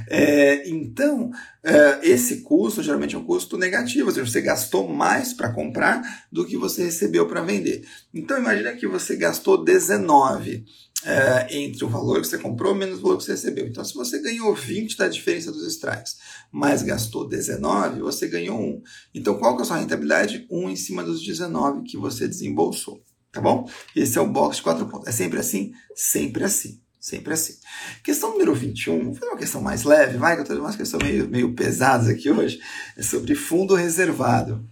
É, 0.08 0.68
então, 0.68 1.30
é, 1.62 2.00
esse 2.02 2.42
custo 2.42 2.82
geralmente 2.82 3.14
é 3.14 3.18
um 3.18 3.24
custo 3.24 3.58
negativo, 3.58 4.08
ou 4.08 4.14
seja, 4.14 4.30
você 4.30 4.40
gastou 4.40 4.88
mais 4.88 5.32
para 5.32 5.52
comprar 5.52 6.26
do 6.30 6.46
que 6.46 6.56
você 6.56 6.84
recebeu 6.84 7.26
para 7.26 7.42
vender. 7.42 7.86
Então, 8.12 8.38
imagina 8.38 8.72
que 8.74 8.86
você 8.86 9.16
gastou 9.16 9.62
19 9.62 10.64
é, 11.04 11.56
entre 11.56 11.84
o 11.84 11.88
valor 11.88 12.20
que 12.20 12.26
você 12.26 12.38
comprou 12.38 12.74
menos 12.74 12.98
o 12.98 13.02
valor 13.02 13.18
que 13.18 13.24
você 13.24 13.32
recebeu. 13.32 13.66
Então, 13.66 13.84
se 13.84 13.94
você 13.94 14.20
ganhou 14.20 14.54
20 14.54 14.96
da 14.96 15.08
diferença 15.08 15.52
dos 15.52 15.66
strikes, 15.66 16.16
mas 16.50 16.82
gastou 16.82 17.28
19, 17.28 18.00
você 18.00 18.26
ganhou 18.26 18.58
1. 18.58 18.82
Então, 19.14 19.38
qual 19.38 19.54
que 19.54 19.62
é 19.62 19.64
a 19.64 19.66
sua 19.66 19.76
rentabilidade? 19.76 20.46
1 20.50 20.70
em 20.70 20.76
cima 20.76 21.02
dos 21.02 21.24
19 21.24 21.82
que 21.82 21.96
você 21.96 22.26
desembolsou. 22.26 23.02
Tá 23.30 23.40
bom? 23.40 23.68
Esse 23.94 24.16
é 24.16 24.20
o 24.20 24.28
box 24.28 24.58
de 24.58 24.62
4 24.62 24.86
pontos. 24.86 25.08
É 25.08 25.12
sempre 25.12 25.40
assim? 25.40 25.72
Sempre 25.94 26.44
assim. 26.44 26.80
Sempre 27.04 27.34
assim. 27.34 27.54
Questão 28.02 28.30
número 28.30 28.54
21, 28.54 29.04
vou 29.04 29.14
fazer 29.14 29.26
uma 29.26 29.36
questão 29.36 29.60
mais 29.60 29.82
leve, 29.82 30.16
vai, 30.16 30.34
que 30.34 30.40
eu 30.40 30.42
estou 30.44 30.58
umas 30.58 30.74
questões 30.74 31.02
meio, 31.02 31.28
meio 31.28 31.52
pesadas 31.52 32.08
aqui 32.08 32.30
hoje, 32.30 32.58
é 32.96 33.02
sobre 33.02 33.34
fundo 33.34 33.74
reservado. 33.74 34.66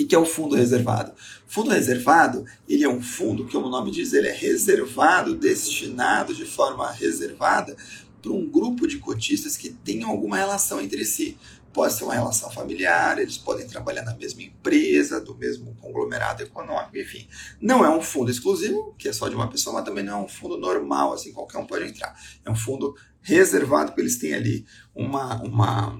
O 0.00 0.06
que 0.06 0.14
é 0.16 0.18
o 0.18 0.24
fundo 0.24 0.56
reservado? 0.56 1.12
Fundo 1.48 1.70
reservado, 1.70 2.44
ele 2.68 2.84
é 2.84 2.88
um 2.88 3.00
fundo 3.00 3.46
que, 3.46 3.52
como 3.52 3.68
o 3.68 3.70
nome 3.70 3.90
diz, 3.90 4.12
ele 4.12 4.28
é 4.28 4.32
reservado, 4.32 5.34
destinado 5.34 6.34
de 6.34 6.44
forma 6.44 6.92
reservada 6.92 7.74
para 8.20 8.32
um 8.32 8.46
grupo 8.46 8.86
de 8.86 8.98
cotistas 8.98 9.56
que 9.56 9.70
tenham 9.70 10.10
alguma 10.10 10.36
relação 10.36 10.78
entre 10.78 11.06
si. 11.06 11.38
Pode 11.72 11.94
ser 11.94 12.04
uma 12.04 12.12
relação 12.12 12.50
familiar, 12.50 13.18
eles 13.18 13.38
podem 13.38 13.66
trabalhar 13.66 14.02
na 14.02 14.14
mesma 14.14 14.42
empresa, 14.42 15.20
do 15.20 15.34
mesmo 15.34 15.74
conglomerado 15.76 16.42
econômico, 16.42 16.98
enfim. 16.98 17.26
Não 17.60 17.82
é 17.82 17.88
um 17.88 18.02
fundo 18.02 18.30
exclusivo, 18.30 18.94
que 18.98 19.08
é 19.08 19.12
só 19.12 19.26
de 19.28 19.34
uma 19.34 19.48
pessoa, 19.48 19.74
mas 19.74 19.84
também 19.86 20.04
não 20.04 20.20
é 20.20 20.24
um 20.24 20.28
fundo 20.28 20.58
normal, 20.58 21.14
assim, 21.14 21.32
qualquer 21.32 21.58
um 21.58 21.66
pode 21.66 21.86
entrar. 21.86 22.14
É 22.44 22.50
um 22.50 22.56
fundo 22.56 22.94
reservado, 23.22 23.86
porque 23.86 24.02
eles 24.02 24.18
têm 24.18 24.34
ali 24.34 24.66
uma, 24.94 25.42
uma 25.42 25.98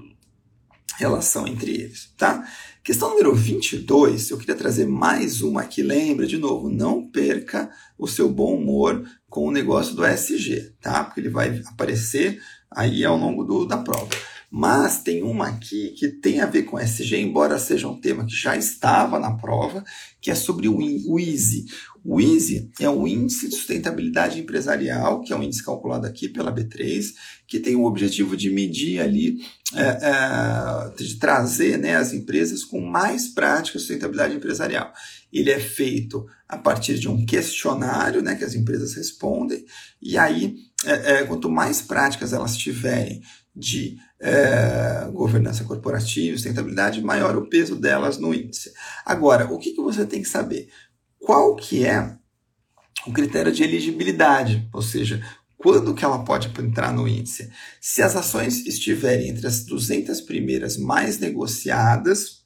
relação 0.97 1.47
entre 1.47 1.71
eles, 1.71 2.13
tá? 2.17 2.45
Questão 2.83 3.09
número 3.09 3.35
22, 3.35 4.31
eu 4.31 4.37
queria 4.37 4.55
trazer 4.55 4.87
mais 4.87 5.41
uma 5.41 5.61
aqui. 5.61 5.83
Lembra, 5.83 6.25
de 6.25 6.37
novo, 6.37 6.69
não 6.69 7.05
perca 7.05 7.69
o 7.97 8.07
seu 8.07 8.29
bom 8.29 8.55
humor 8.55 9.03
com 9.29 9.47
o 9.47 9.51
negócio 9.51 9.95
do 9.95 10.05
SG, 10.05 10.73
tá? 10.81 11.03
Porque 11.03 11.19
ele 11.19 11.29
vai 11.29 11.61
aparecer 11.67 12.41
aí 12.71 13.05
ao 13.05 13.17
longo 13.17 13.43
do, 13.43 13.65
da 13.65 13.77
prova. 13.77 14.09
Mas 14.51 15.03
tem 15.03 15.21
uma 15.21 15.47
aqui 15.47 15.89
que 15.91 16.07
tem 16.07 16.41
a 16.41 16.47
ver 16.47 16.63
com 16.63 16.79
SG, 16.79 17.17
embora 17.17 17.59
seja 17.59 17.87
um 17.87 17.99
tema 17.99 18.25
que 18.25 18.35
já 18.35 18.57
estava 18.57 19.19
na 19.19 19.35
prova, 19.35 19.83
que 20.19 20.31
é 20.31 20.35
sobre 20.35 20.67
o, 20.67 20.77
o. 20.77 21.19
O 22.03 22.19
EASY 22.19 22.71
é 22.79 22.89
o 22.89 23.05
Índice 23.05 23.49
de 23.49 23.55
Sustentabilidade 23.55 24.39
Empresarial, 24.39 25.21
que 25.21 25.33
é 25.33 25.35
um 25.35 25.43
índice 25.43 25.63
calculado 25.63 26.07
aqui 26.07 26.29
pela 26.29 26.53
B3, 26.53 27.13
que 27.45 27.59
tem 27.59 27.75
o 27.75 27.83
objetivo 27.83 28.37
de 28.37 28.49
medir 28.49 29.01
ali, 29.01 29.37
é, 29.75 29.81
é, 29.81 30.93
de 30.97 31.15
trazer 31.15 31.77
né, 31.77 31.97
as 31.97 32.13
empresas 32.13 32.63
com 32.63 32.79
mais 32.79 33.27
práticas 33.27 33.81
de 33.81 33.87
sustentabilidade 33.87 34.35
empresarial. 34.35 34.93
Ele 35.31 35.51
é 35.51 35.59
feito 35.59 36.25
a 36.47 36.57
partir 36.57 36.97
de 36.97 37.09
um 37.09 37.25
questionário 37.25 38.21
né, 38.21 38.35
que 38.35 38.45
as 38.45 38.55
empresas 38.55 38.95
respondem, 38.95 39.65
e 40.01 40.17
aí, 40.17 40.55
é, 40.85 41.11
é 41.15 41.23
quanto 41.25 41.49
mais 41.49 41.81
práticas 41.81 42.31
elas 42.31 42.55
tiverem 42.55 43.21
de 43.53 43.97
é, 44.21 45.09
governança 45.13 45.63
corporativa, 45.63 46.35
sustentabilidade, 46.35 47.01
maior 47.01 47.37
o 47.37 47.47
peso 47.47 47.75
delas 47.75 48.17
no 48.17 48.33
índice. 48.33 48.73
Agora, 49.05 49.51
o 49.51 49.57
que, 49.57 49.71
que 49.71 49.81
você 49.81 50.05
tem 50.05 50.21
que 50.21 50.27
saber? 50.27 50.69
Qual 51.17 51.55
que 51.55 51.85
é 51.85 52.17
o 53.07 53.13
critério 53.13 53.51
de 53.51 53.63
elegibilidade, 53.63 54.67
ou 54.73 54.81
seja, 54.81 55.23
quando 55.57 55.93
que 55.93 56.03
ela 56.03 56.23
pode 56.23 56.47
entrar 56.61 56.93
no 56.93 57.07
índice? 57.07 57.49
Se 57.79 58.01
as 58.01 58.15
ações 58.15 58.65
estiverem 58.65 59.29
entre 59.29 59.47
as 59.47 59.63
200 59.65 60.21
primeiras 60.21 60.77
mais 60.77 61.19
negociadas 61.19 62.38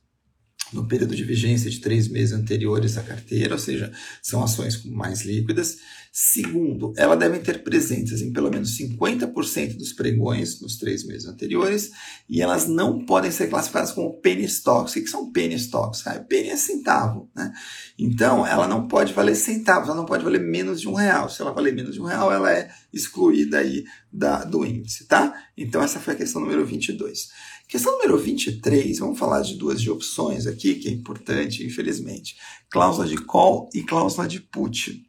no 0.74 0.88
período 0.88 1.16
de 1.16 1.24
vigência 1.24 1.70
de 1.70 1.80
três 1.80 2.08
meses 2.08 2.34
anteriores 2.34 2.98
à 2.98 3.04
carteira, 3.04 3.54
ou 3.54 3.60
seja, 3.60 3.92
são 4.22 4.44
ações 4.44 4.84
mais 4.86 5.24
líquidas. 5.24 5.78
Segundo, 6.16 6.94
elas 6.96 7.18
devem 7.18 7.42
ter 7.42 7.64
presentes 7.64 8.22
em 8.22 8.32
pelo 8.32 8.52
menos 8.52 8.78
50% 8.78 9.78
dos 9.78 9.94
pregões 9.94 10.62
nos 10.62 10.78
três 10.78 11.04
meses 11.04 11.28
anteriores 11.28 11.90
e 12.30 12.40
elas 12.40 12.68
não 12.68 13.04
podem 13.04 13.32
ser 13.32 13.48
classificadas 13.48 13.92
como 13.92 14.20
penny 14.22 14.44
stocks. 14.46 14.96
O 14.96 15.02
que 15.02 15.08
são 15.08 15.32
penny 15.32 15.56
stocks? 15.56 16.06
Ah, 16.06 16.20
penny 16.20 16.50
é 16.50 16.56
centavo, 16.56 17.32
né? 17.36 17.52
Então, 17.98 18.46
ela 18.46 18.68
não 18.68 18.88
pode 18.88 19.12
valer 19.12 19.36
centavos, 19.36 19.90
ela 19.90 19.98
não 19.98 20.06
pode 20.06 20.24
valer 20.24 20.42
menos 20.42 20.80
de 20.80 20.88
um 20.88 20.94
real. 20.94 21.28
Se 21.30 21.42
ela 21.42 21.52
valer 21.52 21.74
menos 21.74 21.96
de 21.96 22.02
um 22.02 22.06
real, 22.06 22.32
ela 22.32 22.52
é 22.52 22.70
excluída 22.94 23.58
aí 23.58 23.84
da, 24.12 24.44
do 24.44 24.64
índice, 24.64 25.06
tá? 25.06 25.34
Então, 25.58 25.82
essa 25.82 26.00
foi 26.00 26.14
a 26.14 26.18
questão 26.18 26.42
número 26.42 26.64
22. 26.64 27.30
Questão 27.74 27.94
número 27.94 28.20
23, 28.20 29.00
vamos 29.00 29.18
falar 29.18 29.42
de 29.42 29.56
duas 29.56 29.82
de 29.82 29.90
opções 29.90 30.46
aqui, 30.46 30.76
que 30.76 30.88
é 30.88 30.92
importante, 30.92 31.66
infelizmente. 31.66 32.36
Cláusula 32.70 33.08
de 33.08 33.18
call 33.18 33.68
e 33.74 33.82
cláusula 33.82 34.28
de 34.28 34.40
put. 34.40 35.04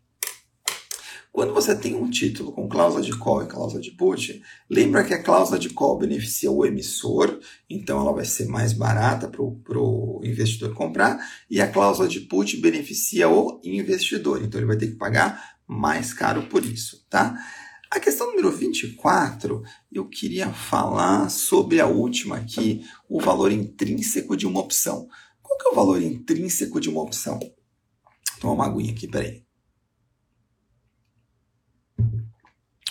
Quando 1.30 1.52
você 1.52 1.74
tem 1.74 1.94
um 1.94 2.08
título 2.08 2.52
com 2.52 2.66
cláusula 2.66 3.02
de 3.02 3.14
call 3.18 3.42
e 3.42 3.46
cláusula 3.48 3.82
de 3.82 3.90
put, 3.90 4.42
lembra 4.70 5.04
que 5.04 5.12
a 5.12 5.22
cláusula 5.22 5.58
de 5.58 5.68
call 5.68 5.98
beneficia 5.98 6.50
o 6.50 6.64
emissor, 6.64 7.38
então 7.68 8.00
ela 8.00 8.14
vai 8.14 8.24
ser 8.24 8.46
mais 8.46 8.72
barata 8.72 9.28
para 9.28 9.42
o 9.78 10.22
investidor 10.24 10.72
comprar, 10.72 11.18
e 11.50 11.60
a 11.60 11.70
cláusula 11.70 12.08
de 12.08 12.20
put 12.20 12.56
beneficia 12.56 13.28
o 13.28 13.60
investidor, 13.62 14.42
então 14.42 14.58
ele 14.58 14.68
vai 14.68 14.78
ter 14.78 14.86
que 14.86 14.96
pagar 14.96 15.58
mais 15.66 16.14
caro 16.14 16.44
por 16.44 16.64
isso, 16.64 17.04
tá? 17.10 17.36
A 17.94 18.00
questão 18.00 18.26
número 18.26 18.50
24, 18.50 19.62
eu 19.92 20.08
queria 20.08 20.52
falar 20.52 21.30
sobre 21.30 21.80
a 21.80 21.86
última 21.86 22.38
aqui, 22.38 22.84
o 23.08 23.20
valor 23.20 23.52
intrínseco 23.52 24.36
de 24.36 24.48
uma 24.48 24.58
opção 24.58 25.08
Qual 25.40 25.56
que 25.56 25.68
é 25.68 25.70
o 25.70 25.74
valor 25.76 26.02
intrínseco 26.02 26.80
de 26.80 26.88
uma 26.88 27.00
opção? 27.00 27.38
Vou 27.38 28.40
tomar 28.40 28.54
uma 28.54 28.66
aguinha 28.66 28.92
aqui, 28.92 29.06
peraí. 29.06 29.44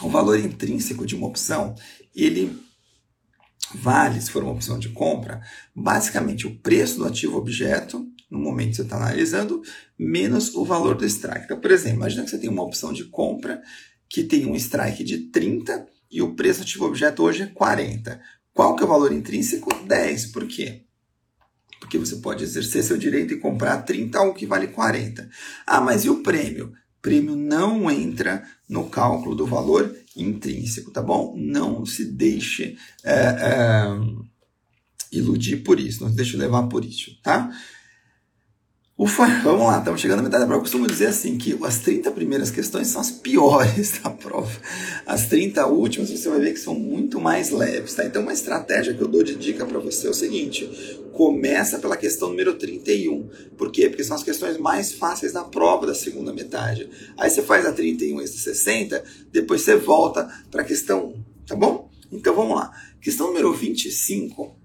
O 0.01 0.09
valor 0.09 0.39
intrínseco 0.39 1.05
de 1.05 1.15
uma 1.15 1.27
opção, 1.27 1.75
ele 2.15 2.57
vale, 3.75 4.21
se 4.21 4.31
for 4.31 4.41
uma 4.41 4.53
opção 4.53 4.79
de 4.79 4.87
compra, 4.87 5.41
basicamente 5.75 6.47
o 6.47 6.57
preço 6.59 6.99
do 6.99 7.05
ativo 7.05 7.37
objeto, 7.37 8.07
no 8.31 8.39
momento 8.39 8.69
que 8.69 8.75
você 8.77 8.81
está 8.83 8.95
analisando, 8.95 9.61
menos 9.99 10.55
o 10.55 10.63
valor 10.63 10.95
do 10.95 11.05
strike. 11.05 11.43
Então, 11.43 11.59
por 11.59 11.71
exemplo, 11.71 11.97
imagina 11.97 12.23
que 12.23 12.29
você 12.29 12.39
tem 12.39 12.49
uma 12.49 12.63
opção 12.63 12.93
de 12.93 13.03
compra 13.03 13.61
que 14.13 14.23
tem 14.23 14.45
um 14.45 14.55
strike 14.55 15.03
de 15.03 15.17
30 15.31 15.87
e 16.11 16.21
o 16.21 16.35
preço 16.35 16.61
ativo 16.61 16.85
objeto 16.85 17.23
hoje 17.23 17.41
é 17.41 17.47
40. 17.47 18.21
Qual 18.53 18.75
que 18.75 18.83
é 18.83 18.85
o 18.85 18.89
valor 18.89 19.11
intrínseco? 19.11 19.73
10. 19.87 20.27
Por 20.27 20.45
quê? 20.47 20.83
Porque 21.79 21.97
você 21.97 22.17
pode 22.17 22.43
exercer 22.43 22.83
seu 22.83 22.95
direito 22.95 23.33
e 23.33 23.39
comprar 23.39 23.81
30 23.81 24.19
algo 24.19 24.35
que 24.35 24.45
vale 24.45 24.67
40. 24.67 25.27
Ah, 25.65 25.81
mas 25.81 26.05
e 26.05 26.11
o 26.11 26.21
prêmio? 26.21 26.71
Prêmio 27.01 27.35
não 27.35 27.89
entra 27.89 28.43
no 28.69 28.87
cálculo 28.87 29.33
do 29.33 29.47
valor 29.47 29.91
intrínseco, 30.15 30.91
tá 30.91 31.01
bom? 31.01 31.33
Não 31.35 31.83
se 31.83 32.05
deixe 32.05 32.77
é, 33.03 33.15
é, 33.15 33.87
iludir 35.11 35.63
por 35.63 35.79
isso, 35.79 36.03
não 36.03 36.11
se 36.11 36.15
deixe 36.15 36.37
levar 36.37 36.67
por 36.67 36.85
isso, 36.85 37.19
tá? 37.23 37.51
Ufa, 39.03 39.25
vamos 39.43 39.67
lá, 39.67 39.79
estamos 39.79 39.99
chegando 39.99 40.19
à 40.19 40.23
metade 40.23 40.43
da 40.43 40.47
prova. 40.47 40.59
Eu 40.59 40.61
costumo 40.61 40.87
dizer 40.87 41.07
assim 41.07 41.37
que 41.37 41.59
as 41.61 41.79
30 41.79 42.09
primeiras 42.11 42.49
questões 42.49 42.87
são 42.87 43.01
as 43.01 43.11
piores 43.11 43.99
da 44.01 44.09
prova. 44.09 44.49
As 45.05 45.27
30 45.27 45.67
últimas 45.67 46.09
você 46.09 46.29
vai 46.29 46.39
ver 46.39 46.53
que 46.53 46.59
são 46.59 46.73
muito 46.73 47.19
mais 47.19 47.49
leves, 47.49 47.95
tá? 47.95 48.05
Então 48.05 48.21
uma 48.21 48.31
estratégia 48.31 48.93
que 48.93 49.01
eu 49.01 49.07
dou 49.09 49.21
de 49.21 49.35
dica 49.35 49.65
para 49.65 49.77
você 49.77 50.07
é 50.07 50.09
o 50.09 50.13
seguinte: 50.13 50.69
começa 51.11 51.79
pela 51.79 51.97
questão 51.97 52.29
número 52.29 52.53
31. 52.53 53.29
Por 53.57 53.73
quê? 53.73 53.89
Porque 53.89 54.05
são 54.05 54.15
as 54.15 54.23
questões 54.23 54.57
mais 54.57 54.93
fáceis 54.93 55.33
da 55.33 55.43
prova 55.43 55.85
da 55.85 55.93
segunda 55.93 56.31
metade. 56.31 56.89
Aí 57.17 57.29
você 57.29 57.41
faz 57.41 57.65
a 57.65 57.73
31 57.73 58.21
e 58.21 58.23
a 58.23 58.27
60, 58.27 59.03
depois 59.33 59.63
você 59.63 59.75
volta 59.75 60.29
para 60.49 60.61
a 60.61 60.65
questão 60.65 61.07
1, 61.07 61.23
tá 61.47 61.55
bom? 61.57 61.89
Então 62.09 62.33
vamos 62.33 62.55
lá. 62.55 62.71
Questão 63.01 63.27
número 63.27 63.51
25 63.51 64.62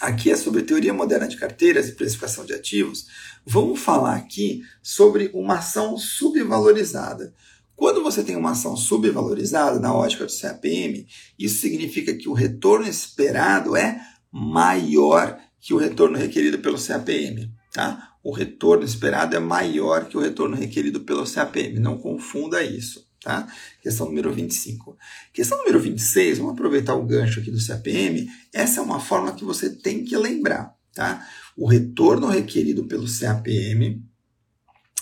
Aqui 0.00 0.30
é 0.30 0.36
sobre 0.36 0.62
teoria 0.62 0.94
moderna 0.94 1.26
de 1.26 1.36
carteiras 1.36 1.88
e 1.88 1.92
precificação 1.92 2.44
de 2.44 2.54
ativos. 2.54 3.06
Vamos 3.44 3.80
falar 3.80 4.14
aqui 4.14 4.62
sobre 4.80 5.30
uma 5.34 5.54
ação 5.58 5.98
subvalorizada. 5.98 7.34
Quando 7.74 8.02
você 8.02 8.22
tem 8.22 8.36
uma 8.36 8.52
ação 8.52 8.76
subvalorizada 8.76 9.80
na 9.80 9.92
ótica 9.92 10.24
do 10.24 10.32
CAPM, 10.32 11.06
isso 11.38 11.60
significa 11.60 12.14
que 12.14 12.28
o 12.28 12.32
retorno 12.32 12.86
esperado 12.86 13.76
é 13.76 14.00
maior 14.30 15.38
que 15.60 15.74
o 15.74 15.78
retorno 15.78 16.16
requerido 16.16 16.58
pelo 16.58 16.78
CAPM. 16.78 17.50
Tá? 17.72 18.14
O 18.22 18.32
retorno 18.32 18.84
esperado 18.84 19.34
é 19.34 19.40
maior 19.40 20.06
que 20.06 20.16
o 20.16 20.20
retorno 20.20 20.54
requerido 20.54 21.00
pelo 21.00 21.24
CAPM. 21.24 21.80
Não 21.80 21.98
confunda 21.98 22.62
isso. 22.62 23.07
Tá? 23.22 23.46
Questão 23.82 24.06
número 24.06 24.32
25. 24.32 24.96
Questão 25.32 25.58
número 25.58 25.80
26, 25.80 26.38
vamos 26.38 26.52
aproveitar 26.52 26.94
o 26.94 27.04
gancho 27.04 27.40
aqui 27.40 27.50
do 27.50 27.64
CAPM. 27.64 28.28
Essa 28.52 28.80
é 28.80 28.82
uma 28.82 29.00
forma 29.00 29.34
que 29.34 29.44
você 29.44 29.70
tem 29.70 30.04
que 30.04 30.16
lembrar. 30.16 30.74
Tá? 30.94 31.26
O 31.56 31.66
retorno 31.66 32.28
requerido 32.28 32.86
pelo 32.86 33.06
CAPM 33.06 34.02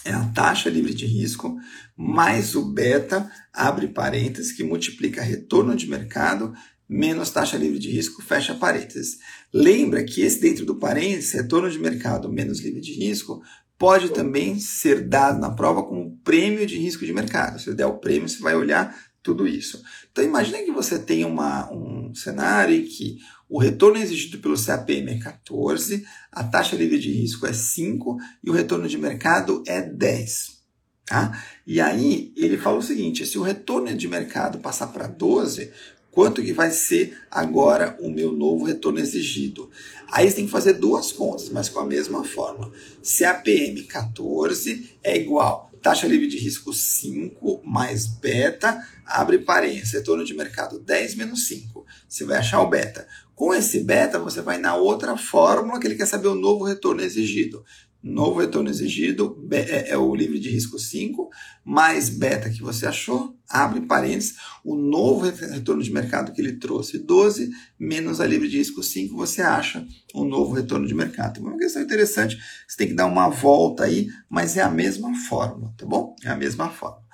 é 0.05 0.13
a 0.13 0.25
taxa 0.27 0.71
livre 0.71 0.95
de 0.95 1.05
risco 1.05 1.59
mais 1.97 2.55
o 2.55 2.65
beta, 2.65 3.31
abre 3.53 3.89
parênteses, 3.89 4.53
que 4.53 4.63
multiplica 4.63 5.23
retorno 5.23 5.75
de 5.75 5.89
mercado 5.89 6.53
menos 6.89 7.31
taxa 7.31 7.57
livre 7.57 7.79
de 7.79 7.91
risco, 7.91 8.23
fecha 8.23 8.55
parênteses. 8.55 9.19
Lembra 9.53 10.05
que 10.05 10.21
esse 10.21 10.41
dentro 10.41 10.65
do 10.65 10.77
parênteses, 10.77 11.33
retorno 11.33 11.71
de 11.71 11.79
mercado 11.79 12.31
menos 12.31 12.61
livre 12.61 12.81
de 12.81 12.93
risco, 12.93 13.43
pode 13.79 14.11
também 14.11 14.59
ser 14.59 15.07
dado 15.07 15.39
na 15.39 15.51
prova 15.51 15.83
como 15.83 16.17
prêmio 16.25 16.67
de 16.67 16.79
risco 16.79 17.05
de 17.05 17.13
mercado. 17.13 17.61
Se 17.61 17.75
der 17.75 17.87
o 17.87 17.99
prêmio, 17.99 18.29
você 18.29 18.41
vai 18.41 18.55
olhar 18.55 18.97
tudo 19.23 19.47
isso. 19.47 19.83
Então 20.11 20.25
imagine 20.25 20.65
que 20.65 20.71
você 20.71 20.99
tem 20.99 21.25
uma, 21.25 21.71
um 21.73 22.15
cenário 22.15 22.75
em 22.75 22.85
que 22.85 23.19
o 23.49 23.59
retorno 23.59 23.99
exigido 23.99 24.39
pelo 24.39 24.57
CAPM 24.57 25.11
é 25.11 25.19
14, 25.19 26.05
a 26.33 26.45
taxa 26.45 26.77
livre 26.77 26.99
de 26.99 27.13
risco 27.13 27.47
é 27.47 27.53
5 27.53 28.17
e 28.43 28.51
o 28.51 28.53
retorno 28.53 28.89
de 28.89 28.99
mercado 28.99 29.63
é 29.67 29.83
10. 29.83 30.57
Tá? 31.05 31.41
E 31.65 31.81
aí 31.81 32.33
ele 32.37 32.59
fala 32.59 32.79
o 32.79 32.83
seguinte: 32.83 33.25
se 33.25 33.39
o 33.39 33.43
retorno 33.43 33.95
de 33.95 34.09
mercado 34.09 34.59
passar 34.59 34.89
para 34.89 35.07
12, 35.07 35.73
quanto 36.17 36.43
que 36.43 36.55
vai 36.55 36.71
ser 36.71 37.15
agora 37.31 37.95
o 38.01 38.09
meu 38.09 38.33
novo 38.33 38.65
retorno 38.65 38.99
exigido. 38.99 39.69
Aí 40.11 40.27
você 40.27 40.37
tem 40.37 40.47
que 40.47 40.51
fazer 40.51 40.73
duas 40.73 41.13
contas, 41.13 41.51
mas 41.51 41.69
com 41.69 41.79
a 41.79 41.85
mesma 41.85 42.25
forma. 42.25 42.73
Se 43.03 43.23
a 43.23 43.35
PM 43.35 43.83
14 43.83 44.97
é 45.05 45.15
igual 45.15 45.71
taxa 45.83 46.07
livre 46.07 46.27
de 46.27 46.39
risco 46.39 46.73
5 46.73 47.61
mais 47.65 48.07
beta, 48.07 48.83
abre 49.05 49.41
parênteses, 49.41 49.93
retorno 49.93 50.25
de 50.25 50.33
mercado 50.33 50.81
10 50.81 51.17
menos 51.17 51.47
5. 51.49 51.85
Você 52.09 52.25
vai 52.25 52.39
achar 52.39 52.63
o 52.63 52.69
beta. 52.69 53.07
Com 53.35 53.53
esse 53.53 53.81
beta, 53.81 54.19
você 54.19 54.41
vai 54.41 54.57
na 54.57 54.75
outra 54.75 55.19
fórmula 55.19 55.79
que 55.79 55.87
ele 55.87 55.97
quer 55.97 56.07
saber 56.07 56.29
o 56.29 56.35
novo 56.35 56.65
retorno 56.65 57.03
exigido 57.03 57.63
novo 58.07 58.41
retorno 58.41 58.71
exigido 58.71 59.37
é, 59.51 59.91
é, 59.91 59.99
o 59.99 60.15
livre 60.15 60.39
de 60.39 60.49
risco 60.49 60.79
5, 60.79 61.29
mais 61.65 62.09
beta 62.09 62.49
que 62.49 62.63
você 62.63 62.87
achou, 62.87 63.37
abre 63.49 63.81
parênteses, 63.81 64.37
o 64.65 64.77
novo 64.77 65.25
retorno 65.25 65.83
de 65.83 65.93
mercado 65.93 66.33
que 66.33 66.41
ele 66.41 66.55
trouxe, 66.55 66.99
12, 66.99 67.51
menos 67.79 68.21
a 68.21 68.27
livre 68.27 68.49
de 68.49 68.59
risco 68.59 68.83
5, 68.83 69.17
você 69.17 69.43
acha 69.43 69.87
o 70.15 70.25
novo 70.25 70.55
retorno 70.55 70.87
de 70.87 70.95
mercado. 70.95 71.41
Uma 71.41 71.59
questão 71.59 71.83
interessante, 71.83 72.39
você 72.67 72.77
tem 72.77 72.89
que 72.89 72.95
dar 72.95 73.07
uma 73.07 73.29
volta 73.29 73.85
aí, 73.85 74.09
mas 74.31 74.57
é 74.57 74.63
a 74.63 74.71
mesma 74.71 75.13
fórmula, 75.29 75.75
tá 75.77 75.85
bom? 75.85 76.15
É 76.25 76.29
a 76.29 76.37
mesma 76.37 76.71
fórmula. 76.71 77.05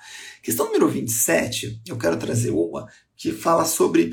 Questão 0.43 0.67
número 0.67 0.87
27, 0.89 1.81
eu 1.87 1.97
quero 1.97 2.17
trazer 2.17 2.51
uma 2.51 2.87
que 3.15 3.31
fala 3.31 3.65
sobre 3.65 4.11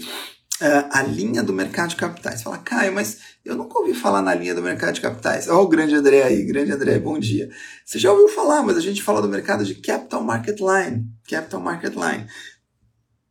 uh, 0.61 0.89
a 0.91 1.03
linha 1.03 1.43
do 1.43 1.53
mercado 1.53 1.91
de 1.91 1.97
capitais. 1.97 2.43
Fala, 2.43 2.59
Caio, 2.59 2.93
mas 2.93 3.19
eu 3.45 3.57
nunca 3.57 3.79
ouvi 3.79 3.95
falar 3.95 4.23
na 4.23 4.35
linha 4.35 4.55
do 4.55 4.63
mercado 4.63 4.95
de 4.95 5.01
capitais. 5.01 5.49
Olha 5.49 5.59
o 5.59 5.69
grande 5.69 5.95
André 5.95 6.23
aí, 6.23 6.45
grande 6.45 6.73
André, 6.73 6.99
bom 6.99 7.19
dia. 7.19 7.51
Você 7.85 7.99
já 7.99 8.13
ouviu 8.13 8.29
falar, 8.29 8.63
mas 8.63 8.77
a 8.77 8.81
gente 8.81 9.03
fala 9.03 9.23
do 9.23 9.29
mercado 9.29 9.65
de 9.65 9.75
Capital 9.75 10.23
Market 10.23 10.59
Line. 10.61 11.07
Capital 11.29 11.61
Market 11.61 11.95
Line. 11.95 12.27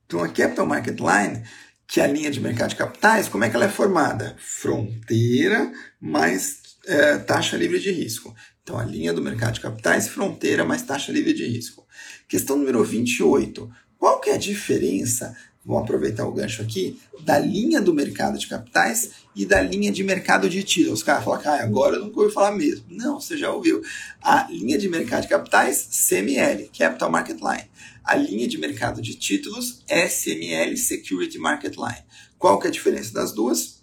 Então, 0.06 0.24
a 0.24 0.28
Capital 0.28 0.66
Market 0.66 1.00
Line, 1.00 1.44
que 1.88 2.02
é 2.02 2.04
a 2.04 2.08
linha 2.08 2.32
de 2.32 2.40
mercado 2.40 2.72
de 2.72 2.76
capitais, 2.76 3.28
como 3.28 3.44
é 3.44 3.50
que 3.50 3.56
ela 3.56 3.66
é 3.66 3.70
formada? 3.70 4.36
Fronteira 4.40 5.72
mais 6.02 6.60
é, 6.88 7.18
taxa 7.20 7.56
livre 7.56 7.80
de 7.80 7.92
risco. 7.92 8.36
Então, 8.64 8.78
a 8.78 8.84
linha 8.84 9.14
do 9.14 9.22
mercado 9.22 9.54
de 9.54 9.62
capitais, 9.62 10.08
fronteira 10.08 10.66
mais 10.66 10.82
taxa 10.82 11.12
livre 11.12 11.34
de 11.34 11.46
risco. 11.46 11.86
Questão 12.28 12.58
número 12.58 12.84
28. 12.84 13.70
Qual 13.98 14.20
que 14.20 14.30
é 14.30 14.36
a 14.36 14.38
diferença 14.38 15.36
vamos 15.70 15.84
aproveitar 15.84 16.26
o 16.26 16.32
gancho 16.32 16.64
aqui, 16.64 17.00
da 17.22 17.38
linha 17.38 17.80
do 17.80 17.94
mercado 17.94 18.40
de 18.40 18.48
capitais 18.48 19.12
e 19.36 19.46
da 19.46 19.62
linha 19.62 19.92
de 19.92 20.04
mercado 20.04 20.50
de 20.50 20.64
títulos. 20.64 21.00
Os 21.00 21.04
caras 21.04 21.24
falam, 21.24 21.42
ah, 21.46 21.62
agora 21.62 21.96
eu 21.96 22.06
nunca 22.06 22.20
ouvi 22.22 22.34
falar 22.34 22.52
mesmo. 22.54 22.86
Não, 22.90 23.22
você 23.22 23.38
já 23.38 23.52
ouviu. 23.52 23.80
A 24.20 24.48
linha 24.50 24.80
de 24.80 24.90
mercado 24.90 25.22
de 25.22 25.28
capitais, 25.28 25.88
CML, 25.92 26.72
Capital 26.76 27.12
Market 27.12 27.38
Line. 27.40 27.70
A 28.04 28.16
linha 28.16 28.48
de 28.48 28.58
mercado 28.58 29.00
de 29.00 29.14
títulos, 29.14 29.84
SML, 29.88 30.76
Security 30.76 31.38
Market 31.38 31.76
Line. 31.76 32.04
Qual 32.40 32.60
que 32.60 32.66
é 32.66 32.70
a 32.70 32.74
diferença 32.74 33.14
das 33.14 33.32
duas? 33.32 33.80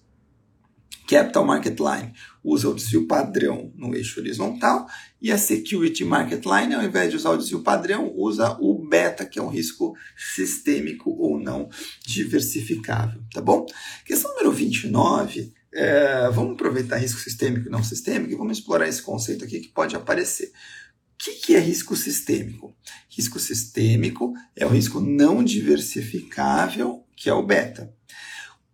Capital 1.07 1.45
Market 1.45 1.79
Line 1.79 2.13
usa 2.43 2.69
o 2.69 2.75
desvio 2.75 3.07
padrão 3.07 3.73
no 3.77 3.95
eixo 3.95 4.19
horizontal 4.19 4.89
e 5.23 5.31
a 5.31 5.39
Security 5.39 6.05
Market 6.05 6.45
Line, 6.45 6.75
ao 6.75 6.83
invés 6.83 7.11
de 7.11 7.17
usar 7.17 7.31
o 7.31 7.37
desvio 7.37 7.63
padrão, 7.63 8.13
usa 8.17 8.57
o 8.61 8.76
beta, 8.89 9.27
que 9.27 9.39
é 9.39 9.43
um 9.43 9.49
risco 9.49 9.95
sistêmico 10.17 11.11
ou 11.11 11.39
não 11.39 11.69
diversificável, 12.05 13.23
tá 13.33 13.41
bom? 13.41 13.67
Questão 14.05 14.31
número 14.33 14.53
29, 14.53 15.53
é, 15.73 16.31
vamos 16.31 16.55
aproveitar 16.55 16.97
risco 16.97 17.21
sistêmico 17.21 17.69
e 17.69 17.71
não 17.71 17.83
sistêmico 17.83 18.33
e 18.33 18.37
vamos 18.37 18.59
explorar 18.59 18.89
esse 18.89 19.03
conceito 19.03 19.45
aqui 19.45 19.61
que 19.61 19.69
pode 19.69 19.95
aparecer. 19.95 20.47
O 20.47 21.19
que, 21.19 21.33
que 21.33 21.55
é 21.55 21.59
risco 21.59 21.97
sistêmico? 21.97 22.75
Risco 23.09 23.39
sistêmico 23.39 24.35
é 24.55 24.67
o 24.67 24.71
risco 24.71 25.01
não 25.01 25.43
diversificável, 25.43 27.05
que 27.17 27.29
é 27.29 27.33
o 27.33 27.43
beta. 27.43 27.95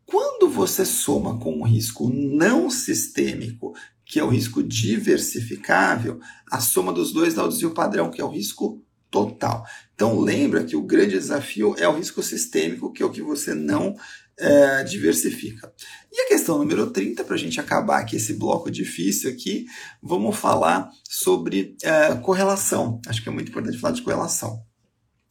Quando 0.05 0.49
você 0.49 0.85
soma 0.85 1.39
com 1.39 1.55
um 1.55 1.63
risco 1.63 2.11
não 2.13 2.69
sistêmico, 2.69 3.75
que 4.05 4.21
é 4.21 4.25
o 4.25 4.29
risco 4.29 4.63
diversificável, 4.63 6.21
a 6.51 6.61
soma 6.61 6.93
dos 6.93 7.13
dois 7.13 7.33
dá 7.33 7.45
o 7.45 7.49
desvio 7.49 7.73
padrão, 7.73 8.11
que 8.11 8.21
é 8.21 8.25
o 8.25 8.29
risco 8.29 8.85
total. 9.11 9.65
Então 10.03 10.19
lembra 10.19 10.65
que 10.65 10.75
o 10.75 10.83
grande 10.83 11.13
desafio 11.13 11.77
é 11.79 11.87
o 11.87 11.95
risco 11.95 12.21
sistêmico, 12.25 12.93
que 12.93 13.05
é 13.05 13.07
o 13.07 13.11
que 13.11 13.23
você 13.23 13.55
não 13.55 13.95
é, 14.37 14.83
diversifica. 14.83 15.73
E 16.13 16.23
a 16.23 16.27
questão 16.27 16.59
número 16.59 16.91
30, 16.91 17.23
para 17.23 17.37
a 17.37 17.39
gente 17.39 17.61
acabar 17.61 18.01
aqui 18.01 18.17
esse 18.17 18.33
bloco 18.35 18.69
difícil 18.69 19.31
aqui, 19.31 19.65
vamos 20.03 20.35
falar 20.37 20.91
sobre 21.09 21.77
é, 21.85 22.17
correlação. 22.17 23.01
Acho 23.07 23.23
que 23.23 23.29
é 23.29 23.33
muito 23.33 23.51
importante 23.51 23.79
falar 23.79 23.95
de 23.95 24.03
correlação. 24.03 24.61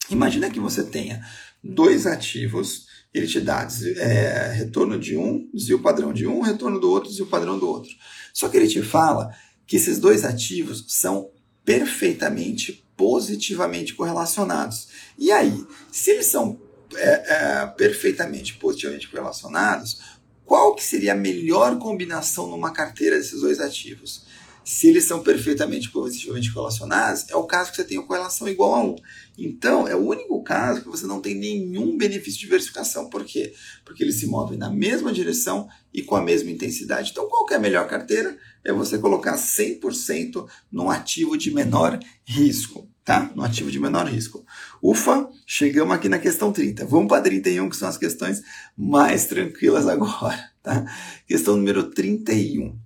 Imagina 0.10 0.50
que 0.50 0.62
você 0.62 0.86
tenha 0.86 1.22
dois 1.62 2.08
ativos 2.08 2.86
ele 3.14 3.28
te 3.28 3.42
dá 3.42 3.68
é, 3.98 4.54
retorno 4.54 4.98
de 4.98 5.18
um, 5.18 5.50
desvio 5.54 5.82
padrão 5.82 6.14
de 6.14 6.26
um, 6.26 6.40
retorno 6.40 6.80
do 6.80 6.90
outro, 6.90 7.10
desvio 7.10 7.28
padrão 7.28 7.60
do 7.60 7.68
outro. 7.68 7.92
Só 8.34 8.48
que 8.48 8.56
ele 8.56 8.70
te 8.70 8.82
fala 8.82 9.36
que 9.68 9.76
esses 9.76 10.00
dois 10.00 10.24
ativos 10.24 10.86
são 10.88 11.30
perfeitamente 11.64 12.86
positivamente 12.96 13.94
correlacionados. 13.94 14.90
E 15.18 15.32
aí, 15.32 15.66
se 15.92 16.12
eles 16.12 16.28
são 16.28 16.60
é, 16.96 17.08
é, 17.10 17.68
perfeitamente 17.78 18.56
positivamente 18.56 19.08
correlacionados, 19.10 20.00
qual 20.46 20.76
que 20.76 20.84
seria 20.84 21.14
a 21.14 21.16
melhor 21.16 21.80
combinação 21.80 22.48
numa 22.48 22.72
carteira 22.72 23.18
desses 23.18 23.42
dois 23.42 23.60
ativos? 23.60 24.26
Se 24.64 24.88
eles 24.88 25.06
são 25.06 25.24
perfeitamente 25.24 25.90
positivamente 25.90 26.54
correlacionados, 26.54 27.26
é 27.30 27.36
o 27.36 27.44
caso 27.44 27.72
que 27.72 27.78
você 27.78 27.84
tem 27.84 27.98
uma 27.98 28.08
correlação 28.08 28.48
igual 28.48 28.76
a 28.76 28.84
1. 28.84 28.96
Então, 29.38 29.88
é 29.88 29.96
o 29.96 30.06
único 30.06 30.42
caso 30.44 30.82
que 30.82 30.90
você 30.90 31.08
não 31.08 31.20
tem 31.20 31.36
nenhum 31.36 31.98
benefício 31.98 32.40
de 32.40 32.46
diversificação. 32.46 33.10
Por 33.10 33.26
quê? 33.26 33.54
Porque 33.84 34.04
eles 34.04 34.20
se 34.20 34.28
movem 34.28 34.58
na 34.58 34.70
mesma 34.70 35.12
direção 35.12 35.68
e 35.94 36.02
com 36.04 36.16
a 36.16 36.22
mesma 36.22 36.52
intensidade. 36.52 37.12
Então, 37.12 37.28
qual 37.28 37.46
é 37.50 37.56
a 37.56 37.60
melhor 37.60 37.88
carteira? 37.88 38.38
É 38.64 38.72
você 38.72 38.98
colocar 38.98 39.36
100% 39.36 40.48
num 40.72 40.90
ativo 40.90 41.38
de 41.38 41.52
menor 41.52 42.00
risco 42.24 42.88
tá? 43.04 43.32
No 43.36 43.44
ativo 43.44 43.72
de 43.72 43.80
menor 43.80 44.08
risco. 44.08 44.46
Ufa, 44.82 45.28
chegamos 45.46 45.94
aqui 45.94 46.08
na 46.08 46.20
questão 46.20 46.52
30. 46.52 46.86
Vamos 46.86 47.08
para 47.08 47.24
31, 47.24 47.70
que 47.70 47.76
são 47.76 47.90
as 47.90 47.98
questões 47.98 48.42
mais 48.78 49.26
tranquilas 49.26 49.88
agora, 49.88 50.52
tá? 50.62 50.86
Questão 51.28 51.58
número 51.58 51.90
31. 51.90 52.80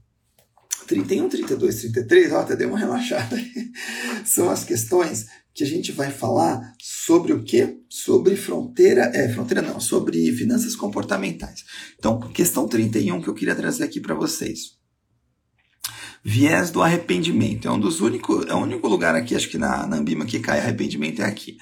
31, 0.87 1.29
32, 1.29 1.81
33, 1.81 2.31
ó, 2.31 2.41
até 2.41 2.55
dei 2.55 2.67
uma 2.67 2.77
relaxada. 2.77 3.37
São 4.25 4.49
as 4.49 4.63
questões 4.63 5.25
que 5.53 5.63
a 5.63 5.67
gente 5.67 5.91
vai 5.91 6.11
falar 6.11 6.73
sobre 6.81 7.31
o 7.31 7.43
quê? 7.43 7.77
Sobre 7.89 8.35
fronteira, 8.35 9.09
é, 9.13 9.29
fronteira 9.29 9.61
não, 9.61 9.79
sobre 9.79 10.31
finanças 10.33 10.75
comportamentais. 10.75 11.63
Então, 11.97 12.19
questão 12.19 12.67
31 12.67 13.21
que 13.21 13.29
eu 13.29 13.33
queria 13.33 13.55
trazer 13.55 13.83
aqui 13.85 14.01
para 14.01 14.13
vocês. 14.13 14.75
Viés 16.27 16.71
do 16.71 16.81
arrependimento. 16.81 17.67
É 17.67 17.71
um 17.71 17.79
dos 17.79 18.01
únicos, 18.01 18.47
é 18.47 18.53
o 18.53 18.57
único 18.57 18.87
lugar 18.87 19.15
aqui, 19.15 19.35
acho 19.35 19.47
que 19.47 19.59
na, 19.59 19.85
na 19.85 19.97
Ambima 19.97 20.25
que 20.25 20.39
cai 20.39 20.59
arrependimento 20.59 21.21
é 21.21 21.25
aqui. 21.25 21.55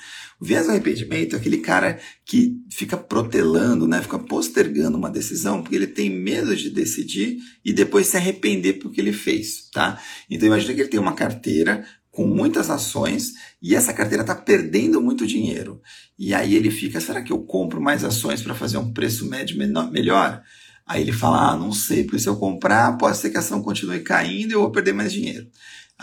O 0.43 0.45
viés 0.45 0.65
do 0.65 0.71
arrependimento 0.71 1.37
é 1.37 1.39
aquele 1.39 1.59
cara 1.59 1.97
que 2.25 2.61
fica 2.69 2.97
protelando, 2.97 3.87
né, 3.87 4.01
fica 4.01 4.19
postergando 4.19 4.97
uma 4.97 5.09
decisão 5.09 5.61
porque 5.61 5.77
ele 5.77 5.87
tem 5.87 6.09
medo 6.09 6.53
de 6.53 6.69
decidir 6.69 7.37
e 7.63 7.71
depois 7.71 8.07
se 8.07 8.17
arrepender 8.17 8.73
porque 8.73 8.99
ele 8.99 9.13
fez, 9.13 9.69
tá? 9.71 9.97
Então 10.29 10.45
imagina 10.45 10.73
que 10.73 10.81
ele 10.81 10.89
tem 10.89 10.99
uma 10.99 11.15
carteira 11.15 11.85
com 12.11 12.27
muitas 12.27 12.69
ações 12.69 13.31
e 13.61 13.73
essa 13.73 13.93
carteira 13.93 14.21
está 14.21 14.35
perdendo 14.35 15.01
muito 15.01 15.25
dinheiro. 15.25 15.81
E 16.19 16.33
aí 16.33 16.55
ele 16.55 16.69
fica, 16.69 16.99
será 16.99 17.21
que 17.21 17.31
eu 17.31 17.39
compro 17.43 17.79
mais 17.79 18.03
ações 18.03 18.41
para 18.41 18.53
fazer 18.53 18.77
um 18.77 18.91
preço 18.91 19.25
médio 19.29 19.57
menor, 19.57 19.89
melhor? 19.93 20.43
Aí 20.85 21.01
ele 21.01 21.13
fala, 21.13 21.53
ah, 21.53 21.55
não 21.55 21.71
sei, 21.71 22.03
porque 22.03 22.19
se 22.19 22.27
eu 22.27 22.35
comprar, 22.35 22.97
pode 22.97 23.15
ser 23.15 23.29
que 23.29 23.37
a 23.37 23.39
ação 23.39 23.63
continue 23.63 24.01
caindo 24.01 24.51
e 24.51 24.53
eu 24.55 24.59
vou 24.59 24.71
perder 24.71 24.91
mais 24.91 25.13
dinheiro. 25.13 25.47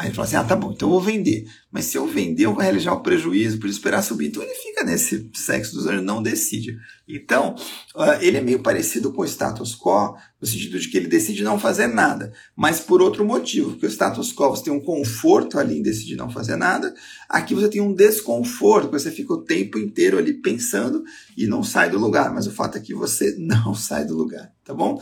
Aí 0.00 0.06
ele 0.06 0.14
fala 0.14 0.26
assim, 0.26 0.36
ah, 0.36 0.44
tá 0.44 0.56
bom, 0.56 0.72
então 0.72 0.88
eu 0.88 0.92
vou 0.92 1.00
vender. 1.02 1.46
Mas 1.70 1.84
se 1.84 1.98
eu 1.98 2.06
vender, 2.06 2.46
eu 2.46 2.54
vou 2.54 2.62
realizar 2.62 2.94
o 2.94 3.02
prejuízo 3.02 3.60
por 3.60 3.68
esperar 3.68 4.02
subir. 4.02 4.28
Então 4.28 4.42
ele 4.42 4.54
fica 4.54 4.82
nesse 4.82 5.28
sexo 5.34 5.74
dos 5.74 5.86
anos, 5.86 6.02
não 6.02 6.22
decide. 6.22 6.78
Então, 7.06 7.54
uh, 7.94 8.16
ele 8.22 8.38
é 8.38 8.40
meio 8.40 8.60
parecido 8.60 9.12
com 9.12 9.20
o 9.20 9.26
status 9.26 9.76
quo, 9.76 10.16
no 10.40 10.48
sentido 10.48 10.78
de 10.78 10.88
que 10.88 10.96
ele 10.96 11.06
decide 11.06 11.42
não 11.42 11.58
fazer 11.58 11.86
nada, 11.86 12.32
mas 12.56 12.80
por 12.80 13.02
outro 13.02 13.26
motivo, 13.26 13.72
porque 13.72 13.84
o 13.84 13.90
status 13.90 14.32
quo 14.32 14.48
você 14.48 14.64
tem 14.64 14.72
um 14.72 14.80
conforto 14.80 15.58
ali 15.58 15.78
em 15.78 15.82
decidir 15.82 16.16
não 16.16 16.30
fazer 16.30 16.56
nada, 16.56 16.94
aqui 17.28 17.54
você 17.54 17.68
tem 17.68 17.82
um 17.82 17.92
desconforto, 17.92 18.90
você 18.90 19.10
fica 19.10 19.34
o 19.34 19.44
tempo 19.44 19.78
inteiro 19.78 20.16
ali 20.16 20.32
pensando 20.32 21.04
e 21.36 21.46
não 21.46 21.62
sai 21.62 21.90
do 21.90 21.98
lugar, 21.98 22.32
mas 22.32 22.46
o 22.46 22.52
fato 22.52 22.78
é 22.78 22.80
que 22.80 22.94
você 22.94 23.36
não 23.38 23.74
sai 23.74 24.06
do 24.06 24.16
lugar, 24.16 24.50
tá 24.64 24.72
bom? 24.72 24.98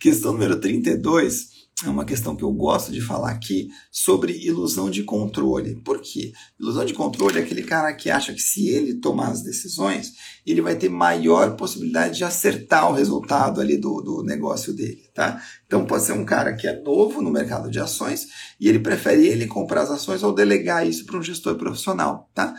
Questão 0.00 0.32
número 0.32 0.58
32 0.58 1.59
é 1.84 1.88
uma 1.88 2.04
questão 2.04 2.36
que 2.36 2.42
eu 2.42 2.52
gosto 2.52 2.92
de 2.92 3.00
falar 3.00 3.30
aqui 3.30 3.70
sobre 3.90 4.32
ilusão 4.46 4.90
de 4.90 5.02
controle. 5.02 5.76
Por 5.76 6.00
quê? 6.00 6.32
Ilusão 6.58 6.84
de 6.84 6.92
controle 6.92 7.38
é 7.38 7.42
aquele 7.42 7.62
cara 7.62 7.92
que 7.94 8.10
acha 8.10 8.34
que 8.34 8.40
se 8.40 8.68
ele 8.68 8.94
tomar 8.94 9.28
as 9.28 9.42
decisões, 9.42 10.12
ele 10.46 10.60
vai 10.60 10.76
ter 10.76 10.90
maior 10.90 11.56
possibilidade 11.56 12.18
de 12.18 12.24
acertar 12.24 12.90
o 12.90 12.94
resultado 12.94 13.60
ali 13.60 13.78
do, 13.78 14.00
do 14.02 14.22
negócio 14.22 14.74
dele, 14.74 15.08
tá? 15.14 15.42
Então 15.66 15.86
pode 15.86 16.04
ser 16.04 16.12
um 16.12 16.24
cara 16.24 16.54
que 16.54 16.66
é 16.66 16.80
novo 16.82 17.22
no 17.22 17.30
mercado 17.30 17.70
de 17.70 17.80
ações 17.80 18.26
e 18.60 18.68
ele 18.68 18.78
prefere 18.78 19.26
ele 19.26 19.46
comprar 19.46 19.82
as 19.82 19.90
ações 19.90 20.22
ou 20.22 20.34
delegar 20.34 20.86
isso 20.86 21.06
para 21.06 21.18
um 21.18 21.22
gestor 21.22 21.56
profissional, 21.56 22.30
tá? 22.34 22.54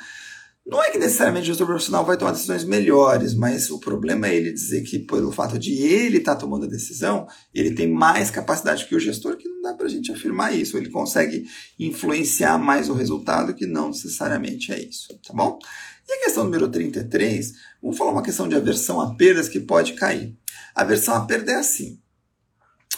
Não 0.65 0.81
é 0.81 0.91
que 0.91 0.99
necessariamente 0.99 1.45
o 1.45 1.47
gestor 1.47 1.65
profissional 1.65 2.05
vai 2.05 2.15
tomar 2.15 2.31
decisões 2.31 2.63
melhores, 2.63 3.33
mas 3.33 3.69
o 3.71 3.79
problema 3.79 4.27
é 4.27 4.35
ele 4.35 4.53
dizer 4.53 4.83
que, 4.83 4.99
pelo 4.99 5.31
fato 5.31 5.57
de 5.57 5.73
ele 5.73 6.17
estar 6.17 6.35
tá 6.35 6.41
tomando 6.41 6.65
a 6.65 6.69
decisão, 6.69 7.27
ele 7.53 7.73
tem 7.73 7.91
mais 7.91 8.29
capacidade 8.29 8.85
que 8.85 8.95
o 8.95 8.99
gestor, 8.99 9.37
que 9.37 9.49
não 9.49 9.61
dá 9.61 9.73
para 9.73 9.87
a 9.87 9.89
gente 9.89 10.11
afirmar 10.11 10.55
isso. 10.55 10.77
Ele 10.77 10.89
consegue 10.89 11.45
influenciar 11.79 12.59
mais 12.59 12.89
o 12.89 12.93
resultado, 12.93 13.55
que 13.55 13.65
não 13.65 13.87
necessariamente 13.87 14.71
é 14.71 14.79
isso, 14.79 15.07
tá 15.27 15.33
bom? 15.33 15.57
E 16.07 16.13
a 16.13 16.19
questão 16.25 16.43
número 16.43 16.69
33, 16.69 17.53
vamos 17.81 17.97
falar 17.97 18.11
uma 18.11 18.23
questão 18.23 18.47
de 18.47 18.55
aversão 18.55 19.01
a 19.01 19.15
perdas 19.15 19.49
que 19.49 19.59
pode 19.59 19.93
cair. 19.93 20.37
A 20.75 20.81
aversão 20.83 21.15
a 21.15 21.25
perda 21.25 21.53
é 21.53 21.55
assim. 21.55 21.99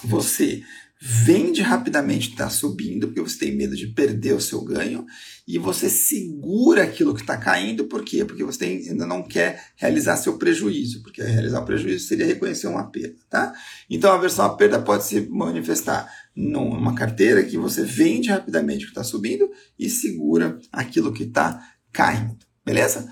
Você 0.04 0.64
vende 1.06 1.62
rapidamente 1.62 2.30
está 2.30 2.50
subindo, 2.50 3.08
porque 3.08 3.20
você 3.20 3.40
tem 3.40 3.58
medo 3.58 3.76
de 3.76 3.88
perder 3.88 4.34
o 4.36 4.40
seu 4.40 4.62
ganho, 4.64 5.06
e 5.46 5.58
você 5.58 5.90
segura 5.90 6.84
aquilo 6.84 7.14
que 7.14 7.20
está 7.20 7.36
caindo, 7.36 7.90
por 7.90 8.06
quê? 8.06 8.24
Porque 8.24 8.42
você 8.42 8.64
ainda 8.90 9.06
não 9.06 9.22
quer 9.22 9.74
realizar 9.76 10.16
seu 10.16 10.38
prejuízo, 10.38 11.04
porque 11.04 11.22
realizar 11.22 11.60
o 11.60 11.66
prejuízo 11.66 12.08
seria 12.08 12.26
reconhecer 12.26 12.68
uma 12.68 12.90
perda, 12.90 13.18
tá? 13.30 13.54
Então 13.90 14.14
a 14.14 14.18
versão 14.18 14.56
perda 14.56 14.82
pode 14.82 15.04
se 15.04 15.28
manifestar 15.30 16.10
numa 16.34 16.96
carteira 16.96 17.44
que 17.44 17.58
você 17.58 17.84
vende 17.84 18.30
rapidamente 18.30 18.86
o 18.86 18.88
que 18.88 18.92
está 18.92 19.04
subindo 19.04 19.52
e 19.78 19.90
segura 19.90 20.58
aquilo 20.72 21.12
que 21.12 21.24
está 21.24 21.62
caindo, 21.92 22.38
beleza? 22.66 23.12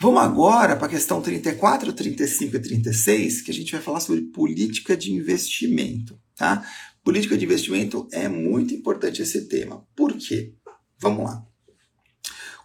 Vamos 0.00 0.22
agora 0.22 0.76
para 0.76 0.86
a 0.86 0.90
questão 0.90 1.20
34, 1.20 1.92
35 1.92 2.54
e 2.54 2.60
36, 2.60 3.42
que 3.42 3.50
a 3.50 3.54
gente 3.54 3.72
vai 3.72 3.80
falar 3.80 3.98
sobre 3.98 4.22
política 4.22 4.96
de 4.96 5.12
investimento, 5.12 6.16
tá? 6.36 6.64
Política 7.08 7.38
de 7.38 7.46
investimento 7.46 8.06
é 8.12 8.28
muito 8.28 8.74
importante 8.74 9.22
esse 9.22 9.48
tema. 9.48 9.82
Por 9.96 10.12
quê? 10.12 10.52
Vamos 11.00 11.24
lá. 11.24 11.42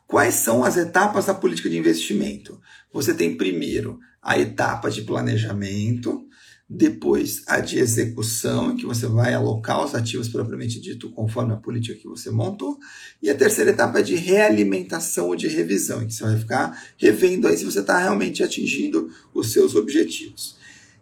Quais 0.05 0.33
são 0.33 0.65
as 0.65 0.75
etapas 0.75 1.27
da 1.27 1.33
política 1.33 1.69
de 1.69 1.77
investimento? 1.77 2.59
Você 2.91 3.13
tem 3.13 3.37
primeiro 3.37 3.97
a 4.21 4.37
etapa 4.37 4.91
de 4.91 5.03
planejamento, 5.03 6.27
depois 6.69 7.43
a 7.47 7.61
de 7.61 7.79
execução, 7.79 8.71
em 8.71 8.75
que 8.75 8.85
você 8.85 9.07
vai 9.07 9.33
alocar 9.33 9.81
os 9.81 9.95
ativos 9.95 10.27
propriamente 10.27 10.81
dito 10.81 11.09
conforme 11.11 11.53
a 11.53 11.57
política 11.57 11.97
que 11.97 12.09
você 12.09 12.29
montou, 12.29 12.77
e 13.21 13.29
a 13.29 13.35
terceira 13.35 13.71
etapa 13.71 13.99
é 13.99 14.03
de 14.03 14.15
realimentação 14.15 15.27
ou 15.27 15.37
de 15.37 15.47
revisão, 15.47 16.01
em 16.01 16.07
que 16.07 16.13
você 16.13 16.23
vai 16.25 16.37
ficar 16.37 16.83
revendo 16.97 17.47
aí 17.47 17.57
se 17.57 17.63
você 17.63 17.79
está 17.79 17.97
realmente 17.97 18.43
atingindo 18.43 19.09
os 19.33 19.53
seus 19.53 19.73
objetivos. 19.73 20.57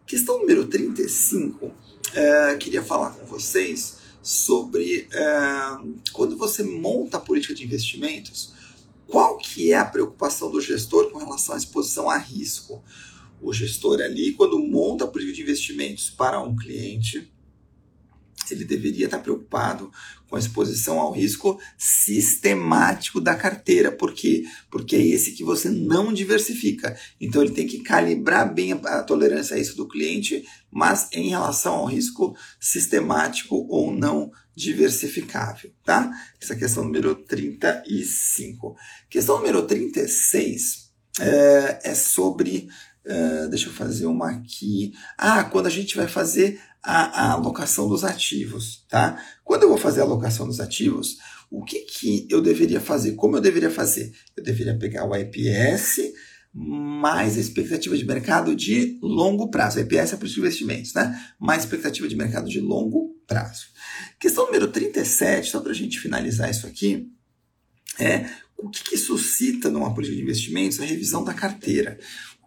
Questão 0.06 0.38
número 0.38 0.68
35 0.68 1.91
é, 2.14 2.56
queria 2.56 2.84
falar 2.84 3.12
com 3.12 3.26
vocês 3.26 3.98
sobre 4.22 5.08
é, 5.12 5.28
quando 6.12 6.38
você 6.38 6.64
monta 6.64 7.18
a 7.18 7.20
política 7.20 7.54
de 7.54 7.64
investimentos, 7.64 8.54
qual 9.08 9.38
que 9.38 9.72
é 9.72 9.78
a 9.78 9.86
preocupação 9.86 10.52
do 10.52 10.62
gestor 10.62 11.12
com 11.12 11.20
relação 11.20 11.56
à 11.56 11.58
exposição 11.58 12.10
a 12.10 12.18
risco? 12.18 12.84
O 13.42 13.52
gestor 13.52 14.00
ali, 14.02 14.34
quando 14.34 14.60
monta 14.60 15.06
a 15.06 15.08
política 15.08 15.38
de 15.38 15.42
investimentos 15.42 16.10
para 16.10 16.40
um 16.42 16.56
cliente, 16.56 17.31
ele 18.54 18.66
deveria 18.66 19.06
estar 19.06 19.20
preocupado 19.20 19.92
com 20.28 20.38
a 20.38 20.40
exposição 20.40 21.00
ao 21.00 21.12
risco 21.12 21.60
sistemático 21.78 23.20
da 23.20 23.36
carteira. 23.36 23.92
Por 23.92 24.14
quê? 24.14 24.46
Porque 24.70 24.96
é 24.96 25.06
esse 25.06 25.34
que 25.34 25.44
você 25.44 25.70
não 25.70 26.14
diversifica. 26.14 26.98
Então 27.20 27.42
ele 27.42 27.52
tem 27.52 27.68
que 27.68 27.80
calibrar 27.80 28.52
bem 28.54 28.72
a, 28.72 29.04
tolerância 29.04 29.58
a 29.58 29.60
isso 29.60 29.76
do 29.76 29.88
cliente, 29.88 30.46
mas 30.72 31.10
em 31.12 31.30
relação 31.30 31.74
ao 31.74 31.86
risco 31.86 32.36
sistemático 32.60 33.68
ou 33.70 33.94
não 33.94 34.32
diversificável, 34.56 35.72
tá? 35.84 36.12
Essa 36.42 36.54
é 36.54 36.56
a 36.56 36.60
questão 36.60 36.84
número 36.84 37.16
35. 37.16 38.76
Questão 39.10 39.38
número 39.38 39.64
36 39.64 40.92
é, 41.20 41.80
é 41.84 41.96
sobre. 41.96 42.70
Uh, 43.04 43.50
deixa 43.50 43.68
eu 43.68 43.74
fazer 43.74 44.06
uma 44.06 44.30
aqui. 44.30 44.94
Ah, 45.18 45.44
quando 45.44 45.66
a 45.66 45.72
gente 45.72 45.98
vai 45.98 46.08
fazer 46.08 46.62
a, 46.84 47.28
a 47.28 47.32
alocação 47.34 47.88
dos 47.88 48.04
ativos, 48.04 48.86
tá? 48.90 49.22
Quando 49.44 49.64
eu 49.64 49.70
vou 49.70 49.78
fazer 49.78 50.02
a 50.02 50.04
alocação 50.04 50.48
dos 50.48 50.60
ativos, 50.60 51.18
o 51.50 51.64
que, 51.64 51.80
que 51.82 52.28
eu 52.30 52.42
deveria 52.42 52.80
fazer? 52.80 53.14
Como 53.14 53.36
eu 53.36 53.42
deveria 53.42 53.70
fazer? 53.70 54.12
Eu 54.36 54.44
deveria 54.44 54.78
pegar 54.78 55.06
o 55.06 55.16
IPS 55.16 56.00
mais 56.54 57.38
a 57.38 57.42
expectativa 57.42 57.98
de 57.98 58.06
mercado 58.06 58.56
de 58.56 58.98
longo 59.02 59.50
prazo. 59.50 59.80
A 59.80 59.82
IPS 59.82 60.14
é 60.14 60.18
para 60.18 60.26
os 60.26 60.38
investimentos, 60.38 60.94
né? 60.94 61.18
Mais 61.40 61.64
expectativa 61.64 62.08
de 62.08 62.16
mercado 62.16 62.50
de 62.50 62.60
longo 62.60 63.16
prazo. 63.26 63.68
Questão 64.20 64.46
número 64.46 64.68
37, 64.68 65.50
só 65.50 65.62
para 65.62 65.72
a 65.72 65.76
gente 65.76 66.00
finalizar 66.00 66.50
isso 66.50 66.68
aqui, 66.68 67.10
é 68.00 68.30
o 68.58 68.70
que, 68.70 68.84
que 68.84 68.98
suscita 68.98 69.70
numa 69.70 69.94
política 69.94 70.18
de 70.18 70.24
investimentos 70.24 70.80
a 70.80 70.86
revisão 70.86 71.24
da 71.24 71.34
carteira 71.34 71.98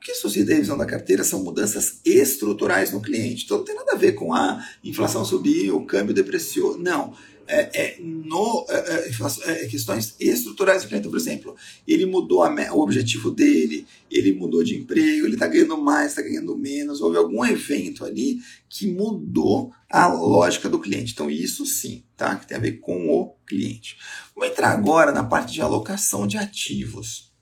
que 0.05 0.15
suscita 0.15 0.53
a 0.53 0.55
revisão 0.57 0.77
da 0.77 0.85
carteira 0.85 1.25
são 1.25 1.43
mudanças 1.43 1.99
estruturais 2.05 2.93
no 2.93 3.01
cliente. 3.01 3.45
Então 3.45 3.57
não 3.57 3.65
tem 3.65 3.75
nada 3.75 3.93
a 3.93 3.97
ver 3.97 4.13
com 4.13 4.35
a 4.35 4.63
inflação 4.85 5.25
subiu, 5.25 5.79
o 5.79 5.87
câmbio 5.87 6.15
depreciou. 6.15 6.77
Não. 6.79 7.15
é, 7.47 7.71
é, 7.73 7.97
no, 8.01 8.67
é, 8.69 9.09
é, 9.47 9.65
é 9.65 9.67
questões 9.67 10.15
estruturais 10.21 10.83
do 10.83 10.89
cliente. 10.89 11.09
Por 11.09 11.17
exemplo, 11.17 11.57
ele 11.89 12.05
mudou 12.05 12.43
a, 12.43 12.51
o 12.75 12.81
objetivo 12.81 13.31
dele, 13.31 13.87
ele 14.11 14.35
mudou 14.35 14.63
de 14.63 14.77
emprego, 14.77 15.25
ele 15.25 15.35
está 15.35 15.47
ganhando 15.47 15.79
mais, 15.79 16.11
está 16.11 16.21
ganhando 16.21 16.55
menos, 16.55 17.01
houve 17.01 17.17
algum 17.17 17.43
evento 17.43 18.05
ali 18.05 18.41
que 18.69 18.87
mudou 18.87 19.73
a 19.89 20.07
lógica 20.07 20.69
do 20.69 20.79
cliente. 20.79 21.13
Então, 21.15 21.31
isso 21.31 21.65
sim, 21.65 22.05
tá? 22.15 22.37
Que 22.37 22.47
tem 22.47 22.59
a 22.59 22.61
ver 22.61 22.73
com 22.73 23.09
o 23.09 23.35
cliente. 23.47 23.97
Vamos 24.37 24.51
entrar 24.51 24.71
agora 24.71 25.13
na 25.13 25.25
parte 25.25 25.55
de 25.55 25.63
alocação 25.63 26.27
de 26.27 26.37
ativos. 26.37 27.34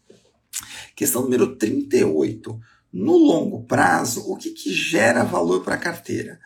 Questão 0.95 1.23
número 1.23 1.57
38. 1.57 2.61
No 2.93 3.17
longo 3.17 3.65
prazo, 3.65 4.21
o 4.31 4.37
que, 4.37 4.51
que 4.51 4.73
gera 4.73 5.25
valor 5.25 5.65
para 5.65 5.77
a 5.77 5.79
carteira? 5.79 6.39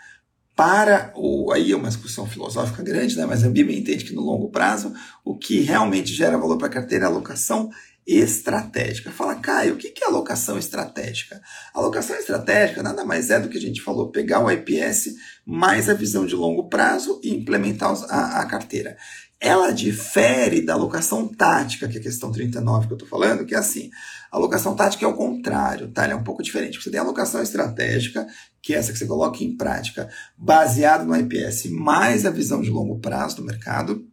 Para 0.54 1.12
o. 1.16 1.52
Aí 1.52 1.72
é 1.72 1.76
uma 1.76 1.88
discussão 1.88 2.26
filosófica 2.26 2.82
grande, 2.82 3.16
né? 3.16 3.26
mas 3.26 3.44
a 3.44 3.50
Bíblia 3.50 3.78
entende 3.78 4.04
que 4.04 4.14
no 4.14 4.22
longo 4.22 4.48
prazo, 4.50 4.94
o 5.24 5.36
que 5.36 5.60
realmente 5.60 6.12
gera 6.12 6.38
valor 6.38 6.56
para 6.56 6.68
a 6.68 6.70
carteira 6.70 7.04
é 7.04 7.08
a 7.08 7.10
alocação 7.10 7.70
estratégica. 8.06 9.10
Fala, 9.10 9.34
Caio, 9.34 9.74
o 9.74 9.76
que 9.76 9.92
é 10.00 10.06
alocação 10.06 10.56
estratégica? 10.56 11.42
Alocação 11.74 12.14
estratégica 12.16 12.82
nada 12.82 13.04
mais 13.04 13.30
é 13.30 13.40
do 13.40 13.48
que 13.48 13.58
a 13.58 13.60
gente 13.60 13.82
falou, 13.82 14.12
pegar 14.12 14.44
o 14.44 14.50
IPS 14.50 15.14
mais 15.44 15.88
a 15.88 15.94
visão 15.94 16.24
de 16.24 16.36
longo 16.36 16.68
prazo 16.68 17.20
e 17.24 17.34
implementar 17.34 17.92
a, 18.08 18.40
a 18.40 18.46
carteira 18.46 18.96
ela 19.40 19.70
difere 19.70 20.62
da 20.62 20.74
alocação 20.74 21.28
tática, 21.28 21.86
que 21.88 21.98
é 21.98 22.00
a 22.00 22.02
questão 22.02 22.32
39 22.32 22.86
que 22.86 22.92
eu 22.92 22.96
estou 22.96 23.08
falando, 23.08 23.44
que 23.44 23.54
é 23.54 23.58
assim, 23.58 23.90
a 24.32 24.36
alocação 24.36 24.74
tática 24.74 25.04
é 25.04 25.08
o 25.08 25.14
contrário, 25.14 25.88
tá? 25.88 26.04
Ela 26.04 26.14
é 26.14 26.16
um 26.16 26.24
pouco 26.24 26.42
diferente. 26.42 26.82
Você 26.82 26.90
tem 26.90 26.98
a 26.98 27.02
alocação 27.02 27.42
estratégica, 27.42 28.26
que 28.62 28.74
é 28.74 28.78
essa 28.78 28.92
que 28.92 28.98
você 28.98 29.06
coloca 29.06 29.44
em 29.44 29.56
prática, 29.56 30.08
baseada 30.36 31.04
no 31.04 31.16
IPS, 31.16 31.70
mais 31.70 32.24
a 32.24 32.30
visão 32.30 32.62
de 32.62 32.70
longo 32.70 32.98
prazo 32.98 33.36
do 33.36 33.44
mercado, 33.44 34.06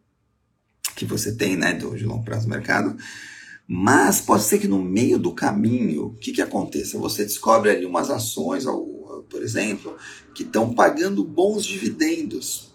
que 0.94 1.04
você 1.04 1.34
tem, 1.34 1.56
né, 1.56 1.72
do, 1.72 1.96
de 1.96 2.04
longo 2.04 2.24
prazo 2.24 2.46
do 2.46 2.50
mercado, 2.50 2.96
mas 3.66 4.20
pode 4.20 4.42
ser 4.44 4.58
que 4.58 4.68
no 4.68 4.82
meio 4.82 5.18
do 5.18 5.32
caminho, 5.32 6.06
o 6.06 6.14
que, 6.14 6.32
que 6.32 6.42
aconteça? 6.42 6.98
Você 6.98 7.24
descobre 7.24 7.70
ali 7.70 7.86
umas 7.86 8.10
ações, 8.10 8.64
por 8.64 9.42
exemplo, 9.42 9.96
que 10.34 10.42
estão 10.42 10.74
pagando 10.74 11.24
bons 11.24 11.64
dividendos. 11.64 12.73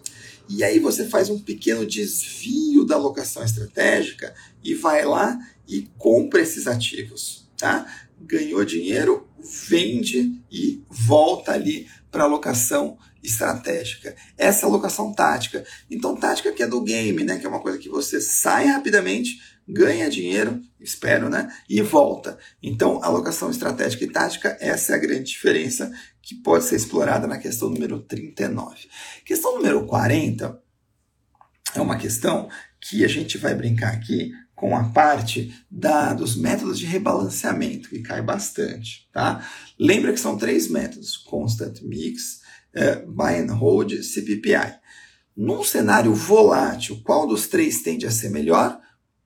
E 0.50 0.64
aí 0.64 0.80
você 0.80 1.06
faz 1.06 1.30
um 1.30 1.38
pequeno 1.38 1.86
desvio 1.86 2.84
da 2.84 2.96
alocação 2.96 3.44
estratégica 3.44 4.34
e 4.64 4.74
vai 4.74 5.04
lá 5.04 5.38
e 5.68 5.88
compra 5.96 6.40
esses 6.40 6.66
ativos, 6.66 7.48
tá? 7.56 7.86
Ganhou 8.20 8.64
dinheiro, 8.64 9.28
vende 9.68 10.42
e 10.50 10.82
volta 10.90 11.52
ali 11.52 11.86
para 12.10 12.24
alocação 12.24 12.98
estratégica. 13.22 14.16
Essa 14.36 14.62
é 14.62 14.64
a 14.64 14.68
alocação 14.68 15.12
tática. 15.12 15.64
Então, 15.88 16.16
tática 16.16 16.50
que 16.50 16.64
é 16.64 16.66
do 16.66 16.80
game, 16.80 17.22
né? 17.22 17.38
Que 17.38 17.46
é 17.46 17.48
uma 17.48 17.60
coisa 17.60 17.78
que 17.78 17.88
você 17.88 18.20
sai 18.20 18.66
rapidamente, 18.66 19.40
ganha 19.72 20.10
dinheiro, 20.10 20.60
espero, 20.80 21.28
né? 21.28 21.52
E 21.68 21.80
volta. 21.82 22.38
Então, 22.62 23.02
alocação 23.02 23.50
estratégica 23.50 24.04
e 24.04 24.10
tática, 24.10 24.56
essa 24.60 24.92
é 24.92 24.96
a 24.96 24.98
grande 24.98 25.24
diferença 25.24 25.90
que 26.22 26.34
pode 26.36 26.64
ser 26.64 26.76
explorada 26.76 27.26
na 27.26 27.38
questão 27.38 27.70
número 27.70 28.00
39. 28.00 28.88
Questão 29.24 29.56
número 29.56 29.86
40 29.86 30.60
é 31.74 31.80
uma 31.80 31.96
questão 31.96 32.48
que 32.80 33.04
a 33.04 33.08
gente 33.08 33.38
vai 33.38 33.54
brincar 33.54 33.92
aqui 33.92 34.32
com 34.54 34.76
a 34.76 34.84
parte 34.90 35.54
da, 35.70 36.12
dos 36.12 36.36
métodos 36.36 36.78
de 36.78 36.86
rebalanceamento, 36.86 37.88
que 37.88 38.00
cai 38.00 38.20
bastante. 38.20 39.08
Tá? 39.12 39.46
Lembra 39.78 40.12
que 40.12 40.20
são 40.20 40.36
três 40.36 40.68
métodos: 40.68 41.16
Constant 41.16 41.80
Mix, 41.82 42.40
é, 42.74 42.96
Buy 42.96 43.38
and 43.38 43.54
Hold, 43.54 44.02
CPPI. 44.02 44.78
Num 45.36 45.64
cenário 45.64 46.14
volátil, 46.14 47.00
qual 47.02 47.26
dos 47.26 47.46
três 47.46 47.82
tende 47.82 48.06
a 48.06 48.10
ser 48.10 48.30
melhor? 48.30 48.79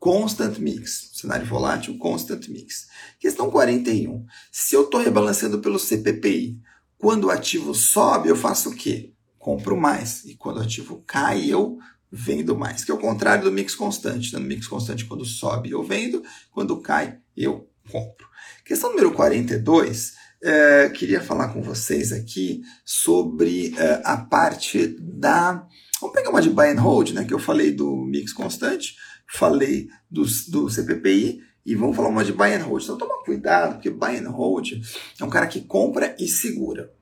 Constant 0.05 0.59
Mix. 0.59 1.13
Cenário 1.15 1.47
volátil, 1.47 1.97
Constant 1.97 2.47
Mix. 2.49 2.89
Questão 3.19 3.51
41. 3.51 4.27
Se 4.53 4.77
eu 4.77 4.83
estou 4.83 5.01
rebalanceando 5.01 5.61
pelo 5.61 5.79
CPPI, 5.79 6.61
quando 6.99 7.25
o 7.25 7.31
ativo 7.31 7.75
sobe, 7.75 8.29
eu 8.29 8.37
faço 8.37 8.69
o 8.69 8.75
quê? 8.75 9.15
Compro 9.39 9.81
mais. 9.81 10.23
E 10.27 10.35
quando 10.35 10.59
o 10.59 10.61
ativo 10.61 11.03
cai, 11.07 11.47
eu 11.47 11.79
vendo 12.13 12.55
mais. 12.55 12.85
Que 12.85 12.91
é 12.91 12.95
o 12.95 12.99
contrário 12.99 13.45
do 13.45 13.51
mix 13.51 13.75
constante. 13.75 14.31
No 14.35 14.41
mix 14.41 14.67
constante, 14.67 15.07
quando 15.07 15.25
sobe, 15.25 15.71
eu 15.71 15.83
vendo. 15.83 16.23
Quando 16.51 16.77
cai, 16.83 17.17
eu 17.35 17.67
compro. 17.91 18.29
Questão 18.63 18.91
número 18.91 19.11
42. 19.11 20.13
É, 20.43 20.91
queria 20.91 21.23
falar 21.23 21.49
com 21.49 21.63
vocês 21.63 22.13
aqui 22.13 22.61
sobre 22.85 23.75
é, 23.79 24.03
a 24.05 24.19
parte 24.19 24.87
da. 25.01 25.67
Vamos 25.99 26.15
pegar 26.15 26.29
uma 26.29 26.43
de 26.43 26.51
buy 26.51 26.69
and 26.69 26.81
hold, 26.83 27.13
né? 27.13 27.25
Que 27.25 27.33
eu 27.33 27.39
falei 27.39 27.71
do 27.73 28.05
mix 28.05 28.35
constante, 28.35 28.97
falei 29.27 29.89
do, 30.11 30.25
do 30.49 30.70
CPPI 30.70 31.43
e 31.64 31.75
vamos 31.75 31.97
falar 31.97 32.09
uma 32.09 32.25
de 32.25 32.33
buy 32.33 32.53
and 32.53 32.64
hold. 32.64 32.83
Então 32.83 32.99
toma 32.99 33.22
cuidado, 33.25 33.75
porque 33.75 33.91
buy 33.91 34.16
and 34.16 34.29
hold 34.29 34.72
é 35.18 35.25
um 35.25 35.31
cara 35.31 35.47
que 35.47 35.61
compra 35.61 36.14
e 36.18 36.29
segura. 36.29 36.93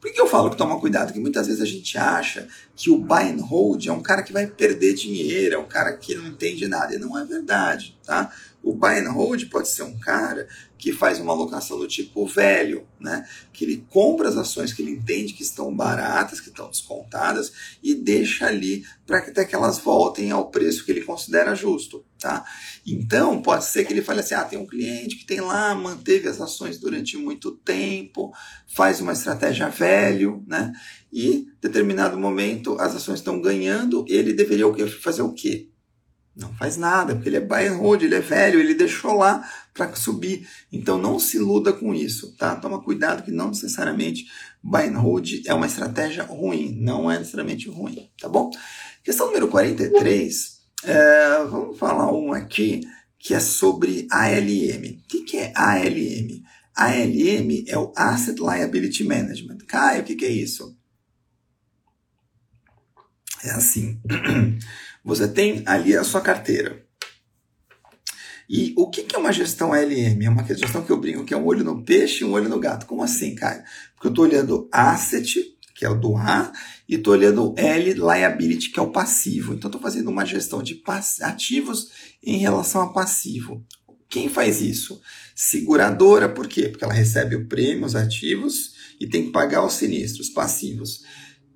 Por 0.00 0.12
que 0.12 0.20
eu 0.20 0.26
falo 0.26 0.50
que 0.50 0.56
toma 0.56 0.78
cuidado? 0.78 1.06
Porque 1.06 1.20
muitas 1.20 1.46
vezes 1.46 1.60
a 1.60 1.66
gente 1.66 1.98
acha 1.98 2.46
que 2.76 2.90
o 2.90 2.98
buy 2.98 3.30
and 3.30 3.42
hold 3.42 3.86
é 3.86 3.92
um 3.92 4.02
cara 4.02 4.22
que 4.22 4.32
vai 4.32 4.46
perder 4.46 4.94
dinheiro, 4.94 5.56
é 5.56 5.58
um 5.58 5.66
cara 5.66 5.96
que 5.96 6.14
não 6.14 6.28
entende 6.28 6.68
nada. 6.68 6.94
E 6.94 6.98
não 6.98 7.18
é 7.18 7.24
verdade, 7.24 7.98
tá? 8.04 8.32
O 8.66 8.74
buy 8.74 8.98
and 8.98 9.12
hold 9.12 9.44
pode 9.48 9.68
ser 9.68 9.84
um 9.84 9.96
cara 9.96 10.48
que 10.76 10.92
faz 10.92 11.20
uma 11.20 11.32
alocação 11.32 11.78
do 11.78 11.86
tipo 11.86 12.26
velho, 12.26 12.84
né? 12.98 13.24
Que 13.52 13.64
ele 13.64 13.86
compra 13.88 14.28
as 14.28 14.36
ações 14.36 14.72
que 14.72 14.82
ele 14.82 14.90
entende 14.90 15.34
que 15.34 15.44
estão 15.44 15.72
baratas, 15.72 16.40
que 16.40 16.48
estão 16.48 16.68
descontadas 16.68 17.52
e 17.80 17.94
deixa 17.94 18.44
ali 18.44 18.84
para 19.06 19.20
que 19.20 19.30
até 19.30 19.44
que 19.44 19.54
elas 19.54 19.78
voltem 19.78 20.32
ao 20.32 20.50
preço 20.50 20.84
que 20.84 20.90
ele 20.90 21.02
considera 21.02 21.54
justo, 21.54 22.04
tá? 22.18 22.44
Então, 22.84 23.40
pode 23.40 23.66
ser 23.66 23.84
que 23.84 23.92
ele 23.92 24.02
fale 24.02 24.18
assim: 24.18 24.34
"Ah, 24.34 24.42
tem 24.42 24.58
um 24.58 24.66
cliente 24.66 25.14
que 25.14 25.24
tem 25.24 25.40
lá, 25.40 25.72
manteve 25.72 26.26
as 26.26 26.40
ações 26.40 26.76
durante 26.76 27.16
muito 27.16 27.52
tempo, 27.52 28.32
faz 28.66 29.00
uma 29.00 29.12
estratégia 29.12 29.68
velho, 29.68 30.42
né? 30.44 30.72
E 31.12 31.46
determinado 31.62 32.18
momento 32.18 32.76
as 32.80 32.96
ações 32.96 33.20
estão 33.20 33.40
ganhando, 33.40 34.04
ele 34.08 34.32
deveria 34.32 34.66
fazer 35.00 35.22
o 35.22 35.32
quê? 35.32 35.68
Não 36.36 36.54
faz 36.54 36.76
nada, 36.76 37.14
porque 37.14 37.30
ele 37.30 37.38
é 37.38 37.68
hold, 37.68 38.02
ele 38.02 38.14
é 38.14 38.20
velho, 38.20 38.60
ele 38.60 38.74
deixou 38.74 39.14
lá 39.14 39.42
para 39.72 39.94
subir. 39.94 40.46
Então 40.70 40.98
não 40.98 41.18
se 41.18 41.38
iluda 41.38 41.72
com 41.72 41.94
isso, 41.94 42.36
tá? 42.36 42.54
Toma 42.56 42.82
cuidado 42.82 43.22
que 43.22 43.30
não 43.30 43.48
necessariamente 43.48 44.26
buy 44.62 44.86
and 44.86 44.98
hold 44.98 45.46
é 45.46 45.54
uma 45.54 45.66
estratégia 45.66 46.24
ruim, 46.24 46.76
não 46.78 47.10
é 47.10 47.18
necessariamente 47.18 47.70
ruim, 47.70 48.10
tá 48.20 48.28
bom? 48.28 48.50
Questão 49.02 49.28
número 49.28 49.48
43, 49.48 50.60
é, 50.84 51.44
vamos 51.44 51.78
falar 51.78 52.12
um 52.12 52.32
aqui 52.32 52.82
que 53.18 53.32
é 53.32 53.40
sobre 53.40 54.06
ALM. 54.10 54.98
O 54.98 55.24
que, 55.24 55.38
é 55.38 55.52
ALM? 55.56 56.42
ALM 56.76 57.64
é 57.66 57.78
o 57.78 57.92
Asset 57.96 58.38
Liability 58.40 59.04
Management. 59.04 59.58
Caio, 59.66 60.02
o 60.02 60.04
que 60.04 60.24
é 60.24 60.30
isso? 60.30 60.76
É 63.42 63.50
assim. 63.50 63.98
Você 65.06 65.28
tem 65.28 65.62
ali 65.66 65.96
a 65.96 66.02
sua 66.02 66.20
carteira. 66.20 66.84
E 68.50 68.74
o 68.76 68.90
que 68.90 69.06
é 69.14 69.16
uma 69.16 69.32
gestão 69.32 69.70
LM? 69.72 70.24
É 70.24 70.28
uma 70.28 70.42
gestão 70.44 70.82
que 70.82 70.90
eu 70.90 71.00
brinco 71.00 71.24
que 71.24 71.32
é 71.32 71.36
um 71.36 71.46
olho 71.46 71.62
no 71.62 71.84
peixe 71.84 72.24
e 72.24 72.26
um 72.26 72.32
olho 72.32 72.48
no 72.48 72.58
gato. 72.58 72.86
Como 72.86 73.04
assim, 73.04 73.36
cara? 73.36 73.64
Porque 73.94 74.08
eu 74.08 74.10
estou 74.10 74.24
olhando 74.24 74.68
asset, 74.72 75.56
que 75.76 75.84
é 75.84 75.88
o 75.88 75.94
do 75.94 76.16
A, 76.16 76.52
e 76.88 76.96
estou 76.96 77.12
olhando 77.12 77.54
L, 77.56 77.92
liability, 77.92 78.70
que 78.70 78.80
é 78.80 78.82
o 78.82 78.90
passivo. 78.90 79.54
Então, 79.54 79.68
estou 79.68 79.80
fazendo 79.80 80.10
uma 80.10 80.26
gestão 80.26 80.60
de 80.60 80.82
ativos 81.20 81.88
em 82.20 82.38
relação 82.38 82.82
a 82.82 82.92
passivo. 82.92 83.64
Quem 84.08 84.28
faz 84.28 84.60
isso? 84.60 85.00
Seguradora, 85.36 86.28
por 86.28 86.48
quê? 86.48 86.68
Porque 86.68 86.82
ela 86.82 86.92
recebe 86.92 87.36
o 87.36 87.46
prêmio, 87.46 87.86
os 87.86 87.94
ativos, 87.94 88.72
e 88.98 89.06
tem 89.06 89.26
que 89.26 89.30
pagar 89.30 89.64
os 89.64 89.74
sinistros 89.74 90.30
passivos. 90.30 91.04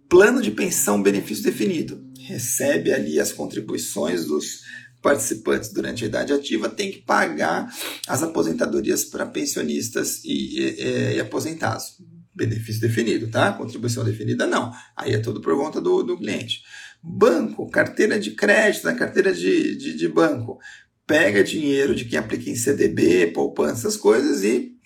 Plano 0.08 0.40
de 0.40 0.52
pensão 0.52 1.02
benefício 1.02 1.42
definido 1.42 2.09
recebe 2.30 2.92
ali 2.92 3.18
as 3.18 3.32
contribuições 3.32 4.24
dos 4.24 4.60
participantes 5.02 5.72
durante 5.72 6.04
a 6.04 6.06
idade 6.06 6.32
ativa, 6.32 6.68
tem 6.68 6.90
que 6.90 6.98
pagar 6.98 7.68
as 8.06 8.22
aposentadorias 8.22 9.04
para 9.04 9.26
pensionistas 9.26 10.22
e, 10.24 10.60
e, 10.60 11.14
e, 11.16 11.20
aposentados. 11.20 11.96
Benefício 12.34 12.80
definido, 12.80 13.28
tá? 13.28 13.52
Contribuição 13.52 14.04
definida, 14.04 14.46
não. 14.46 14.72
Aí 14.96 15.12
é 15.12 15.18
tudo 15.18 15.40
por 15.40 15.56
conta 15.56 15.80
do, 15.80 16.02
do 16.02 16.16
cliente. 16.16 16.62
Banco, 17.02 17.68
carteira 17.70 18.18
de 18.18 18.32
crédito, 18.32 18.88
a 18.88 18.94
carteira 18.94 19.32
de, 19.32 19.76
de, 19.76 19.96
de 19.96 20.08
banco 20.08 20.58
pega 21.06 21.42
dinheiro 21.42 21.94
de 21.94 22.04
quem 22.04 22.18
aplica 22.18 22.48
em 22.48 22.54
CDB, 22.54 23.28
poupança, 23.28 23.88
essas 23.88 23.96
coisas 23.96 24.44
e 24.44 24.76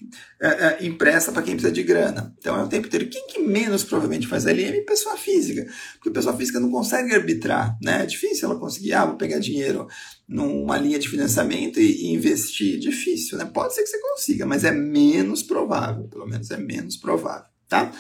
é, 0.41 0.49
é, 0.49 0.87
empresta 0.87 1.33
para 1.33 1.43
quem 1.43 1.55
precisa 1.55 1.73
de 1.73 1.83
grana. 1.83 2.35
Então 2.39 2.59
é 2.59 2.63
o 2.63 2.69
tempo 2.69 2.87
inteiro. 2.87 3.09
Quem 3.09 3.27
que 3.27 3.39
menos 3.41 3.85
provavelmente 3.85 4.27
faz 4.27 4.45
LM? 4.45 4.85
Pessoa 4.85 5.17
física. 5.17 5.67
Porque 5.95 6.11
pessoa 6.11 6.37
física 6.37 6.61
não 6.61 6.71
consegue 6.71 7.15
arbitrar. 7.15 7.77
Né? 7.83 8.03
É 8.03 8.07
difícil 8.07 8.49
ela 8.49 8.59
conseguir, 8.59 8.93
ah, 8.93 9.07
vou 9.07 9.17
pegar 9.17 9.39
dinheiro 9.39 9.87
numa 10.29 10.77
linha 10.77 10.99
de 10.99 11.09
financiamento 11.09 11.81
e, 11.81 12.07
e 12.07 12.13
investir. 12.13 12.79
Difícil, 12.79 13.39
né? 13.39 13.45
Pode 13.45 13.75
ser 13.75 13.83
que 13.83 13.89
você 13.89 14.01
consiga, 14.01 14.47
mas 14.47 14.65
é 14.65 14.71
menos 14.71 15.43
provável. 15.43 16.09
Pelo 16.09 16.27
menos 16.27 16.51
é 16.51 16.57
menos 16.57 16.97
provável. 16.97 17.47
Tá? 17.69 17.93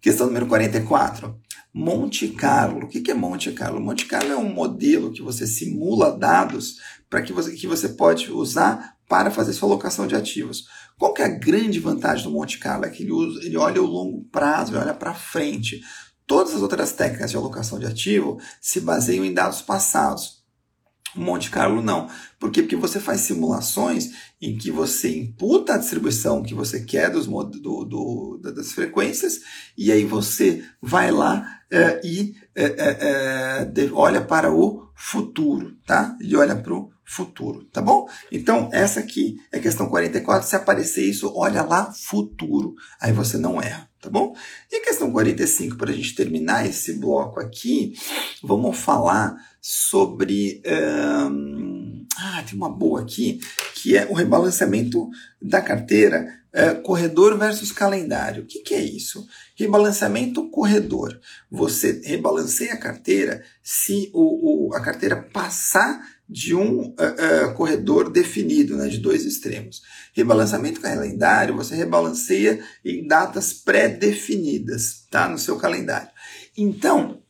Questão 0.00 0.26
número 0.26 0.46
44. 0.46 1.38
Monte 1.72 2.28
Carlo. 2.28 2.84
O 2.84 2.88
que 2.88 3.10
é 3.10 3.14
Monte 3.14 3.52
Carlo? 3.52 3.80
Monte 3.80 4.06
Carlo 4.06 4.32
é 4.32 4.36
um 4.36 4.52
modelo 4.52 5.12
que 5.12 5.22
você 5.22 5.46
simula 5.46 6.16
dados 6.16 6.78
para 7.08 7.22
que 7.22 7.32
você, 7.32 7.52
que 7.52 7.66
você 7.66 7.90
pode 7.90 8.30
usar 8.30 8.96
para 9.08 9.30
fazer 9.30 9.52
sua 9.52 9.68
alocação 9.68 10.06
de 10.06 10.14
ativos. 10.14 10.66
Qual 11.00 11.14
que 11.14 11.22
é 11.22 11.24
a 11.24 11.28
grande 11.28 11.80
vantagem 11.80 12.24
do 12.24 12.30
Monte 12.30 12.58
Carlo? 12.58 12.84
É 12.84 12.90
que 12.90 13.04
ele, 13.04 13.12
usa, 13.12 13.42
ele 13.42 13.56
olha 13.56 13.82
o 13.82 13.86
longo 13.86 14.22
prazo, 14.24 14.72
ele 14.72 14.80
olha 14.82 14.92
para 14.92 15.14
frente. 15.14 15.80
Todas 16.26 16.54
as 16.54 16.60
outras 16.60 16.92
técnicas 16.92 17.30
de 17.30 17.38
alocação 17.38 17.78
de 17.78 17.86
ativo 17.86 18.38
se 18.60 18.82
baseiam 18.82 19.24
em 19.24 19.32
dados 19.32 19.62
passados. 19.62 20.44
Monte 21.16 21.50
Carlo 21.50 21.80
não. 21.80 22.10
Por 22.38 22.50
quê? 22.50 22.60
Porque 22.60 22.76
você 22.76 23.00
faz 23.00 23.22
simulações 23.22 24.10
em 24.42 24.58
que 24.58 24.70
você 24.70 25.16
imputa 25.16 25.72
a 25.72 25.78
distribuição 25.78 26.42
que 26.42 26.52
você 26.52 26.84
quer 26.84 27.08
dos, 27.08 27.26
do, 27.26 27.84
do, 27.86 28.38
das 28.42 28.72
frequências 28.72 29.40
e 29.78 29.90
aí 29.90 30.04
você 30.04 30.62
vai 30.82 31.10
lá 31.10 31.62
é, 31.70 31.98
e 32.04 32.34
é, 32.54 33.70
é, 33.74 33.90
olha 33.94 34.20
para 34.20 34.52
o 34.52 34.90
futuro, 34.94 35.78
tá? 35.86 36.14
Ele 36.20 36.36
olha 36.36 36.54
para 36.54 36.74
o 36.74 36.90
futuro, 37.10 37.64
tá 37.72 37.82
bom? 37.82 38.08
Então, 38.30 38.70
essa 38.72 39.00
aqui 39.00 39.36
é 39.50 39.58
questão 39.58 39.88
44. 39.88 40.48
Se 40.48 40.54
aparecer 40.54 41.04
isso, 41.04 41.32
olha 41.34 41.62
lá, 41.62 41.92
futuro. 41.92 42.76
Aí 43.00 43.12
você 43.12 43.36
não 43.36 43.60
erra, 43.60 43.90
tá 44.00 44.08
bom? 44.08 44.32
E 44.70 44.76
a 44.76 44.84
questão 44.84 45.10
45, 45.10 45.76
para 45.76 45.90
a 45.90 45.92
gente 45.92 46.14
terminar 46.14 46.66
esse 46.66 46.92
bloco 46.92 47.40
aqui, 47.40 47.94
vamos 48.40 48.78
falar 48.78 49.34
sobre. 49.60 50.62
Ah, 52.16 52.44
tem 52.48 52.56
uma 52.56 52.70
boa 52.70 53.00
aqui, 53.00 53.40
que 53.74 53.96
é 53.96 54.06
o 54.06 54.14
rebalanceamento 54.14 55.08
da 55.42 55.60
carteira, 55.60 56.28
é, 56.52 56.74
corredor 56.74 57.36
versus 57.36 57.72
calendário. 57.72 58.42
O 58.42 58.46
que, 58.46 58.60
que 58.60 58.74
é 58.74 58.82
isso? 58.82 59.26
Rebalanceamento 59.56 60.48
corredor. 60.50 61.18
Você 61.50 62.02
rebalanceia 62.04 62.74
a 62.74 62.80
carteira 62.80 63.42
se 63.62 64.10
o, 64.12 64.68
o 64.68 64.74
a 64.74 64.80
carteira 64.80 65.16
passar 65.16 66.00
de 66.30 66.54
um 66.54 66.82
uh, 66.82 66.92
uh, 66.92 67.54
corredor 67.54 68.08
definido, 68.08 68.76
né, 68.76 68.88
de 68.88 68.98
dois 68.98 69.26
extremos. 69.26 69.82
Rebalanceamento 70.14 70.80
calendário, 70.80 71.56
você 71.56 71.74
rebalanceia 71.74 72.62
em 72.84 73.04
datas 73.04 73.52
pré-definidas, 73.52 75.06
tá, 75.10 75.28
no 75.28 75.38
seu 75.38 75.56
calendário. 75.56 76.08
Então, 76.56 77.20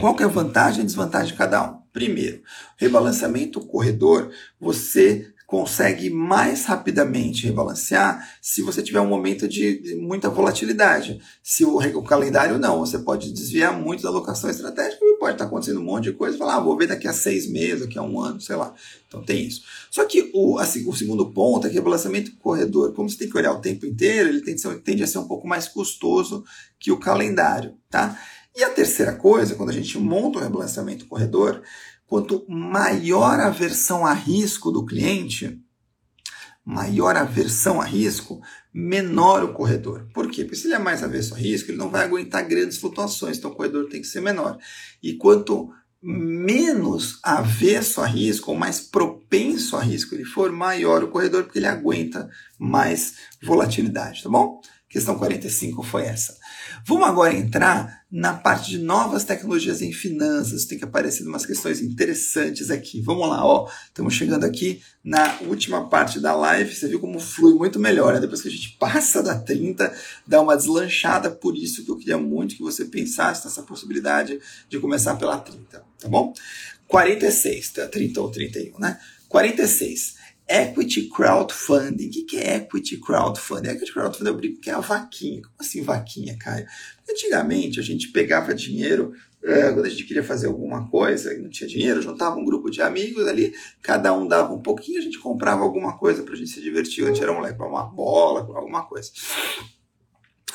qual 0.00 0.16
que 0.16 0.22
é 0.22 0.26
a 0.26 0.30
vantagem 0.30 0.82
e 0.82 0.86
desvantagem 0.86 1.32
de 1.32 1.38
cada 1.38 1.62
um? 1.70 1.82
Primeiro, 1.92 2.42
rebalanceamento 2.78 3.60
corredor, 3.60 4.30
você 4.58 5.30
consegue 5.46 6.10
mais 6.10 6.64
rapidamente 6.64 7.46
rebalancear 7.46 8.36
se 8.42 8.62
você 8.62 8.82
tiver 8.82 9.00
um 9.00 9.08
momento 9.08 9.46
de 9.46 9.96
muita 10.00 10.28
volatilidade. 10.28 11.20
Se 11.40 11.64
o, 11.64 11.78
o 11.78 12.02
calendário 12.02 12.58
não, 12.58 12.80
você 12.80 12.98
pode 12.98 13.32
desviar 13.32 13.72
muito 13.72 14.02
da 14.02 14.08
alocação 14.08 14.50
estratégica 14.50 15.04
e 15.04 15.18
pode 15.18 15.34
estar 15.34 15.44
acontecendo 15.44 15.80
um 15.80 15.84
monte 15.84 16.04
de 16.04 16.12
coisa 16.14 16.34
e 16.34 16.38
falar, 16.38 16.56
ah, 16.56 16.60
vou 16.60 16.76
ver 16.76 16.88
daqui 16.88 17.06
a 17.06 17.12
seis 17.12 17.48
meses, 17.48 17.82
daqui 17.82 17.96
a 17.96 18.02
um 18.02 18.20
ano, 18.20 18.40
sei 18.40 18.56
lá. 18.56 18.74
Então 19.06 19.22
tem 19.22 19.46
isso. 19.46 19.62
Só 19.88 20.04
que 20.04 20.32
o, 20.34 20.58
assim, 20.58 20.86
o 20.88 20.92
segundo 20.92 21.30
ponto 21.30 21.66
é 21.66 21.70
que 21.70 21.76
o 21.76 21.78
rebalanceamento 21.78 22.32
corredor, 22.38 22.92
como 22.92 23.08
você 23.08 23.16
tem 23.16 23.30
que 23.30 23.38
olhar 23.38 23.52
o 23.52 23.60
tempo 23.60 23.86
inteiro, 23.86 24.30
ele 24.30 24.40
tende 24.40 24.66
a, 24.66 24.70
ser, 24.70 24.80
tende 24.80 25.02
a 25.04 25.06
ser 25.06 25.18
um 25.18 25.28
pouco 25.28 25.46
mais 25.46 25.68
custoso 25.68 26.44
que 26.78 26.90
o 26.90 26.98
calendário, 26.98 27.74
tá? 27.88 28.18
E 28.56 28.64
a 28.64 28.70
terceira 28.70 29.12
coisa, 29.12 29.54
quando 29.54 29.68
a 29.68 29.72
gente 29.72 29.98
monta 29.98 30.38
o 30.38 30.42
rebalanceamento 30.42 31.06
corredor, 31.06 31.62
Quanto 32.06 32.44
maior 32.48 33.40
a 33.40 33.48
aversão 33.48 34.06
a 34.06 34.12
risco 34.12 34.70
do 34.70 34.84
cliente, 34.84 35.60
maior 36.64 37.16
a 37.16 37.20
aversão 37.20 37.80
a 37.80 37.84
risco, 37.84 38.40
menor 38.72 39.44
o 39.44 39.52
corredor. 39.52 40.08
Por 40.12 40.30
quê? 40.30 40.44
Porque 40.44 40.56
se 40.56 40.66
ele 40.66 40.74
é 40.74 40.78
mais 40.78 41.02
avesso 41.02 41.34
a 41.34 41.38
risco, 41.38 41.70
ele 41.70 41.78
não 41.78 41.90
vai 41.90 42.04
aguentar 42.04 42.46
grandes 42.46 42.78
flutuações, 42.78 43.38
então 43.38 43.50
o 43.50 43.54
corredor 43.54 43.88
tem 43.88 44.00
que 44.00 44.06
ser 44.06 44.20
menor. 44.20 44.58
E 45.02 45.14
quanto 45.14 45.70
menos 46.02 47.18
avesso 47.22 48.00
a 48.00 48.06
risco, 48.06 48.50
ou 48.50 48.56
mais 48.56 48.80
propenso 48.80 49.76
a 49.76 49.82
risco 49.82 50.14
ele 50.14 50.24
for, 50.24 50.52
maior 50.52 51.02
o 51.02 51.08
corredor, 51.08 51.44
porque 51.44 51.58
ele 51.58 51.66
aguenta 51.66 52.28
mais 52.58 53.14
volatilidade, 53.42 54.22
tá 54.22 54.28
bom? 54.28 54.60
Questão 54.88 55.18
45 55.18 55.82
foi 55.82 56.04
essa. 56.04 56.36
Vamos 56.86 57.08
agora 57.08 57.34
entrar 57.34 58.04
na 58.10 58.34
parte 58.34 58.70
de 58.70 58.78
novas 58.78 59.24
tecnologias 59.24 59.82
em 59.82 59.92
finanças. 59.92 60.64
Tem 60.64 60.78
que 60.78 60.84
aparecer 60.84 61.26
umas 61.26 61.44
questões 61.44 61.80
interessantes 61.80 62.70
aqui. 62.70 63.00
Vamos 63.00 63.28
lá, 63.28 63.44
ó. 63.44 63.68
Estamos 63.86 64.14
chegando 64.14 64.44
aqui 64.44 64.80
na 65.02 65.40
última 65.40 65.88
parte 65.88 66.20
da 66.20 66.36
live. 66.36 66.72
Você 66.72 66.86
viu 66.86 67.00
como 67.00 67.18
flui 67.18 67.54
muito 67.54 67.80
melhor, 67.80 68.14
né? 68.14 68.20
Depois 68.20 68.40
que 68.40 68.46
a 68.46 68.50
gente 68.50 68.76
passa 68.78 69.20
da 69.24 69.36
30, 69.36 69.92
dá 70.24 70.40
uma 70.40 70.56
deslanchada. 70.56 71.32
Por 71.32 71.56
isso 71.56 71.84
que 71.84 71.90
eu 71.90 71.96
queria 71.96 72.16
muito 72.16 72.54
que 72.54 72.62
você 72.62 72.84
pensasse 72.84 73.44
nessa 73.44 73.64
possibilidade 73.64 74.38
de 74.68 74.78
começar 74.78 75.16
pela 75.16 75.36
30, 75.36 75.84
tá 75.98 76.08
bom? 76.08 76.32
46, 76.86 77.70
tá? 77.70 77.88
30 77.88 78.20
ou 78.20 78.30
31, 78.30 78.78
né? 78.78 79.00
46. 79.28 80.15
Equity 80.48 81.08
crowdfunding. 81.08 82.08
O 82.08 82.26
que 82.26 82.36
é 82.36 82.56
equity 82.56 82.98
crowdfunding? 82.98 83.70
Equity 83.70 83.92
crowdfunding 83.92 84.30
eu 84.30 84.36
brinco 84.36 84.60
que 84.60 84.70
é 84.70 84.74
a 84.74 84.80
vaquinha. 84.80 85.42
Como 85.42 85.54
assim 85.58 85.82
vaquinha, 85.82 86.36
Caio? 86.38 86.66
Antigamente 87.08 87.80
a 87.80 87.82
gente 87.82 88.08
pegava 88.08 88.54
dinheiro 88.54 89.12
é, 89.46 89.70
quando 89.72 89.86
a 89.86 89.88
gente 89.88 90.04
queria 90.04 90.24
fazer 90.24 90.48
alguma 90.48 90.88
coisa 90.88 91.32
e 91.32 91.38
não 91.38 91.48
tinha 91.48 91.68
dinheiro, 91.68 92.02
juntava 92.02 92.36
um 92.36 92.44
grupo 92.44 92.68
de 92.68 92.82
amigos 92.82 93.28
ali, 93.28 93.54
cada 93.80 94.12
um 94.12 94.26
dava 94.26 94.52
um 94.52 94.60
pouquinho, 94.60 94.98
a 94.98 95.02
gente 95.02 95.20
comprava 95.20 95.62
alguma 95.62 95.96
coisa 95.96 96.24
para 96.24 96.34
a 96.34 96.36
gente 96.36 96.50
se 96.50 96.60
divertir. 96.60 97.04
Antes 97.04 97.22
era 97.22 97.30
um 97.30 97.36
moleque 97.36 97.62
uma 97.62 97.84
bola, 97.84 98.40
alguma 98.40 98.84
coisa. 98.84 99.10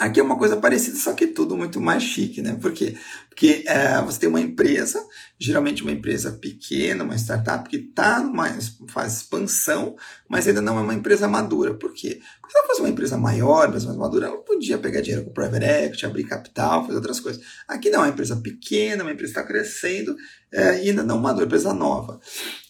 Aqui 0.02 0.20
é 0.20 0.24
uma 0.24 0.36
coisa 0.36 0.58
parecida, 0.58 0.98
só 0.98 1.14
que 1.14 1.28
tudo 1.28 1.56
muito 1.56 1.80
mais 1.80 2.02
chique, 2.02 2.42
né? 2.42 2.58
Por 2.60 2.72
quê? 2.72 2.98
Porque 3.30 3.64
é, 3.68 4.02
você 4.02 4.22
tem 4.22 4.30
uma 4.30 4.42
empresa, 4.42 5.00
geralmente 5.38 5.84
uma 5.84 5.92
empresa 5.92 6.32
pequena, 6.32 7.04
uma 7.04 7.16
startup 7.16 7.70
que 7.70 7.76
está 7.76 8.20
numa 8.20 8.50
fase 8.88 9.18
expansão, 9.18 9.96
mas 10.28 10.48
ainda 10.48 10.60
não 10.60 10.80
é 10.80 10.82
uma 10.82 10.96
empresa 10.96 11.28
madura. 11.28 11.76
Por 11.76 11.94
quê? 11.94 12.20
Porque 12.42 12.52
se 12.52 12.58
ela 12.58 12.68
fosse 12.68 12.82
uma 12.82 12.90
empresa 12.90 13.16
maior, 13.16 13.70
mais 13.70 13.86
madura, 13.86 14.26
ela 14.26 14.38
podia 14.38 14.80
pegar 14.80 15.02
dinheiro 15.02 15.24
com 15.24 15.34
private 15.34 15.66
equity, 15.66 16.06
abrir 16.08 16.24
capital, 16.24 16.82
fazer 16.84 16.96
outras 16.96 17.20
coisas. 17.20 17.44
Aqui 17.68 17.92
não, 17.92 18.00
é 18.00 18.08
uma 18.08 18.10
empresa 18.10 18.36
pequena, 18.38 19.04
uma 19.04 19.12
empresa 19.12 19.34
está 19.34 19.44
crescendo 19.44 20.16
é, 20.52 20.84
e 20.84 20.90
ainda 20.90 21.04
não 21.04 21.20
madura, 21.20 21.46
empresa 21.46 21.76
nova. 21.76 22.20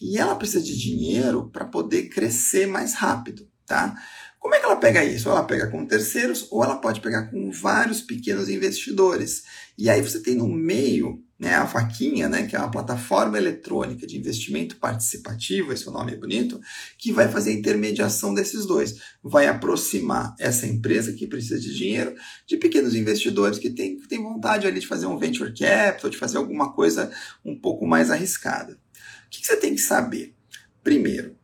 E 0.02 0.18
ela 0.18 0.36
precisa 0.36 0.62
de 0.62 0.78
dinheiro 0.78 1.48
para 1.50 1.64
poder 1.64 2.10
crescer 2.10 2.66
mais 2.66 2.92
rápido, 2.92 3.48
tá? 3.66 3.94
Como 4.42 4.56
é 4.56 4.58
que 4.58 4.64
ela 4.64 4.74
pega 4.74 5.04
isso? 5.04 5.28
Ela 5.28 5.44
pega 5.44 5.68
com 5.68 5.86
terceiros, 5.86 6.48
ou 6.50 6.64
ela 6.64 6.76
pode 6.76 7.00
pegar 7.00 7.30
com 7.30 7.48
vários 7.52 8.00
pequenos 8.02 8.48
investidores. 8.48 9.44
E 9.78 9.88
aí 9.88 10.02
você 10.02 10.20
tem 10.20 10.34
no 10.34 10.48
meio 10.48 11.22
né, 11.38 11.54
a 11.54 11.62
vaquinha, 11.62 12.28
né, 12.28 12.44
que 12.44 12.56
é 12.56 12.58
uma 12.58 12.70
plataforma 12.70 13.38
eletrônica 13.38 14.04
de 14.04 14.18
investimento 14.18 14.78
participativo, 14.78 15.72
esse 15.72 15.88
é 15.88 15.92
nome 15.92 16.14
é 16.14 16.16
bonito, 16.16 16.60
que 16.98 17.12
vai 17.12 17.28
fazer 17.28 17.50
a 17.50 17.54
intermediação 17.54 18.34
desses 18.34 18.66
dois. 18.66 18.96
Vai 19.22 19.46
aproximar 19.46 20.34
essa 20.40 20.66
empresa 20.66 21.12
que 21.12 21.28
precisa 21.28 21.60
de 21.60 21.72
dinheiro 21.72 22.12
de 22.44 22.56
pequenos 22.56 22.96
investidores 22.96 23.60
que 23.60 23.70
têm, 23.70 23.96
que 23.96 24.08
têm 24.08 24.20
vontade 24.20 24.66
ali 24.66 24.80
de 24.80 24.88
fazer 24.88 25.06
um 25.06 25.18
venture 25.18 25.54
capital, 25.54 26.10
de 26.10 26.18
fazer 26.18 26.38
alguma 26.38 26.72
coisa 26.72 27.12
um 27.44 27.56
pouco 27.56 27.86
mais 27.86 28.10
arriscada. 28.10 28.72
O 28.72 29.30
que 29.30 29.46
você 29.46 29.56
tem 29.56 29.76
que 29.76 29.80
saber? 29.80 30.34
Primeiro, 30.82 31.36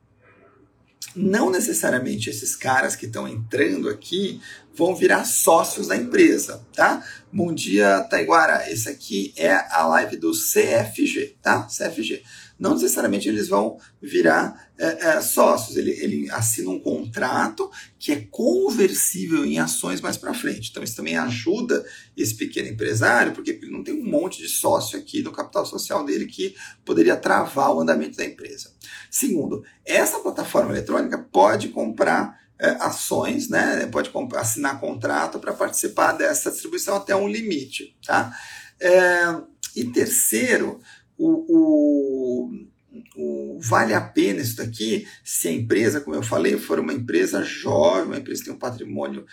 não 1.19 1.51
necessariamente 1.51 2.31
esses 2.31 2.55
caras 2.55 2.95
que 2.95 3.07
estão 3.07 3.27
entrando 3.27 3.89
aqui 3.89 4.41
vão 4.73 4.95
virar 4.95 5.25
sócios 5.25 5.89
da 5.89 5.97
empresa, 5.97 6.65
tá? 6.73 7.05
Bom 7.33 7.53
dia, 7.53 8.01
Taiguara. 8.09 8.71
Esse 8.71 8.89
aqui 8.89 9.35
é 9.37 9.53
a 9.53 9.85
live 9.89 10.17
do 10.17 10.31
CFG, 10.31 11.37
tá? 11.43 11.65
CFG 11.65 12.23
não 12.59 12.75
necessariamente 12.75 13.29
eles 13.29 13.49
vão 13.49 13.79
virar 14.03 14.71
é, 14.77 15.09
é, 15.09 15.21
sócios. 15.21 15.77
Ele, 15.77 15.93
ele 15.93 16.31
assina 16.31 16.71
um 16.71 16.81
contrato 16.81 17.71
que 17.99 18.13
é 18.13 18.27
conversível 18.31 19.45
em 19.45 19.59
ações 19.59 20.01
mais 20.01 20.17
para 20.17 20.35
frente. 20.35 20.71
Então, 20.71 20.83
isso 20.83 20.97
também 20.97 21.17
ajuda 21.17 21.85
esse 22.17 22.35
pequeno 22.35 22.69
empresário, 22.69 23.33
porque 23.33 23.51
ele 23.51 23.71
não 23.71 23.85
tem 23.85 23.95
um 23.95 24.05
monte 24.05 24.43
de 24.43 24.49
sócio 24.49 24.99
aqui 24.99 25.23
no 25.23 25.33
capital 25.33 25.65
social 25.65 26.05
dele 26.05 26.27
que 26.27 26.55
poderia 26.85 27.17
travar 27.17 27.73
o 27.73 27.81
andamento 27.81 28.17
da 28.17 28.25
empresa. 28.25 28.73
Segundo, 29.11 29.65
essa 29.85 30.19
plataforma 30.19 30.73
eletrônica 30.73 31.19
pode 31.31 31.69
comprar 31.69 32.39
é, 32.59 32.71
ações, 32.81 33.49
né? 33.49 33.87
pode 33.87 34.11
assinar 34.35 34.81
contrato 34.81 35.39
para 35.39 35.53
participar 35.53 36.13
dessa 36.13 36.51
distribuição 36.51 36.97
até 36.97 37.15
um 37.15 37.29
limite. 37.29 37.97
Tá? 38.05 38.33
É, 38.81 39.37
e 39.77 39.85
terceiro, 39.85 40.81
o, 41.19 41.45
o 41.49 42.69
o, 43.17 43.59
vale 43.61 43.95
a 43.95 44.01
pena 44.01 44.41
isso 44.41 44.57
daqui 44.57 45.07
se 45.25 45.49
a 45.49 45.53
empresa, 45.53 46.01
como 46.01 46.17
eu 46.17 46.23
falei, 46.23 46.57
for 46.57 46.79
uma 46.79 46.93
empresa 46.93 47.43
jovem, 47.43 48.07
uma 48.07 48.19
empresa 48.19 48.41
que 48.41 48.47
tem 48.47 48.55
um 48.55 48.59
patrimônio 48.59 49.27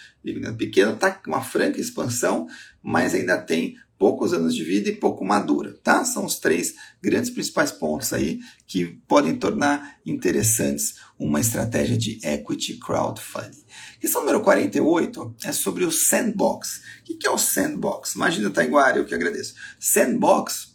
pequeno, 0.58 0.94
está 0.94 1.12
com 1.12 1.32
uma 1.32 1.44
franca 1.44 1.80
expansão, 1.80 2.48
mas 2.82 3.14
ainda 3.14 3.38
tem 3.38 3.76
poucos 3.98 4.34
anos 4.34 4.54
de 4.54 4.64
vida 4.64 4.90
e 4.90 4.96
pouco 4.96 5.24
madura, 5.24 5.80
tá? 5.82 6.04
São 6.04 6.26
os 6.26 6.38
três 6.38 6.76
grandes 7.02 7.30
principais 7.30 7.72
pontos 7.72 8.12
aí 8.12 8.40
que 8.68 8.86
podem 9.08 9.38
tornar 9.38 10.00
interessantes 10.06 10.96
uma 11.18 11.40
estratégia 11.40 11.98
de 11.98 12.20
equity 12.22 12.78
crowdfunding. 12.78 13.64
Questão 14.02 14.22
número 14.22 14.42
48 14.42 15.36
é 15.46 15.52
sobre 15.54 15.86
o 15.86 15.92
sandbox. 15.92 16.82
O 17.02 17.18
que 17.18 17.26
é 17.26 17.32
o 17.32 17.38
sandbox? 17.38 18.16
Imagina, 18.16 18.50
Taiguara, 18.50 18.98
eu 18.98 19.06
que 19.06 19.16
agradeço. 19.16 19.56
Sandbox 19.80 20.75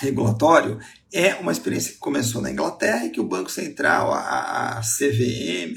regulatório 0.00 0.78
é 1.12 1.34
uma 1.34 1.52
experiência 1.52 1.92
que 1.92 1.98
começou 1.98 2.40
na 2.40 2.50
Inglaterra 2.50 3.04
e 3.04 3.10
que 3.10 3.20
o 3.20 3.28
Banco 3.28 3.50
Central, 3.50 4.12
a, 4.12 4.80
CVM, 4.80 5.76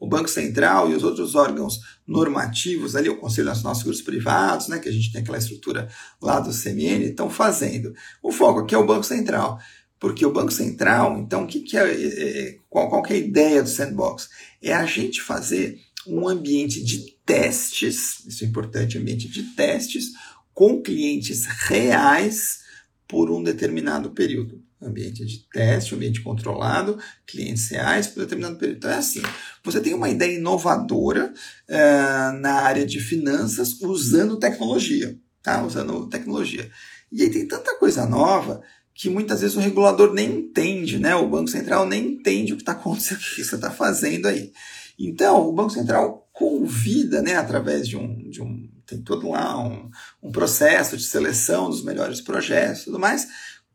o 0.00 0.06
Banco 0.06 0.28
Central 0.28 0.90
e 0.90 0.94
os 0.94 1.04
outros 1.04 1.34
órgãos 1.34 1.80
normativos, 2.06 2.96
ali 2.96 3.08
o 3.08 3.18
Conselho 3.18 3.48
Nacional 3.48 3.72
de 3.72 3.78
Seguros 3.78 4.00
Privados, 4.00 4.68
né, 4.68 4.78
que 4.78 4.88
a 4.88 4.92
gente 4.92 5.12
tem 5.12 5.20
aquela 5.20 5.38
estrutura 5.38 5.88
lá 6.20 6.40
do 6.40 6.50
CMN, 6.50 7.04
estão 7.04 7.28
fazendo. 7.28 7.92
O 8.22 8.32
foco 8.32 8.60
aqui 8.60 8.74
é 8.74 8.78
o 8.78 8.86
Banco 8.86 9.04
Central, 9.04 9.58
porque 10.00 10.24
o 10.24 10.32
Banco 10.32 10.52
Central, 10.52 11.18
então, 11.18 11.46
que, 11.46 11.60
que 11.60 11.76
é, 11.76 11.82
é, 11.82 12.48
é 12.48 12.56
qual, 12.70 12.88
qual 12.88 13.04
é 13.06 13.12
a 13.12 13.16
ideia 13.16 13.62
do 13.62 13.68
sandbox? 13.68 14.28
É 14.62 14.72
a 14.72 14.86
gente 14.86 15.20
fazer 15.20 15.78
um 16.06 16.26
ambiente 16.26 16.82
de 16.82 17.18
testes, 17.26 18.24
isso 18.26 18.44
é 18.44 18.46
importante, 18.46 18.96
ambiente 18.96 19.28
de 19.28 19.42
testes, 19.54 20.12
com 20.54 20.80
clientes 20.80 21.44
reais 21.66 22.67
por 23.08 23.30
um 23.30 23.42
determinado 23.42 24.10
período 24.10 24.62
ambiente 24.80 25.24
de 25.24 25.48
teste, 25.50 25.94
ambiente 25.94 26.22
controlado, 26.22 26.98
clientes 27.26 27.68
reais 27.70 28.06
por 28.06 28.20
determinado 28.20 28.58
período. 28.58 28.78
Então 28.78 28.90
é 28.90 28.96
assim, 28.96 29.22
você 29.64 29.80
tem 29.80 29.94
uma 29.94 30.08
ideia 30.08 30.38
inovadora 30.38 31.32
uh, 31.68 32.38
na 32.40 32.60
área 32.62 32.86
de 32.86 33.00
finanças 33.00 33.80
usando 33.80 34.38
tecnologia, 34.38 35.18
tá? 35.42 35.64
Usando 35.64 36.06
tecnologia. 36.08 36.70
E 37.10 37.22
aí 37.22 37.30
tem 37.30 37.48
tanta 37.48 37.76
coisa 37.76 38.06
nova 38.06 38.62
que 38.94 39.08
muitas 39.08 39.40
vezes 39.40 39.56
o 39.56 39.60
regulador 39.60 40.12
nem 40.12 40.40
entende, 40.40 40.98
né? 40.98 41.14
O 41.14 41.28
Banco 41.28 41.48
Central 41.48 41.86
nem 41.86 42.14
entende 42.14 42.52
o 42.52 42.56
que 42.56 42.62
está 42.62 42.72
acontecendo, 42.72 43.18
o 43.22 43.34
que 43.34 43.44
você 43.44 43.54
está 43.54 43.70
fazendo 43.70 44.26
aí. 44.26 44.52
Então, 44.98 45.48
o 45.48 45.52
Banco 45.52 45.70
Central 45.70 46.28
convida, 46.32 47.22
né, 47.22 47.36
através 47.36 47.86
de 47.86 47.96
um, 47.96 48.28
de 48.28 48.42
um 48.42 48.68
tem 48.88 49.02
todo 49.02 49.30
lá 49.30 49.58
um, 49.58 49.90
um 50.22 50.32
processo 50.32 50.96
de 50.96 51.04
seleção 51.04 51.68
dos 51.68 51.84
melhores 51.84 52.20
projetos 52.20 52.82
e 52.82 52.84
tudo 52.86 52.98
mais, 52.98 53.28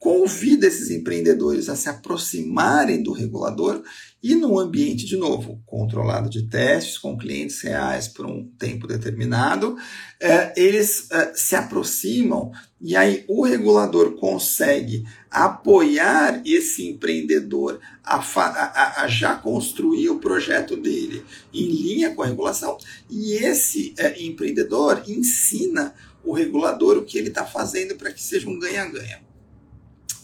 convida 0.04 0.68
esses 0.68 0.92
empreendedores 0.92 1.70
a 1.70 1.78
se 1.78 1.88
aproximarem 1.88 3.02
do 3.02 3.14
regulador 3.14 3.82
e 4.22 4.36
num 4.36 4.60
ambiente, 4.60 5.06
de 5.06 5.16
novo, 5.16 5.64
controlado 5.66 6.30
de 6.30 6.46
testes, 6.50 6.98
com 6.98 7.18
clientes 7.18 7.62
reais 7.62 8.10
por 8.10 8.26
um 8.26 8.46
tempo 8.60 8.86
determinado, 8.86 9.78
é, 10.20 10.52
eles 10.62 11.10
é, 11.10 11.34
se 11.34 11.56
aproximam 11.56 12.52
e 12.82 12.98
aí 12.98 13.24
o 13.30 13.46
regulador 13.46 14.18
consegue 14.18 15.06
apoiar 15.32 16.42
esse 16.46 16.86
empreendedor 16.86 17.80
a, 18.04 18.18
a, 18.18 19.04
a, 19.04 19.08
já 19.08 19.36
construir 19.36 20.10
o 20.10 20.20
projeto 20.20 20.76
dele 20.76 21.24
em 21.54 21.66
linha 21.66 22.14
com 22.14 22.24
a 22.24 22.28
regulação 22.28 22.78
e 23.10 23.36
esse 23.36 23.94
é, 23.98 24.22
empreendedor 24.22 25.02
ensina 25.08 25.96
o 26.26 26.34
regulador 26.34 26.98
o 26.98 27.06
que 27.06 27.18
ele 27.18 27.30
está 27.30 27.46
fazendo 27.46 27.96
para 27.96 28.12
que 28.12 28.22
seja 28.22 28.50
um 28.50 28.60
ganha-ganha. 28.60 29.24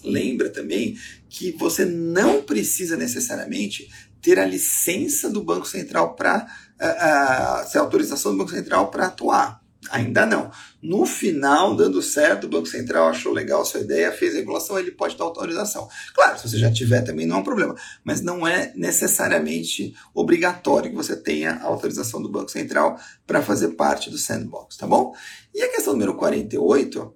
Lembra 0.04 0.50
também 0.50 0.97
que 1.30 1.52
você 1.52 1.86
não 1.86 2.41
precisa 2.41 2.97
necessariamente 2.97 3.89
ter 4.22 4.39
a 4.39 4.45
licença 4.45 5.30
do 5.30 5.43
Banco 5.43 5.68
Central 5.68 6.16
para 6.16 6.45
uh, 6.80 6.86
uh, 6.86 7.78
a 7.78 7.80
autorização 7.80 8.32
do 8.32 8.38
Banco 8.38 8.52
Central 8.52 8.89
para 8.89 9.08
atuar. 9.08 9.60
Ainda 9.91 10.26
não. 10.26 10.52
No 10.82 11.06
final, 11.06 11.74
dando 11.76 12.02
certo, 12.02 12.43
o 12.43 12.50
Banco 12.50 12.68
Central 12.68 13.08
achou 13.08 13.32
legal 13.32 13.62
a 13.62 13.66
sua 13.66 13.80
ideia, 13.80 14.12
fez 14.12 14.34
a 14.34 14.38
regulação, 14.38 14.78
ele 14.78 14.91
pode 14.91 15.18
dar 15.18 15.24
autorização. 15.24 15.88
Claro, 16.14 16.38
se 16.38 16.50
você 16.50 16.58
já 16.58 16.70
tiver 16.72 17.02
também 17.02 17.26
não 17.26 17.38
é 17.38 17.39
um 17.39 17.43
problema, 17.43 17.76
mas 18.04 18.22
não 18.22 18.45
é 18.45 18.74
necessariamente 18.76 19.93
obrigatório 20.14 20.89
que 20.89 20.95
você 20.95 21.16
tenha 21.16 21.54
a 21.54 21.64
autorização 21.64 22.22
do 22.22 22.30
Banco 22.30 22.52
Central 22.52 23.00
para 23.26 23.41
fazer 23.41 23.70
parte 23.70 24.10
do 24.10 24.18
sandbox, 24.18 24.76
tá 24.76 24.86
bom? 24.86 25.14
E 25.56 25.62
a 25.62 25.72
questão 25.72 25.93
número 25.93 26.16
48 26.16 27.16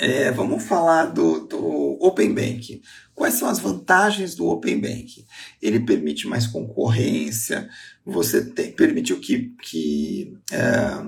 é, 0.00 0.30
vamos 0.30 0.64
falar 0.64 1.06
do, 1.06 1.46
do 1.46 1.98
Open 2.00 2.32
Bank. 2.32 2.80
Quais 3.14 3.34
são 3.34 3.46
as 3.48 3.58
vantagens 3.58 4.34
do 4.34 4.46
Open 4.46 4.80
Bank? 4.80 5.26
Ele 5.60 5.80
permite 5.80 6.26
mais 6.26 6.46
concorrência, 6.46 7.68
você 8.04 8.42
tem, 8.46 8.72
permitiu 8.72 9.20
que, 9.20 9.54
que 9.62 10.32
é, 10.50 11.04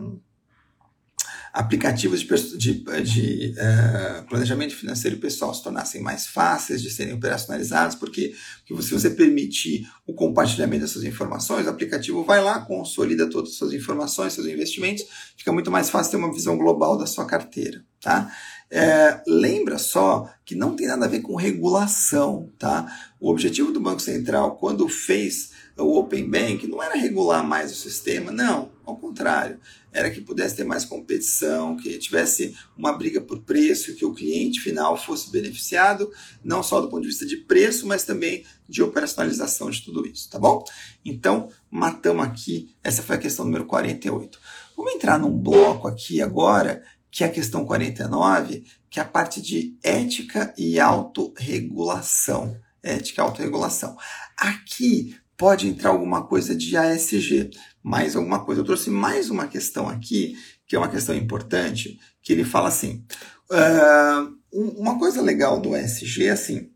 aplicativos 1.55 2.21
de, 2.21 2.59
de, 2.59 2.85
de 3.03 3.55
é, 3.59 4.25
planejamento 4.29 4.77
financeiro 4.77 5.17
pessoal 5.17 5.55
se 5.55 5.63
tornassem 5.63 6.03
mais 6.03 6.27
fáceis 6.27 6.83
de 6.83 6.91
serem 6.91 7.15
operacionalizados, 7.15 7.97
porque, 7.97 8.35
porque 8.67 8.83
se 8.83 8.91
você 8.91 9.09
permitir 9.09 9.87
o 10.07 10.13
compartilhamento 10.13 10.83
dessas 10.83 11.05
informações, 11.05 11.67
o 11.67 11.71
aplicativo 11.71 12.25
vai 12.25 12.43
lá, 12.43 12.61
consolida 12.61 13.29
todas 13.29 13.53
as 13.53 13.57
suas 13.57 13.73
informações, 13.73 14.35
seus 14.35 14.47
investimentos, 14.47 15.05
fica 15.35 15.51
muito 15.51 15.71
mais 15.71 15.89
fácil 15.89 16.11
ter 16.11 16.17
uma 16.19 16.33
visão 16.33 16.59
global 16.59 16.99
da 16.99 17.07
sua 17.07 17.25
carteira. 17.25 17.83
Tá? 18.03 18.35
É, 18.75 19.21
lembra 19.27 19.77
só 19.77 20.33
que 20.47 20.55
não 20.55 20.75
tem 20.75 20.87
nada 20.87 21.05
a 21.05 21.09
ver 21.09 21.21
com 21.21 21.37
regulação, 21.37 22.51
tá? 22.59 22.91
O 23.21 23.31
objetivo 23.31 23.71
do 23.71 23.79
Banco 23.79 24.01
Central, 24.01 24.57
quando 24.57 24.89
fez 24.89 25.51
o 25.77 25.99
Open 25.99 26.27
Bank, 26.31 26.67
não 26.67 26.83
era 26.83 26.95
regular 26.95 27.47
mais 27.47 27.71
o 27.71 27.75
sistema, 27.75 28.33
não, 28.33 28.73
ao 28.83 28.97
contrário, 28.97 29.61
era 29.93 30.11
que 30.11 30.23
pudesse 30.23 30.57
ter 30.57 30.65
mais 30.65 30.87
competição, 30.87 31.77
que 31.77 31.99
tivesse 31.99 32.57
uma 32.75 32.95
briga 32.95 33.21
por 33.21 33.41
preço, 33.43 33.95
que 33.95 34.07
o 34.07 34.15
cliente 34.15 34.59
final 34.59 34.97
fosse 34.97 35.31
beneficiado, 35.31 36.11
não 36.43 36.63
só 36.63 36.81
do 36.81 36.89
ponto 36.89 37.03
de 37.03 37.09
vista 37.09 37.27
de 37.27 37.37
preço, 37.37 37.87
mas 37.87 38.05
também 38.05 38.43
de 38.67 38.83
operacionalização 38.83 39.69
de 39.69 39.83
tudo 39.83 40.07
isso, 40.07 40.31
tá 40.31 40.39
bom? 40.39 40.65
Então, 41.05 41.51
matamos 41.71 42.25
aqui, 42.25 42.75
essa 42.83 43.03
foi 43.03 43.17
a 43.17 43.19
questão 43.19 43.45
número 43.45 43.67
48. 43.67 44.41
Vamos 44.75 44.95
entrar 44.95 45.19
num 45.19 45.37
bloco 45.37 45.87
aqui 45.87 46.23
agora 46.23 46.83
que 47.13 47.23
é 47.23 47.27
a 47.27 47.31
questão 47.31 47.67
49, 47.67 48.65
que 48.89 48.99
é 48.99 49.03
a 49.03 49.07
parte 49.07 49.43
de 49.43 49.77
ética 49.85 50.53
e 50.57 50.81
autorregulação. 50.81 52.57
Ética 52.83 53.21
e 53.21 53.25
autorregulação. 53.25 53.97
Aqui 54.37 55.15
pode 55.37 55.69
entrar 55.69 55.91
alguma 55.91 56.27
coisa 56.27 56.57
de 56.57 56.75
ASG, 56.75 57.51
mais 57.83 58.17
alguma 58.17 58.43
coisa. 58.43 58.63
Eu 58.63 58.65
trouxe 58.65 58.89
mais 58.89 59.29
uma 59.29 59.47
questão 59.47 59.89
aqui, 59.89 60.37
que 60.67 60.75
é 60.75 60.79
uma 60.79 60.89
questão 60.89 61.15
importante, 61.15 62.01
que 62.23 62.33
ele 62.33 62.45
fala 62.45 62.69
assim: 62.69 63.05
uh, 63.51 64.35
uma 64.51 64.99
coisa 64.99 65.21
legal 65.21 65.61
do 65.61 65.75
ASG 65.75 66.27
é 66.27 66.31
assim, 66.31 66.71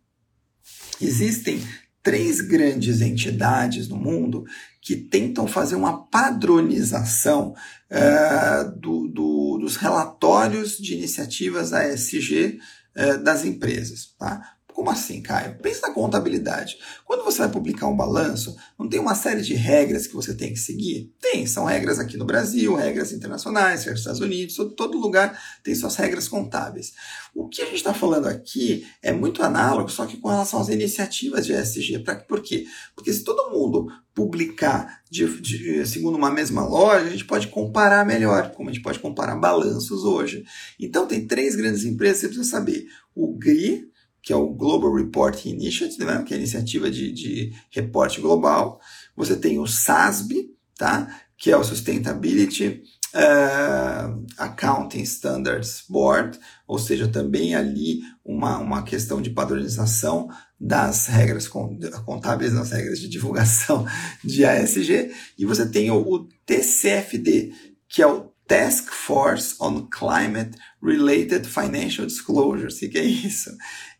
existem 1.00 1.66
três 2.06 2.40
grandes 2.40 3.00
entidades 3.00 3.88
no 3.88 3.96
mundo 3.96 4.44
que 4.80 4.94
tentam 4.94 5.48
fazer 5.48 5.74
uma 5.74 6.06
padronização 6.06 7.52
uh, 7.90 8.78
do, 8.78 9.08
do, 9.08 9.58
dos 9.60 9.74
relatórios 9.74 10.78
de 10.78 10.94
iniciativas 10.94 11.72
ASG 11.72 12.60
uh, 12.60 12.60
eh, 12.94 13.18
das 13.18 13.44
empresas. 13.44 14.14
Tá? 14.16 14.55
Como 14.76 14.90
assim, 14.90 15.22
Caio? 15.22 15.56
Pensa 15.62 15.88
na 15.88 15.94
contabilidade. 15.94 16.76
Quando 17.06 17.24
você 17.24 17.38
vai 17.38 17.48
publicar 17.50 17.86
um 17.86 17.96
balanço, 17.96 18.54
não 18.78 18.86
tem 18.86 19.00
uma 19.00 19.14
série 19.14 19.40
de 19.40 19.54
regras 19.54 20.06
que 20.06 20.12
você 20.12 20.34
tem 20.34 20.52
que 20.52 20.58
seguir? 20.58 21.14
Tem, 21.18 21.46
são 21.46 21.64
regras 21.64 21.98
aqui 21.98 22.18
no 22.18 22.26
Brasil, 22.26 22.74
regras 22.74 23.10
internacionais, 23.10 23.84
regras 23.84 23.94
dos 23.94 24.00
Estados 24.00 24.20
Unidos, 24.20 24.54
todo 24.76 24.98
lugar 24.98 25.42
tem 25.64 25.74
suas 25.74 25.96
regras 25.96 26.28
contábeis. 26.28 26.92
O 27.34 27.48
que 27.48 27.62
a 27.62 27.64
gente 27.64 27.76
está 27.76 27.94
falando 27.94 28.26
aqui 28.26 28.86
é 29.02 29.12
muito 29.12 29.42
análogo, 29.42 29.88
só 29.88 30.04
que 30.04 30.18
com 30.18 30.28
relação 30.28 30.60
às 30.60 30.68
iniciativas 30.68 31.46
de 31.46 31.54
ESG. 31.54 32.00
Pra, 32.00 32.16
por 32.16 32.42
quê? 32.42 32.66
Porque 32.94 33.10
se 33.14 33.24
todo 33.24 33.50
mundo 33.50 33.86
publicar 34.14 35.00
de, 35.10 35.40
de, 35.40 35.86
segundo 35.86 36.16
uma 36.16 36.30
mesma 36.30 36.66
loja, 36.68 37.06
a 37.06 37.10
gente 37.10 37.24
pode 37.24 37.48
comparar 37.48 38.04
melhor, 38.04 38.50
como 38.50 38.68
a 38.68 38.72
gente 38.74 38.82
pode 38.82 38.98
comparar 38.98 39.36
balanços 39.36 40.04
hoje. 40.04 40.44
Então, 40.78 41.06
tem 41.06 41.26
três 41.26 41.56
grandes 41.56 41.82
empresas 41.86 42.16
que 42.16 42.20
você 42.26 42.28
precisa 42.28 42.50
saber. 42.50 42.86
O 43.14 43.38
GRI, 43.38 43.95
que 44.26 44.32
é 44.32 44.36
o 44.36 44.48
Global 44.48 44.92
Reporting 44.92 45.50
Initiative, 45.50 46.04
né, 46.04 46.20
que 46.26 46.34
é 46.34 46.36
a 46.36 46.40
iniciativa 46.40 46.90
de, 46.90 47.12
de 47.12 47.52
reporte 47.70 48.20
global. 48.20 48.80
Você 49.16 49.36
tem 49.36 49.60
o 49.60 49.68
SASB, 49.68 50.50
tá, 50.76 51.20
que 51.38 51.48
é 51.48 51.56
o 51.56 51.62
Sustainability 51.62 52.82
uh, 53.14 54.26
Accounting 54.36 55.02
Standards 55.02 55.84
Board, 55.88 56.40
ou 56.66 56.76
seja, 56.76 57.06
também 57.06 57.54
ali 57.54 58.00
uma, 58.24 58.58
uma 58.58 58.82
questão 58.82 59.22
de 59.22 59.30
padronização 59.30 60.28
das 60.58 61.06
regras 61.06 61.46
contábeis, 61.46 62.52
das 62.52 62.72
regras 62.72 62.98
de 62.98 63.08
divulgação 63.08 63.86
de 64.24 64.44
ASG. 64.44 65.12
E 65.38 65.46
você 65.46 65.68
tem 65.68 65.88
o, 65.92 65.98
o 65.98 66.28
TCFD, 66.44 67.52
que 67.88 68.02
é 68.02 68.06
o 68.08 68.32
Task 68.46 68.92
Force 68.92 69.56
on 69.60 69.88
Climate 69.88 70.56
Related 70.82 71.46
Financial 71.46 72.06
Disclosures. 72.06 72.80
O 72.80 72.88
que 72.88 72.98
é 72.98 73.04
isso? 73.04 73.50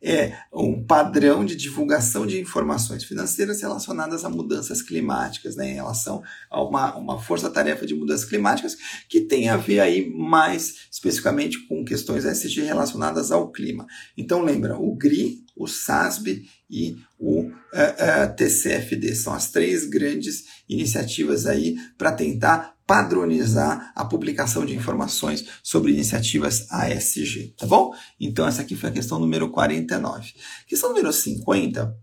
É 0.09 0.39
um 0.55 0.85
padrão 0.85 1.45
de 1.45 1.57
divulgação 1.57 2.25
de 2.25 2.41
informações 2.41 3.03
financeiras 3.03 3.61
relacionadas 3.61 4.25
a 4.25 4.29
mudanças 4.29 4.81
climáticas, 4.81 5.57
né, 5.57 5.69
em 5.69 5.75
relação 5.75 6.23
a 6.49 6.63
uma, 6.63 6.97
uma 6.97 7.21
força-tarefa 7.21 7.85
de 7.85 7.93
mudanças 7.93 8.25
climáticas 8.25 8.77
que 9.09 9.23
tem 9.23 9.49
a 9.49 9.57
ver 9.57 9.81
aí 9.81 10.09
mais 10.09 10.87
especificamente 10.93 11.59
com 11.67 11.85
questões 11.85 12.25
SG 12.25 12.63
relacionadas 12.63 13.33
ao 13.33 13.51
clima. 13.51 13.85
Então 14.17 14.43
lembra, 14.43 14.79
o 14.79 14.95
GRI, 14.95 15.45
o 15.57 15.67
SASB 15.67 16.47
e 16.71 16.97
o 17.19 17.41
uh, 17.41 17.49
uh, 17.49 18.37
TCFD 18.37 19.13
são 19.17 19.35
as 19.35 19.51
três 19.51 19.87
grandes 19.87 20.45
iniciativas 20.69 21.47
aí 21.47 21.77
para 21.99 22.13
tentar 22.13 22.76
padronizar 22.87 23.93
a 23.95 24.05
publicação 24.05 24.65
de 24.65 24.75
informações 24.75 25.45
sobre 25.63 25.93
iniciativas 25.93 26.71
ASG, 26.71 27.55
tá 27.59 27.67
bom? 27.67 27.93
Então 28.21 28.47
essa 28.47 28.63
aqui 28.63 28.77
foi 28.77 28.91
a 28.91 28.93
questão 28.93 29.19
número 29.19 29.51
49. 29.51 30.35
Questão 30.67 30.91
número 30.91 31.13
50, 31.13 31.97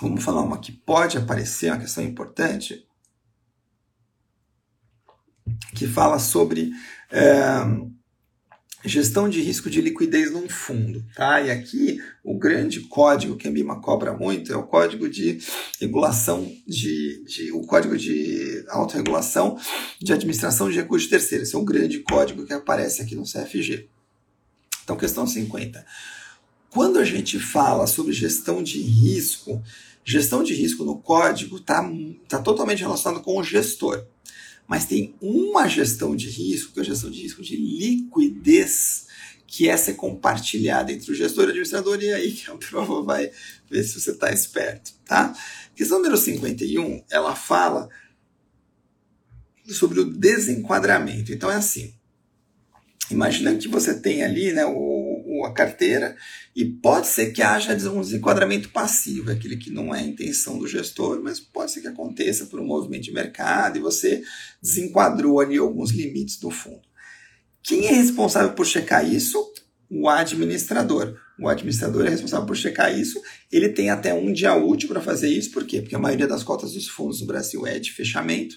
vamos 0.00 0.24
falar 0.24 0.40
uma 0.40 0.58
que 0.58 0.72
pode 0.72 1.18
aparecer, 1.18 1.70
uma 1.70 1.80
questão 1.80 2.02
importante, 2.02 2.86
que 5.74 5.86
fala 5.86 6.18
sobre 6.18 6.70
é, 7.10 7.60
gestão 8.84 9.28
de 9.28 9.40
risco 9.42 9.68
de 9.68 9.80
liquidez 9.80 10.32
num 10.32 10.48
fundo, 10.48 11.04
tá? 11.14 11.40
E 11.40 11.50
aqui 11.50 12.00
o 12.24 12.38
grande 12.38 12.80
código 12.80 13.36
que 13.36 13.46
a 13.46 13.50
BIMA 13.50 13.80
cobra 13.80 14.12
muito 14.12 14.52
é 14.52 14.56
o 14.56 14.62
código 14.62 15.08
de 15.08 15.38
regulação 15.78 16.50
de, 16.66 17.22
de 17.24 17.52
o 17.52 17.60
código 17.62 17.96
de 17.96 18.64
autorregulação 18.68 19.58
de 20.00 20.12
administração 20.12 20.70
de 20.70 20.76
recursos 20.76 21.08
terceiros. 21.08 21.48
Esse 21.48 21.56
é 21.56 21.58
um 21.58 21.64
grande 21.64 22.00
código 22.00 22.46
que 22.46 22.52
aparece 22.52 23.02
aqui 23.02 23.14
no 23.14 23.24
CFG. 23.24 23.88
Então, 24.82 24.96
questão 24.96 25.26
50. 25.26 25.84
Quando 26.70 26.98
a 26.98 27.04
gente 27.04 27.38
fala 27.38 27.86
sobre 27.86 28.12
gestão 28.12 28.62
de 28.62 28.80
risco, 28.80 29.62
gestão 30.04 30.42
de 30.42 30.54
risco 30.54 30.84
no 30.84 30.98
código 30.98 31.56
está 31.56 31.88
tá 32.28 32.40
totalmente 32.40 32.80
relacionado 32.80 33.22
com 33.22 33.38
o 33.38 33.44
gestor 33.44 34.06
mas 34.70 34.84
tem 34.86 35.16
uma 35.20 35.66
gestão 35.66 36.14
de 36.14 36.30
risco, 36.30 36.72
que 36.72 36.78
é 36.78 36.82
a 36.82 36.86
gestão 36.86 37.10
de 37.10 37.20
risco 37.20 37.42
de 37.42 37.56
liquidez, 37.56 39.08
que 39.44 39.68
é 39.68 39.76
ser 39.76 39.94
compartilhada 39.94 40.92
entre 40.92 41.10
o 41.10 41.14
gestor 41.14 41.42
e 41.42 41.46
o 41.48 41.50
administrador, 41.50 42.00
e 42.00 42.12
aí 42.12 42.30
que 42.30 42.48
a 42.48 42.54
prova 42.54 43.02
vai 43.02 43.32
ver 43.68 43.82
se 43.82 44.00
você 44.00 44.12
está 44.12 44.32
esperto. 44.32 44.92
Tá? 45.04 45.36
Questão 45.74 45.98
número 45.98 46.16
51, 46.16 47.02
ela 47.10 47.34
fala 47.34 47.88
sobre 49.66 49.98
o 49.98 50.04
desenquadramento. 50.04 51.32
Então 51.32 51.50
é 51.50 51.56
assim, 51.56 51.92
imagina 53.10 53.56
que 53.56 53.66
você 53.66 53.98
tem 53.98 54.22
ali 54.22 54.52
né, 54.52 54.64
o, 54.66 54.72
a 55.44 55.52
carteira 55.52 56.16
e 56.54 56.64
pode 56.64 57.06
ser 57.06 57.32
que 57.32 57.42
haja 57.42 57.72
um 57.90 58.00
desenquadramento 58.00 58.68
passivo, 58.70 59.30
aquele 59.30 59.56
que 59.56 59.70
não 59.70 59.94
é 59.94 60.00
a 60.00 60.06
intenção 60.06 60.58
do 60.58 60.66
gestor, 60.66 61.20
mas 61.22 61.40
pode 61.40 61.72
ser 61.72 61.80
que 61.80 61.88
aconteça 61.88 62.46
por 62.46 62.60
um 62.60 62.66
movimento 62.66 63.04
de 63.04 63.12
mercado 63.12 63.78
e 63.78 63.80
você 63.80 64.22
desenquadrou 64.62 65.40
ali 65.40 65.56
alguns 65.56 65.90
limites 65.90 66.38
do 66.38 66.50
fundo. 66.50 66.82
Quem 67.62 67.86
é 67.86 67.92
responsável 67.92 68.52
por 68.52 68.66
checar 68.66 69.06
isso? 69.06 69.38
O 69.88 70.08
administrador. 70.08 71.16
O 71.38 71.48
administrador 71.48 72.06
é 72.06 72.10
responsável 72.10 72.46
por 72.46 72.56
checar 72.56 72.96
isso. 72.96 73.20
Ele 73.50 73.68
tem 73.68 73.90
até 73.90 74.12
um 74.12 74.32
dia 74.32 74.54
útil 74.54 74.88
para 74.88 75.00
fazer 75.00 75.28
isso, 75.28 75.50
por 75.50 75.64
quê? 75.64 75.80
Porque 75.80 75.94
a 75.94 75.98
maioria 75.98 76.26
das 76.26 76.42
cotas 76.42 76.72
dos 76.72 76.88
fundos 76.88 77.20
no 77.20 77.26
Brasil 77.26 77.66
é 77.66 77.78
de 77.78 77.92
fechamento. 77.92 78.56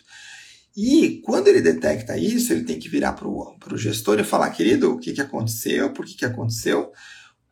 E 0.75 1.21
quando 1.23 1.47
ele 1.47 1.61
detecta 1.61 2.17
isso, 2.17 2.51
ele 2.51 2.63
tem 2.63 2.79
que 2.79 2.89
virar 2.89 3.13
para 3.13 3.27
o 3.27 3.77
gestor 3.77 4.19
e 4.19 4.23
falar, 4.23 4.49
querido, 4.49 4.93
o 4.93 4.99
que, 4.99 5.13
que 5.13 5.21
aconteceu, 5.21 5.91
por 5.91 6.05
que, 6.05 6.15
que 6.15 6.25
aconteceu, 6.25 6.91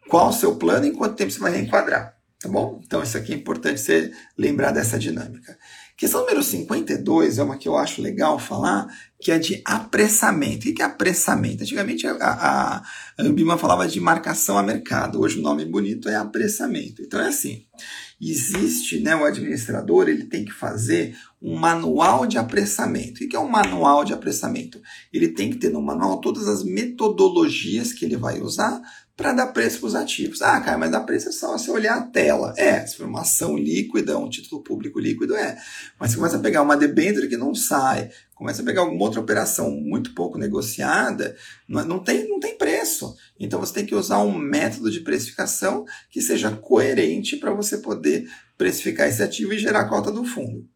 qual 0.10 0.30
o 0.30 0.34
seu 0.34 0.56
plano 0.56 0.88
e 0.88 0.92
quanto 0.92 1.16
tempo 1.16 1.32
você 1.32 1.40
vai 1.40 1.52
reenquadrar. 1.52 2.18
Tá 2.42 2.50
bom? 2.50 2.82
Então, 2.84 3.04
isso 3.04 3.16
aqui 3.16 3.34
é 3.34 3.36
importante 3.36 3.80
você 3.80 4.12
lembrar 4.36 4.72
dessa 4.72 4.98
dinâmica. 4.98 5.56
Questão 5.96 6.22
número 6.22 6.42
52 6.42 7.38
é 7.38 7.44
uma 7.44 7.60
que 7.60 7.68
eu 7.68 7.78
acho 7.78 8.02
legal 8.02 8.40
falar, 8.40 8.88
que 9.20 9.32
é 9.32 9.38
de 9.38 9.62
apressamento. 9.64 10.68
O 10.68 10.74
que 10.74 10.82
é 10.82 10.86
apressamento? 10.86 11.62
Antigamente 11.62 12.08
a, 12.08 12.14
a, 12.14 12.78
a 12.78 12.84
Ambima 13.20 13.56
falava 13.56 13.88
de 13.88 14.00
marcação 14.00 14.58
a 14.58 14.64
mercado, 14.64 15.22
hoje 15.22 15.38
o 15.38 15.44
nome 15.44 15.64
bonito 15.64 16.10
é 16.10 16.16
apressamento. 16.16 17.04
Então 17.04 17.22
é 17.22 17.28
assim, 17.28 17.68
existe 18.22 19.00
né, 19.00 19.16
o 19.16 19.26
administrador, 19.26 20.08
ele 20.08 20.26
tem 20.26 20.46
que 20.46 20.52
fazer 20.52 21.18
um 21.42 21.58
manual 21.58 22.28
de 22.28 22.38
apressamento. 22.38 23.24
O 23.24 23.28
que 23.28 23.36
é 23.36 23.40
um 23.40 23.50
manual 23.50 24.06
de 24.06 24.14
apressamento? 24.14 24.80
Ele 25.12 25.30
tem 25.30 25.50
que 25.50 25.58
ter 25.58 25.70
no 25.70 25.82
manual 25.82 26.22
todas 26.22 26.48
as 26.48 26.64
metodologias 26.64 27.92
que 27.92 28.06
ele 28.06 28.16
vai 28.16 28.40
usar 28.40 28.80
para 29.22 29.34
dar 29.34 29.48
preço 29.48 29.80
para 29.80 29.88
os 29.88 29.96
ativos. 29.96 30.42
Ah, 30.42 30.60
cara, 30.60 30.78
mas 30.78 30.90
dá 30.90 31.00
preço 31.00 31.30
é 31.30 31.32
só 31.32 31.58
você 31.58 31.70
olhar 31.70 31.98
a 31.98 32.02
tela. 32.02 32.54
É, 32.58 32.86
se 32.86 32.98
for 32.98 33.06
uma 33.06 33.22
ação 33.22 33.56
líquida, 33.56 34.18
um 34.18 34.30
título 34.30 34.64
público 34.64 35.00
líquido, 35.00 35.36
é. 35.36 35.58
Mas 36.00 36.12
você 36.12 36.18
começa 36.18 36.38
a 36.38 36.40
pegar 36.40 36.62
uma 36.64 36.76
debênture 36.76 37.28
que 37.28 37.38
não 37.38 37.54
sai, 37.54 38.10
começa 38.34 38.62
a 38.62 38.66
pegar 38.66 38.82
alguma 38.82 39.04
outra 39.04 39.20
operação 39.20 39.70
muito 39.70 40.16
pouco 40.16 40.38
negociada, 40.38 41.36
não 41.68 42.00
tem, 42.00 42.28
não 42.28 42.40
tem 42.40 42.58
preço. 42.58 43.16
Então 43.40 43.60
você 43.60 43.74
tem 43.74 43.86
que 43.86 43.96
usar 43.96 44.20
um 44.20 44.36
método 44.36 44.90
de 44.90 45.02
precificação 45.02 45.86
que 46.10 46.22
seja 46.22 46.50
coerente 46.52 47.38
para 47.38 47.54
você 47.54 47.78
poder 47.78 48.28
precificar 48.58 49.08
esse 49.08 49.22
ativo 49.22 49.54
e 49.54 49.60
gerar 49.60 49.82
a 49.82 49.90
cota 49.90 50.12
do 50.12 50.26
fundo. 50.26 50.68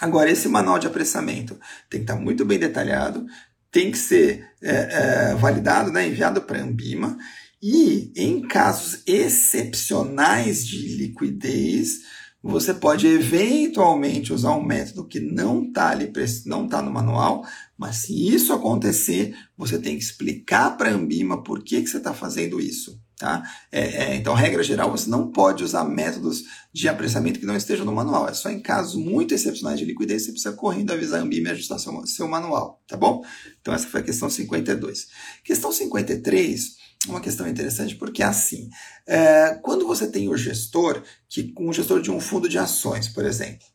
Agora, 0.00 0.30
esse 0.30 0.48
manual 0.48 0.78
de 0.78 0.86
apressamento 0.86 1.58
tem 1.90 2.00
que 2.00 2.04
estar 2.04 2.14
muito 2.14 2.44
bem 2.44 2.58
detalhado, 2.58 3.26
tem 3.70 3.90
que 3.90 3.98
ser 3.98 4.48
é, 4.62 5.30
é, 5.32 5.34
validado, 5.34 5.90
né, 5.90 6.06
enviado 6.06 6.42
para 6.42 6.58
a 6.58 6.62
Ambima, 6.62 7.18
e 7.62 8.12
em 8.16 8.40
casos 8.42 9.02
excepcionais 9.06 10.66
de 10.66 10.96
liquidez, 10.96 12.02
você 12.42 12.72
pode 12.72 13.06
eventualmente 13.06 14.32
usar 14.32 14.52
um 14.52 14.64
método 14.64 15.06
que 15.06 15.18
não 15.18 15.64
está 15.64 15.90
ali, 15.90 16.10
não 16.46 16.66
está 16.66 16.80
no 16.80 16.92
manual, 16.92 17.44
mas 17.76 17.96
se 17.96 18.28
isso 18.28 18.52
acontecer, 18.52 19.36
você 19.56 19.78
tem 19.78 19.96
que 19.96 20.04
explicar 20.04 20.76
para 20.76 20.88
a 20.88 20.94
Ambima 20.94 21.42
por 21.42 21.62
que, 21.62 21.82
que 21.82 21.88
você 21.88 21.98
está 21.98 22.14
fazendo 22.14 22.60
isso. 22.60 23.00
Tá? 23.18 23.42
É, 23.72 23.80
é, 23.80 24.14
então, 24.14 24.32
regra 24.32 24.62
geral, 24.62 24.92
você 24.92 25.10
não 25.10 25.32
pode 25.32 25.64
usar 25.64 25.82
métodos 25.84 26.44
de 26.72 26.88
apressamento 26.88 27.40
que 27.40 27.46
não 27.46 27.56
estejam 27.56 27.84
no 27.84 27.92
manual. 27.92 28.28
É 28.28 28.32
só 28.32 28.48
em 28.48 28.60
casos 28.60 28.94
muito 28.94 29.34
excepcionais 29.34 29.80
de 29.80 29.84
liquidez 29.84 30.22
você 30.22 30.30
precisa 30.30 30.54
correndo 30.54 30.92
avisar 30.92 31.18
a 31.18 31.24
Ambima 31.24 31.48
e 31.48 31.50
ajustar 31.50 31.80
seu, 31.80 32.06
seu 32.06 32.28
manual, 32.28 32.80
tá 32.86 32.96
bom? 32.96 33.24
Então, 33.60 33.74
essa 33.74 33.88
foi 33.88 34.00
a 34.00 34.04
questão 34.04 34.30
52. 34.30 35.08
Questão 35.42 35.72
53 35.72 36.77
uma 37.06 37.20
questão 37.20 37.46
interessante 37.48 37.94
porque 37.94 38.22
é 38.22 38.26
assim, 38.26 38.68
é, 39.06 39.58
quando 39.62 39.86
você 39.86 40.06
tem 40.08 40.28
o 40.28 40.36
gestor, 40.36 41.02
que 41.28 41.52
um 41.58 41.72
gestor 41.72 42.00
de 42.00 42.10
um 42.10 42.20
fundo 42.20 42.48
de 42.48 42.58
ações, 42.58 43.08
por 43.08 43.24
exemplo, 43.24 43.66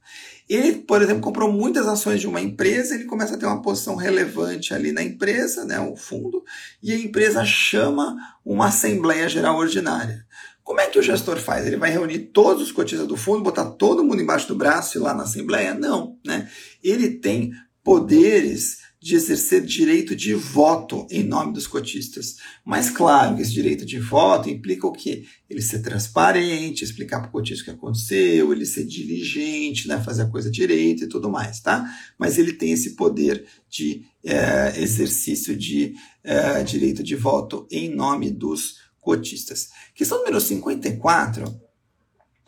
ele, 0.50 0.80
por 0.80 1.02
exemplo, 1.02 1.22
comprou 1.22 1.52
muitas 1.52 1.88
ações 1.88 2.20
de 2.20 2.28
uma 2.28 2.42
empresa, 2.42 2.96
ele 2.96 3.06
começa 3.06 3.36
a 3.36 3.38
ter 3.38 3.46
uma 3.46 3.62
posição 3.62 3.96
relevante 3.96 4.74
ali 4.74 4.92
na 4.92 5.02
empresa, 5.02 5.64
né, 5.64 5.80
o 5.80 5.96
fundo, 5.96 6.44
e 6.82 6.92
a 6.92 6.98
empresa 6.98 7.46
chama 7.46 8.16
uma 8.46 8.68
Assembleia 8.68 9.30
Geral 9.30 9.58
Ordinária. 9.58 10.26
Como 10.62 10.80
é 10.80 10.88
que 10.88 11.00
o 11.00 11.04
gestor 11.04 11.38
faz? 11.40 11.66
Ele 11.66 11.78
vai 11.78 11.92
reunir 11.92 12.20
todos 12.34 12.64
os 12.64 12.72
cotistas 12.72 13.08
do 13.08 13.18
fundo, 13.18 13.44
botar 13.44 13.66
todo 13.72 14.04
mundo 14.04 14.22
embaixo 14.22 14.48
do 14.48 14.56
braço 14.56 14.98
e 14.98 15.02
lá 15.02 15.14
na 15.14 15.24
Assembleia? 15.24 15.74
Não, 15.74 16.18
né? 16.26 16.50
Ele 16.82 17.10
tem 17.10 17.52
poderes 17.84 18.78
de 19.04 19.16
exercer 19.16 19.66
direito 19.66 20.16
de 20.16 20.34
voto 20.34 21.06
em 21.12 21.24
nome 21.24 21.52
dos 21.52 21.68
cotistas. 21.68 22.38
Mas 22.64 22.90
claro 22.90 23.36
que 23.36 23.42
esse 23.42 23.52
direito 23.52 23.86
de 23.86 24.00
voto 24.00 24.50
implica 24.50 24.88
o 24.88 24.94
quê? 24.94 25.26
Ele 25.50 25.62
ser 25.62 25.80
transparente, 25.80 26.86
explicar 26.86 27.20
para 27.20 27.28
o 27.28 27.32
cotista 27.34 27.64
o 27.64 27.66
que 27.66 27.72
aconteceu, 27.72 28.54
ele 28.54 28.66
ser 28.66 28.86
diligente, 28.86 29.90
né, 29.90 30.02
fazer 30.02 30.22
a 30.22 30.30
coisa 30.30 30.50
direito 30.50 31.04
e 31.04 31.10
tudo 31.10 31.30
mais, 31.30 31.60
tá? 31.60 31.86
Mas 32.18 32.38
ele 32.38 32.54
tem 32.54 32.72
esse 32.72 32.96
poder 32.96 33.46
de 33.70 34.06
é, 34.24 34.82
exercício 34.82 35.54
de 35.54 35.96
é, 36.24 36.64
direito 36.64 37.04
de 37.04 37.18
voto 37.18 37.68
em 37.70 37.94
nome 37.94 38.32
dos 38.32 38.78
cotistas. 39.02 39.68
Questão 39.94 40.20
número 40.20 40.40
54 40.40 41.62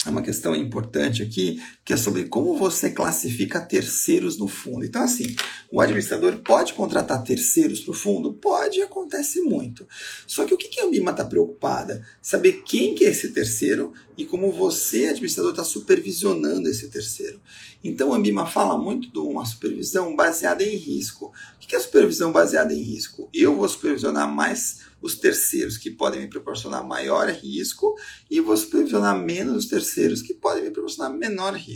é 0.06 0.10
uma 0.10 0.22
questão 0.22 0.56
importante 0.56 1.22
aqui, 1.22 1.62
que 1.86 1.94
é 1.94 1.98
sobre 1.98 2.24
como 2.26 2.58
você 2.58 2.90
classifica 2.90 3.62
terceiros 3.62 4.40
no 4.40 4.48
fundo. 4.48 4.84
Então, 4.84 5.04
assim, 5.04 5.36
o 5.72 5.80
administrador 5.80 6.38
pode 6.40 6.74
contratar 6.74 7.24
terceiros 7.24 7.80
para 7.80 7.92
o 7.92 7.94
fundo? 7.94 8.34
Pode, 8.34 8.82
acontece 8.82 9.40
muito. 9.42 9.88
Só 10.26 10.46
que 10.46 10.54
o 10.56 10.58
que 10.58 10.80
a 10.80 10.86
Ambima 10.86 11.12
está 11.12 11.24
preocupada? 11.24 12.04
Saber 12.20 12.64
quem 12.66 12.96
que 12.96 13.06
é 13.06 13.10
esse 13.10 13.30
terceiro 13.30 13.94
e 14.18 14.26
como 14.26 14.52
você, 14.52 15.10
administrador, 15.10 15.52
está 15.52 15.64
supervisionando 15.64 16.68
esse 16.68 16.88
terceiro. 16.88 17.40
Então, 17.84 18.12
a 18.12 18.18
Ambima 18.18 18.48
fala 18.48 18.76
muito 18.80 19.12
de 19.12 19.20
uma 19.20 19.46
supervisão 19.46 20.16
baseada 20.16 20.64
em 20.64 20.76
risco. 20.76 21.32
O 21.56 21.60
que 21.60 21.76
é 21.76 21.80
supervisão 21.80 22.32
baseada 22.32 22.74
em 22.74 22.82
risco? 22.82 23.30
Eu 23.32 23.56
vou 23.56 23.70
supervisionar 23.70 24.28
mais 24.28 24.80
os 25.06 25.16
terceiros, 25.16 25.78
que 25.78 25.92
podem 25.92 26.22
me 26.22 26.28
proporcionar 26.28 26.84
maior 26.84 27.30
risco, 27.30 27.96
e 28.30 28.42
vou 28.42 28.58
supervisionar 28.58 29.16
menos 29.16 29.58
os 29.58 29.70
terceiros, 29.70 30.22
que 30.22 30.34
podem 30.34 30.64
me 30.64 30.72
proporcionar 30.72 31.14
menor 31.14 31.54
risco. 31.54 31.74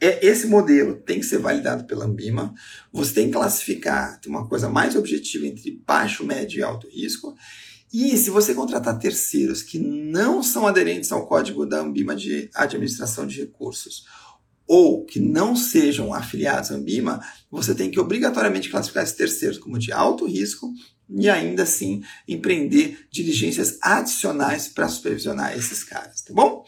É, 0.00 0.24
esse 0.24 0.46
modelo 0.46 0.96
tem 0.96 1.18
que 1.18 1.26
ser 1.26 1.38
validado 1.38 1.84
pela 1.84 2.04
Ambima. 2.04 2.54
Você 2.92 3.14
tem 3.14 3.26
que 3.26 3.32
classificar 3.32 4.20
uma 4.26 4.46
coisa 4.48 4.68
mais 4.68 4.94
objetiva 4.94 5.46
entre 5.46 5.82
baixo, 5.84 6.24
médio 6.24 6.60
e 6.60 6.62
alto 6.62 6.88
risco. 6.88 7.34
E 7.92 8.16
se 8.16 8.30
você 8.30 8.54
contratar 8.54 8.98
terceiros 8.98 9.62
que 9.62 9.78
não 9.78 10.42
são 10.42 10.66
aderentes 10.66 11.10
ao 11.10 11.26
código 11.26 11.66
da 11.66 11.80
Ambima 11.80 12.14
de 12.14 12.50
administração 12.54 13.26
de 13.26 13.40
recursos 13.40 14.04
ou 14.66 15.04
que 15.06 15.18
não 15.18 15.56
sejam 15.56 16.12
afiliados 16.12 16.70
à 16.70 16.74
Ambima, 16.74 17.20
você 17.50 17.74
tem 17.74 17.90
que 17.90 17.98
obrigatoriamente 17.98 18.68
classificar 18.68 19.02
esses 19.02 19.16
terceiros 19.16 19.58
como 19.58 19.78
de 19.78 19.90
alto 19.90 20.26
risco 20.26 20.70
e 21.08 21.28
ainda 21.28 21.62
assim 21.62 22.02
empreender 22.28 23.06
diligências 23.10 23.78
adicionais 23.80 24.68
para 24.68 24.88
supervisionar 24.88 25.56
esses 25.56 25.82
caras, 25.82 26.20
tá 26.20 26.34
bom? 26.34 26.64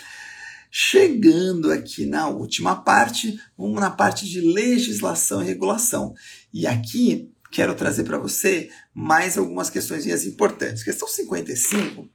Chegando 0.70 1.72
aqui 1.72 2.06
na 2.06 2.28
última 2.28 2.76
parte, 2.76 3.40
vamos 3.58 3.80
na 3.80 3.90
parte 3.90 4.24
de 4.24 4.40
legislação 4.40 5.42
e 5.42 5.46
regulação. 5.46 6.14
E 6.54 6.66
aqui 6.66 7.30
quero 7.50 7.74
trazer 7.74 8.04
para 8.04 8.18
você 8.18 8.70
mais 8.94 9.36
algumas 9.36 9.68
questões 9.68 10.06
importantes. 10.24 10.84
Questão 10.84 11.08
55 11.08 12.08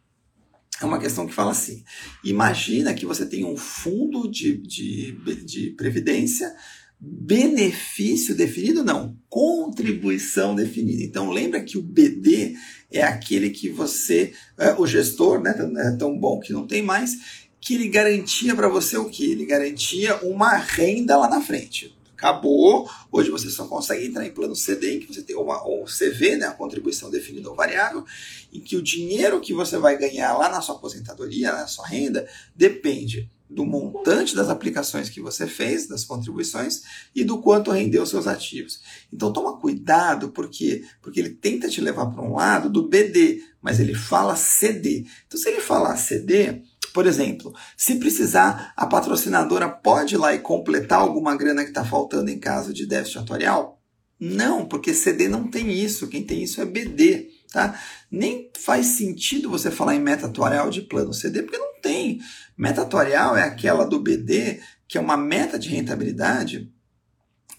é 0.82 0.86
uma 0.86 0.99
questão 0.99 1.28
que 1.28 1.34
fala 1.34 1.51
assim: 1.51 1.84
imagina 2.24 2.93
que 2.93 3.06
você 3.06 3.26
tem 3.26 3.45
um 3.45 3.58
fundo 3.58 4.30
de, 4.30 4.58
de, 4.58 5.12
de 5.43 5.70
previdência, 5.72 6.53
benefício 6.99 8.36
definido, 8.36 8.84
não, 8.84 9.18
contribuição 9.30 10.56
definida. 10.56 11.03
Então 11.03 11.30
lembra 11.30 11.64
que 11.64 11.78
o 11.78 11.84
BD 11.84 12.56
é 12.91 13.03
aquele 13.03 13.49
que 13.49 13.70
você, 13.70 14.34
é, 14.58 14.74
o 14.74 14.88
gestor, 14.88 15.41
né, 15.41 15.53
é 15.78 15.97
tão 15.97 16.18
bom 16.18 16.39
que 16.39 16.53
não 16.53 16.66
tem 16.66 16.82
mais, 16.82 17.45
que 17.66 17.74
ele 17.74 17.88
garantia 17.88 18.55
para 18.55 18.70
você 18.70 18.95
o 18.95 19.09
que? 19.09 19.32
Ele 19.32 19.43
garantia 19.43 20.18
uma 20.18 20.55
renda 20.55 21.18
lá 21.18 21.28
na 21.28 21.41
frente. 21.41 21.97
Acabou, 22.16 22.88
hoje 23.11 23.32
você 23.32 23.49
só 23.49 23.66
consegue 23.66 24.05
entrar 24.05 24.24
em 24.24 24.32
plano 24.32 24.55
CD, 24.55 24.95
em 24.95 24.99
que 24.99 25.07
você 25.11 25.24
tem 25.24 25.36
uma, 25.36 25.68
um 25.68 25.84
CV, 25.84 26.38
né, 26.38 26.45
a 26.45 26.51
contribuição 26.51 27.09
definida 27.09 27.49
ou 27.49 27.55
variável, 27.55 28.05
em 28.53 28.59
que 28.59 28.78
o 28.78 28.84
dinheiro 28.84 29.41
que 29.41 29.51
você 29.51 29.80
vai 29.80 29.97
ganhar 29.97 30.38
lá 30.38 30.47
na 30.47 30.61
sua 30.61 30.76
aposentadoria, 30.76 31.51
na 31.51 31.66
sua 31.66 31.88
renda, 31.88 32.30
depende 32.55 33.32
do 33.49 33.66
montante 33.66 34.36
das 34.36 34.49
aplicações 34.49 35.09
que 35.09 35.22
você 35.22 35.47
fez, 35.47 35.88
das 35.88 36.03
contribuições, 36.03 36.84
e 37.16 37.24
do 37.24 37.39
quanto 37.39 37.72
rendeu 37.72 38.05
seus 38.05 38.28
ativos. 38.28 38.82
Então 39.13 39.32
toma 39.32 39.57
cuidado, 39.57 40.30
porque 40.30 40.84
porque 41.01 41.20
ele 41.20 41.30
tenta 41.30 41.70
te 41.70 41.80
levar 41.80 42.07
para 42.07 42.24
um 42.24 42.36
lado 42.36 42.70
do 42.70 42.88
BD, 42.88 43.43
mas 43.61 43.80
ele 43.80 43.93
fala 43.93 44.36
CD. 44.36 45.05
Então 45.28 45.39
se 45.39 45.49
ele 45.49 45.61
falar 45.61 45.95
CD, 45.97 46.63
por 46.96 47.06
exemplo, 47.06 47.54
se 47.76 47.96
precisar, 47.96 48.72
a 48.74 48.88
patrocinadora 48.88 49.68
pode 49.68 50.16
ir 50.16 50.18
lá 50.18 50.34
e 50.34 50.39
completar 50.39 50.98
alguma 50.98 51.36
grana 51.36 51.62
que 51.62 51.68
está 51.68 51.84
faltando 51.84 52.32
em 52.32 52.39
caso 52.39 52.74
de 52.74 52.86
déficit 52.86 53.18
atuarial? 53.18 53.82
Não, 54.18 54.66
porque 54.66 54.93
CD 54.93 55.28
não 55.28 55.46
tem 55.52 55.74
isso. 55.74 56.08
Quem 56.08 56.24
tem 56.24 56.41
isso 56.41 56.62
é 56.62 56.66
BD. 56.66 57.32
Tá? 57.52 57.78
Nem 58.10 58.50
faz 58.58 58.86
sentido 58.86 59.50
você 59.50 59.70
falar 59.70 59.93
em 59.93 60.00
meta 60.00 60.28
atuarial 60.28 60.70
de 60.70 60.84
plano 60.84 61.14
CD, 61.14 61.43
porque 61.43 61.58
não 61.58 61.82
tem. 61.82 62.22
Meta 62.58 62.84
atuarial 62.84 63.36
é 63.36 63.43
aquela 63.43 63.84
do 63.84 64.00
BD, 64.00 64.62
que 64.88 64.98
é 64.98 65.02
uma 65.02 65.18
meta 65.18 65.60
de 65.60 65.68
rentabilidade 65.68 66.72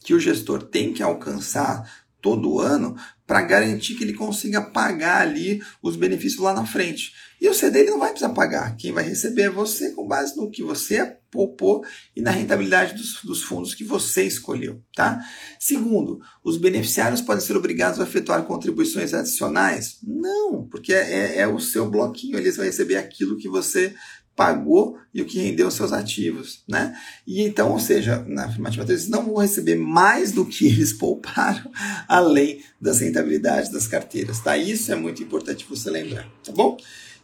que 0.02 0.14
o 0.14 0.20
gestor 0.20 0.62
tem 0.62 0.94
que 0.94 1.02
alcançar 1.02 2.05
todo 2.20 2.60
ano 2.60 2.96
para 3.26 3.42
garantir 3.42 3.94
que 3.94 4.04
ele 4.04 4.14
consiga 4.14 4.60
pagar 4.60 5.22
ali 5.22 5.62
os 5.82 5.96
benefícios 5.96 6.40
lá 6.40 6.54
na 6.54 6.64
frente. 6.64 7.12
E 7.40 7.48
o 7.48 7.54
CD 7.54 7.80
ele 7.80 7.90
não 7.90 7.98
vai 7.98 8.10
precisar 8.10 8.32
pagar. 8.32 8.76
Quem 8.76 8.92
vai 8.92 9.04
receber 9.04 9.42
é 9.42 9.50
você 9.50 9.90
com 9.90 10.06
base 10.06 10.36
no 10.36 10.50
que 10.50 10.62
você 10.62 11.16
poupou 11.30 11.84
e 12.14 12.22
na 12.22 12.30
rentabilidade 12.30 12.94
dos, 12.94 13.22
dos 13.22 13.42
fundos 13.42 13.74
que 13.74 13.84
você 13.84 14.24
escolheu. 14.24 14.80
Tá? 14.94 15.20
Segundo, 15.58 16.20
os 16.42 16.56
beneficiários 16.56 17.20
podem 17.20 17.44
ser 17.44 17.56
obrigados 17.56 18.00
a 18.00 18.04
efetuar 18.04 18.44
contribuições 18.44 19.12
adicionais? 19.12 19.98
Não, 20.02 20.66
porque 20.70 20.94
é, 20.94 21.38
é, 21.40 21.46
o 21.46 21.60
seu 21.60 21.90
bloquinho, 21.90 22.38
eles 22.38 22.56
vão 22.56 22.64
receber 22.64 22.96
aquilo 22.96 23.36
que 23.36 23.48
você 23.48 23.94
pagou 24.36 24.98
e 25.14 25.22
o 25.22 25.24
que 25.24 25.38
rendeu 25.38 25.70
seus 25.70 25.94
ativos, 25.94 26.62
né? 26.68 26.94
E 27.26 27.42
então, 27.42 27.72
ou 27.72 27.80
seja, 27.80 28.22
na 28.28 28.44
afirmativa 28.44 28.84
eles 28.84 29.08
não 29.08 29.24
vão 29.24 29.36
receber 29.36 29.76
mais 29.76 30.30
do 30.30 30.44
que 30.44 30.66
eles 30.66 30.92
pouparam, 30.92 31.70
além 32.06 32.62
das 32.78 33.00
rentabilidades 33.00 33.72
das 33.72 33.88
carteiras, 33.88 34.38
tá? 34.40 34.56
Isso 34.56 34.92
é 34.92 34.94
muito 34.94 35.22
importante 35.22 35.66
você 35.68 35.90
lembrar, 35.90 36.28
tá 36.44 36.52
bom? 36.52 36.76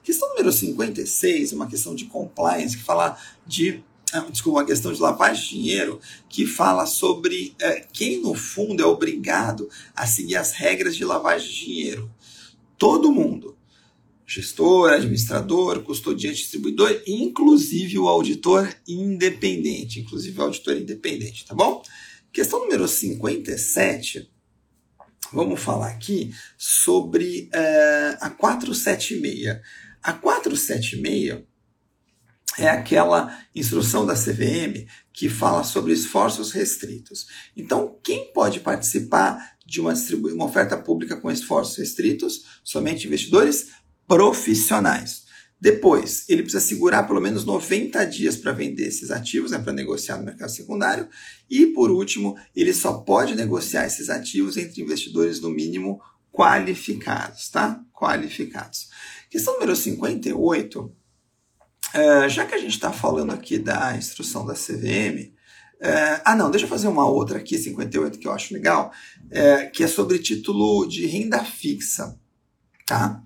Questão 0.03 0.29
número 0.31 0.51
56 0.51 1.53
é 1.53 1.55
uma 1.55 1.69
questão 1.69 1.95
de 1.95 2.07
compliance 2.07 2.77
que 2.77 2.83
fala 2.83 3.17
de 3.47 3.85
ah, 4.13 4.27
desculpa, 4.31 4.61
uma 4.61 4.67
questão 4.67 4.93
de 4.93 5.01
lavagem 5.01 5.43
de 5.43 5.51
dinheiro 5.51 6.01
que 6.29 6.47
fala 6.47 6.85
sobre 6.87 7.55
é, 7.59 7.81
quem 7.93 8.21
no 8.21 8.35
fundo 8.35 8.83
é 8.83 8.87
obrigado 8.87 9.71
a 9.97 10.07
seguir 10.07 10.37
as 10.37 10.53
regras 10.53 10.97
de 10.97 11.05
lavagem 11.05 11.49
de 11.49 11.65
dinheiro. 11.65 12.11
Todo 12.77 13.13
mundo. 13.13 13.52
Gestor, 14.35 14.93
administrador, 14.93 15.83
custodiante, 15.83 16.39
distribuidor, 16.39 17.03
inclusive 17.07 17.99
o 17.99 18.09
auditor 18.09 18.75
independente. 18.89 20.01
Inclusive 20.01 20.39
o 20.39 20.43
auditor 20.45 20.77
independente, 20.77 21.45
tá 21.45 21.55
bom? 21.55 21.83
Questão 22.33 22.61
número 22.61 22.89
57 22.89 24.31
vamos 25.33 25.61
falar 25.61 25.89
aqui 25.89 26.35
sobre 26.57 27.51
uh, 27.55 28.17
a 28.21 28.31
476. 28.31 29.61
A 30.03 30.13
476 30.13 31.45
é 32.59 32.69
aquela 32.69 33.39
instrução 33.55 34.05
da 34.05 34.15
CVM 34.15 34.87
que 35.13 35.29
fala 35.29 35.65
sobre 35.65 35.93
esforços 35.93 36.53
restritos. 36.53 37.27
Então, 37.57 37.99
quem 38.03 38.33
pode 38.33 38.61
participar 38.61 39.57
de 39.65 39.81
uma, 39.81 39.95
uma 40.35 40.45
oferta 40.45 40.77
pública 40.77 41.17
com 41.17 41.31
esforços 41.31 41.77
restritos? 41.77 42.61
Somente 42.63 43.07
investidores 43.07 43.69
profissionais. 44.07 45.23
Depois, 45.61 46.25
ele 46.29 46.43
precisa 46.43 46.65
segurar 46.65 47.05
pelo 47.05 47.21
menos 47.21 47.45
90 47.45 48.05
dias 48.07 48.37
para 48.37 48.51
vender 48.51 48.89
esses 48.89 49.13
ativos, 49.13 49.53
né, 49.53 49.59
para 49.59 49.73
negociar 49.73 50.19
no 50.19 50.25
mercado 50.25 50.51
secundário. 50.51 51.09
E, 51.49 51.67
por 51.67 51.89
último, 51.89 52.37
ele 52.55 52.75
só 52.75 52.95
pode 52.95 53.37
negociar 53.37 53.87
esses 53.87 54.11
ativos 54.11 54.57
entre 54.57 54.83
investidores, 54.83 55.41
no 55.41 55.51
mínimo, 55.51 56.01
qualificados, 56.33 57.49
tá? 57.49 57.81
Qualificados. 57.93 58.89
Questão 59.31 59.55
número 59.55 59.77
58. 59.77 60.93
É, 61.95 62.29
já 62.29 62.45
que 62.45 62.55
a 62.55 62.59
gente 62.59 62.75
está 62.75 62.93
falando 62.93 63.33
aqui 63.33 63.57
da 63.57 63.97
instrução 63.97 64.45
da 64.45 64.55
CVM, 64.55 65.33
é, 65.81 66.23
ah, 66.25 66.35
não, 66.35 66.51
deixa 66.51 66.65
eu 66.65 66.71
fazer 66.71 66.89
uma 66.89 67.09
outra 67.09 67.39
aqui, 67.39 67.59
58, 67.59 68.19
que 68.19 68.27
eu 68.27 68.33
acho 68.33 68.55
legal, 68.55 68.93
é, 69.31 69.67
que 69.67 69.85
é 69.85 69.87
sobre 69.87 70.19
título 70.19 70.89
de 70.89 71.07
renda 71.07 71.45
fixa. 71.45 72.19
Tá? 72.87 73.23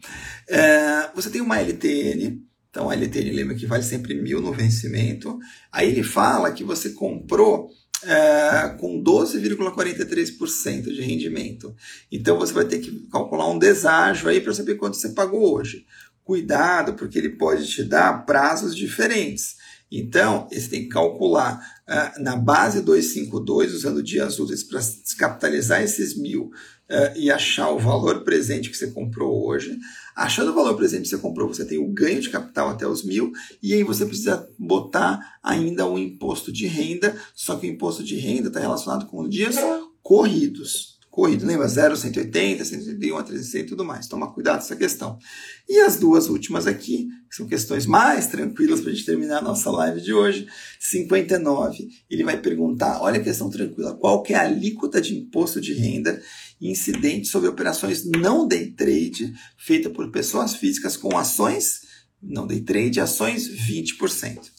É, 0.49 1.11
você 1.15 1.31
tem 1.31 1.41
uma 1.41 1.59
LTN, 1.59 2.43
então 2.71 2.91
a 2.91 2.95
LTN 2.95 3.31
lembra 3.33 3.55
que 3.55 3.67
vale 3.67 3.83
sempre 3.83 4.15
mil 4.15 4.41
no 4.41 4.53
vencimento. 4.53 5.39
Aí 5.73 5.89
ele 5.89 6.03
fala 6.03 6.53
que 6.53 6.63
você 6.63 6.91
comprou 6.91 7.71
é, 8.05 8.77
com 8.79 9.03
12,43% 9.03 10.83
de 10.83 11.01
rendimento. 11.01 11.75
Então 12.13 12.39
você 12.39 12.53
vai 12.53 12.65
ter 12.65 12.79
que 12.81 13.09
calcular 13.11 13.49
um 13.49 13.59
deságio 13.59 14.29
aí 14.29 14.41
para 14.41 14.53
saber 14.55 14.75
quanto 14.77 14.97
você 14.97 15.09
pagou 15.11 15.55
hoje. 15.55 15.87
Cuidado, 16.23 16.95
porque 16.95 17.19
ele 17.19 17.31
pode 17.31 17.67
te 17.67 17.85
dar 17.85 18.27
prazos 18.27 18.75
diferentes. 18.75 19.57
Então, 19.91 20.49
você 20.51 20.69
tem 20.69 20.83
que 20.83 20.89
calcular 20.89 21.76
uh, 21.89 22.23
na 22.23 22.37
base 22.37 22.83
252, 22.83 23.75
usando 23.75 24.03
dias 24.03 24.39
úteis 24.39 24.63
para 24.63 24.81
descapitalizar 24.81 25.83
esses 25.83 26.17
mil 26.17 26.45
uh, 26.45 27.17
e 27.17 27.31
achar 27.31 27.71
o 27.71 27.79
valor 27.79 28.25
presente 28.25 28.71
que 28.71 28.77
você 28.77 28.91
comprou 28.91 29.47
hoje. 29.47 29.79
Achando 30.15 30.51
o 30.51 30.55
valor 30.55 30.77
presente 30.77 31.03
que 31.03 31.09
você 31.09 31.19
comprou, 31.19 31.49
você 31.49 31.65
tem 31.65 31.79
o 31.79 31.93
ganho 31.93 32.21
de 32.21 32.31
capital 32.31 32.71
até 32.71 32.87
os 32.87 33.05
mil, 33.05 33.33
e 33.63 33.73
aí 33.75 33.83
você 33.83 34.05
precisa 34.05 34.49
botar 34.59 35.39
ainda 35.43 35.87
um 35.87 35.99
imposto 35.99 36.53
de 36.53 36.67
renda, 36.67 37.17
só 37.35 37.57
que 37.57 37.67
o 37.67 37.71
imposto 37.71 38.03
de 38.03 38.17
renda 38.17 38.49
está 38.49 38.61
relacionado 38.61 39.07
com 39.07 39.29
dias 39.29 39.57
corridos 40.03 40.96
corrido. 41.17 41.47
Lembra? 41.47 41.67
0, 41.67 41.97
180, 41.97 42.63
181, 42.63 43.23
300 43.23 43.55
e 43.55 43.65
tudo 43.65 43.87
mais. 43.87 44.07
Toma 44.07 44.31
cuidado 44.31 44.59
essa 44.59 44.77
questão. 44.77 45.19
E 45.67 45.81
as 45.81 45.97
duas 45.97 46.29
últimas 46.29 46.67
aqui, 46.67 47.09
que 47.31 47.35
são 47.35 47.47
questões 47.47 47.87
mais 47.87 48.27
tranquilas 48.27 48.83
para 48.83 48.91
a 48.91 48.95
gente 48.95 49.07
terminar 49.07 49.39
a 49.39 49.43
nossa 49.43 49.71
live 49.71 50.03
de 50.03 50.13
hoje. 50.13 50.47
59. 50.79 51.89
Ele 52.11 52.23
vai 52.23 52.39
perguntar, 52.39 53.01
olha 53.01 53.19
a 53.19 53.25
questão 53.25 53.49
tranquila, 53.49 53.97
qual 53.97 54.23
que 54.23 54.35
é 54.35 54.37
a 54.37 54.43
alíquota 54.43 55.01
de 55.01 55.17
imposto 55.17 55.59
de 55.59 55.73
renda 55.73 56.23
incidente 56.61 57.29
sobre 57.29 57.49
operações 57.49 58.05
não 58.05 58.47
day 58.47 58.71
trade 58.73 59.33
feita 59.57 59.89
por 59.89 60.11
pessoas 60.11 60.55
físicas 60.55 60.99
com 60.99 61.17
ações 61.17 61.87
não 62.23 62.47
day 62.47 62.61
trade, 62.61 63.01
ações 63.01 63.49
20% 63.49 64.56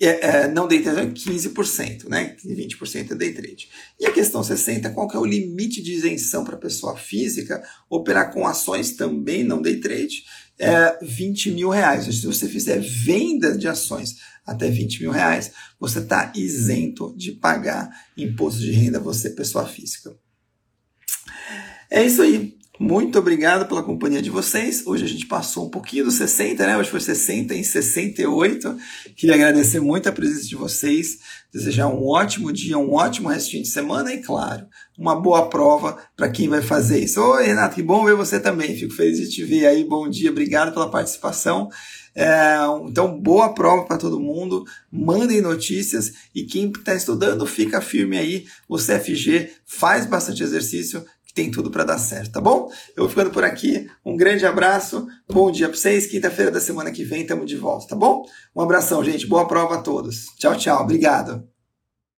é, 0.00 0.26
é, 0.26 0.48
não 0.48 0.66
day 0.66 0.80
trade 0.82 1.00
é 1.00 1.06
15%, 1.06 2.08
né? 2.08 2.36
20% 2.44 3.12
é 3.12 3.14
day 3.14 3.32
trade. 3.32 3.68
E 3.98 4.06
a 4.06 4.12
questão 4.12 4.42
60, 4.42 4.90
qual 4.90 5.06
que 5.06 5.16
é 5.16 5.20
o 5.20 5.24
limite 5.24 5.82
de 5.82 5.92
isenção 5.92 6.44
para 6.44 6.56
pessoa 6.56 6.96
física 6.96 7.62
operar 7.88 8.32
com 8.32 8.46
ações 8.46 8.92
também 8.92 9.44
não 9.44 9.60
day 9.60 9.78
trade? 9.78 10.24
é 10.60 10.98
20 11.02 11.52
mil 11.52 11.70
reais. 11.70 12.04
Se 12.04 12.26
você 12.26 12.46
fizer 12.46 12.78
venda 12.78 13.56
de 13.56 13.66
ações 13.66 14.16
até 14.46 14.70
20 14.70 15.00
mil 15.00 15.10
reais, 15.10 15.52
você 15.78 16.00
está 16.00 16.30
isento 16.36 17.14
de 17.16 17.32
pagar 17.32 17.88
imposto 18.16 18.60
de 18.60 18.70
renda, 18.70 19.00
você, 19.00 19.30
pessoa 19.30 19.66
física. 19.66 20.14
É 21.90 22.04
isso 22.04 22.20
aí. 22.20 22.59
Muito 22.82 23.18
obrigado 23.18 23.68
pela 23.68 23.82
companhia 23.82 24.22
de 24.22 24.30
vocês. 24.30 24.86
Hoje 24.86 25.04
a 25.04 25.06
gente 25.06 25.26
passou 25.26 25.66
um 25.66 25.68
pouquinho 25.68 26.06
dos 26.06 26.14
60, 26.14 26.66
né? 26.66 26.78
Hoje 26.78 26.88
foi 26.88 26.98
60 26.98 27.54
em 27.54 27.62
68. 27.62 28.74
Queria 29.14 29.34
agradecer 29.34 29.80
muito 29.80 30.08
a 30.08 30.12
presença 30.12 30.46
de 30.46 30.56
vocês, 30.56 31.18
desejar 31.52 31.88
um 31.88 32.08
ótimo 32.08 32.50
dia, 32.50 32.78
um 32.78 32.94
ótimo 32.94 33.28
restinho 33.28 33.64
de 33.64 33.68
semana 33.68 34.14
e, 34.14 34.22
claro, 34.22 34.66
uma 34.98 35.14
boa 35.14 35.50
prova 35.50 35.98
para 36.16 36.30
quem 36.30 36.48
vai 36.48 36.62
fazer 36.62 37.04
isso. 37.04 37.20
Oi, 37.20 37.48
Renato, 37.48 37.74
que 37.74 37.82
bom 37.82 38.02
ver 38.02 38.16
você 38.16 38.40
também. 38.40 38.74
Fico 38.74 38.94
feliz 38.94 39.18
de 39.18 39.28
te 39.28 39.44
ver 39.44 39.66
aí. 39.66 39.84
Bom 39.84 40.08
dia, 40.08 40.30
obrigado 40.30 40.72
pela 40.72 40.90
participação. 40.90 41.68
É, 42.14 42.56
então, 42.88 43.20
boa 43.20 43.52
prova 43.52 43.84
para 43.84 43.98
todo 43.98 44.18
mundo. 44.18 44.64
Mandem 44.90 45.42
notícias 45.42 46.12
e 46.34 46.44
quem 46.44 46.70
está 46.70 46.94
estudando, 46.94 47.44
fica 47.44 47.82
firme 47.82 48.16
aí. 48.16 48.46
O 48.66 48.78
CFG 48.78 49.50
faz 49.66 50.06
bastante 50.06 50.42
exercício 50.42 51.04
que 51.30 51.34
tem 51.34 51.48
tudo 51.48 51.70
para 51.70 51.84
dar 51.84 51.98
certo, 51.98 52.32
tá 52.32 52.40
bom? 52.40 52.68
Eu 52.96 53.04
vou 53.04 53.08
ficando 53.08 53.30
por 53.30 53.44
aqui. 53.44 53.88
Um 54.04 54.16
grande 54.16 54.44
abraço, 54.44 55.06
bom 55.28 55.48
dia 55.50 55.68
para 55.68 55.76
vocês. 55.76 56.08
Quinta-feira 56.08 56.50
da 56.50 56.60
semana 56.60 56.90
que 56.90 57.04
vem 57.04 57.22
estamos 57.22 57.46
de 57.46 57.56
volta, 57.56 57.86
tá 57.86 57.96
bom? 57.96 58.24
Um 58.54 58.60
abração, 58.60 59.02
gente. 59.04 59.28
Boa 59.28 59.46
prova 59.46 59.76
a 59.76 59.82
todos. 59.82 60.26
Tchau, 60.36 60.56
tchau. 60.56 60.82
Obrigado. 60.82 61.49